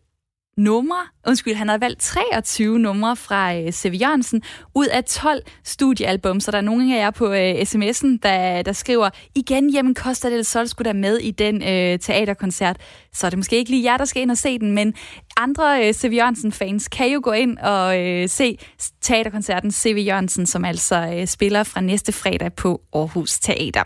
numre, 0.56 0.96
undskyld, 1.26 1.54
han 1.54 1.68
har 1.68 1.78
valgt 1.78 2.00
23 2.00 2.78
numre 2.78 3.16
fra 3.16 3.56
øh, 3.56 3.72
C.V. 3.72 3.94
Jørgensen 4.00 4.42
ud 4.74 4.86
af 4.86 5.04
12 5.04 5.42
studiealbum, 5.64 6.40
så 6.40 6.50
der 6.50 6.58
er 6.58 6.62
nogen 6.62 6.92
af 6.92 6.96
jer 6.98 7.10
på 7.10 7.32
øh, 7.32 7.54
sms'en, 7.54 8.18
der, 8.22 8.62
der 8.62 8.72
skriver, 8.72 9.10
igen, 9.34 9.70
jamen 9.70 9.94
Costa 9.94 10.30
del 10.30 10.44
Sol 10.44 10.68
skulle 10.68 10.88
da 10.88 10.92
med 10.92 11.18
i 11.18 11.30
den 11.30 11.62
øh, 11.62 11.98
teaterkoncert. 11.98 12.76
Så 13.12 13.26
er 13.26 13.30
det 13.30 13.38
måske 13.38 13.56
ikke 13.56 13.70
lige 13.70 13.92
jer, 13.92 13.96
der 13.96 14.04
skal 14.04 14.22
ind 14.22 14.30
og 14.30 14.38
se 14.38 14.58
den, 14.58 14.72
men 14.72 14.94
andre 15.36 15.88
øh, 15.88 15.94
C.V. 15.94 16.12
Jørgensen-fans 16.14 16.88
kan 16.88 17.12
jo 17.12 17.20
gå 17.24 17.32
ind 17.32 17.58
og 17.58 18.00
øh, 18.00 18.28
se 18.28 18.58
teaterkoncerten 19.02 19.72
C.V. 19.72 20.04
Jørgensen, 20.06 20.46
som 20.46 20.64
altså 20.64 21.14
øh, 21.14 21.26
spiller 21.26 21.62
fra 21.62 21.80
næste 21.80 22.12
fredag 22.12 22.52
på 22.52 22.80
Aarhus 22.94 23.38
Teater. 23.38 23.82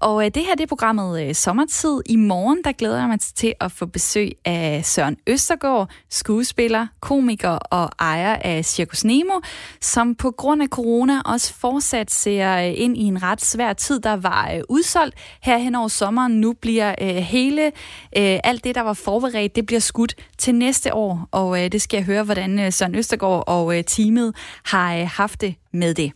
Og 0.00 0.24
øh, 0.24 0.30
det 0.34 0.42
her 0.42 0.54
det 0.54 0.62
er 0.62 0.66
programmet 0.66 1.28
øh, 1.28 1.34
Sommertid. 1.34 2.00
I 2.06 2.16
morgen 2.16 2.58
der 2.64 2.72
glæder 2.72 2.98
jeg 2.98 3.08
mig 3.08 3.20
til 3.20 3.54
at 3.60 3.72
få 3.72 3.86
besøg 3.86 4.32
af 4.44 4.84
Søren 4.84 5.16
Østergaard, 5.26 5.90
skuespiller, 6.10 6.86
komiker 7.00 7.48
og 7.50 7.90
ejer 7.98 8.34
af 8.34 8.64
Circus 8.64 9.04
Nemo, 9.04 9.40
som 9.80 10.14
på 10.14 10.30
grund 10.30 10.62
af 10.62 10.68
corona 10.68 11.20
også 11.24 11.54
fortsat 11.54 12.10
ser 12.10 12.56
øh, 12.56 12.72
ind 12.76 12.96
i 12.96 13.02
en 13.02 13.22
ret 13.22 13.44
svær 13.44 13.72
tid, 13.72 14.00
der 14.00 14.16
var 14.16 14.50
øh, 14.54 14.60
udsolgt 14.68 15.14
her 15.42 15.58
hen 15.58 15.74
over 15.74 15.88
sommeren. 15.88 16.40
Nu 16.40 16.52
bliver 16.52 16.94
øh, 17.00 17.08
hele 17.08 17.66
øh, 17.66 18.40
alt 18.44 18.64
det, 18.64 18.74
der 18.74 18.80
var 18.80 18.92
forberedt, 18.92 19.56
det 19.56 19.66
bliver 19.66 19.80
skudt 19.80 20.14
til 20.38 20.54
næste 20.54 20.94
år, 20.94 21.28
og 21.30 21.64
øh, 21.64 21.72
det 21.72 21.82
skal 21.82 21.96
jeg 21.96 22.04
høre, 22.04 22.22
hvordan 22.22 22.58
øh, 22.58 22.72
Søren 22.72 22.94
Østergaard 22.94 23.44
og 23.46 23.78
øh, 23.78 23.84
teamet 23.84 24.34
har 24.64 24.96
øh, 24.96 25.08
haft 25.12 25.40
det 25.40 25.54
med 25.76 25.94
det. 25.94 26.12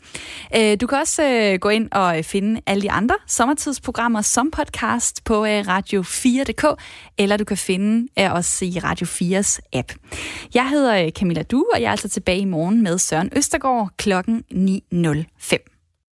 Øh, 0.56 0.76
du 0.80 0.86
kan 0.86 0.98
også 0.98 1.22
øh, 1.22 1.58
gå 1.58 1.68
ind 1.68 1.88
og 1.92 2.18
øh, 2.18 2.24
finde 2.24 2.60
alle 2.66 2.82
de 2.82 2.90
andre 2.90 3.14
sommertidsprogrammer 3.26 4.22
som 4.22 4.50
podcast 4.50 5.24
på 5.24 5.46
radio4.dk, 5.46 6.82
eller 7.18 7.36
du 7.36 7.44
kan 7.44 7.56
finde 7.56 8.08
os 8.30 8.62
i 8.62 8.78
Radio 8.84 9.06
4's 9.06 9.58
app. 9.72 9.92
Jeg 10.54 10.68
hedder 10.68 11.10
Camilla 11.10 11.42
Du, 11.42 11.66
og 11.74 11.80
jeg 11.80 11.86
er 11.86 11.90
altså 11.90 12.08
tilbage 12.08 12.38
i 12.38 12.44
morgen 12.44 12.82
med 12.82 12.98
Søren 12.98 13.30
Østergaard 13.36 13.90
klokken 13.96 14.44
9.05. 14.52 15.69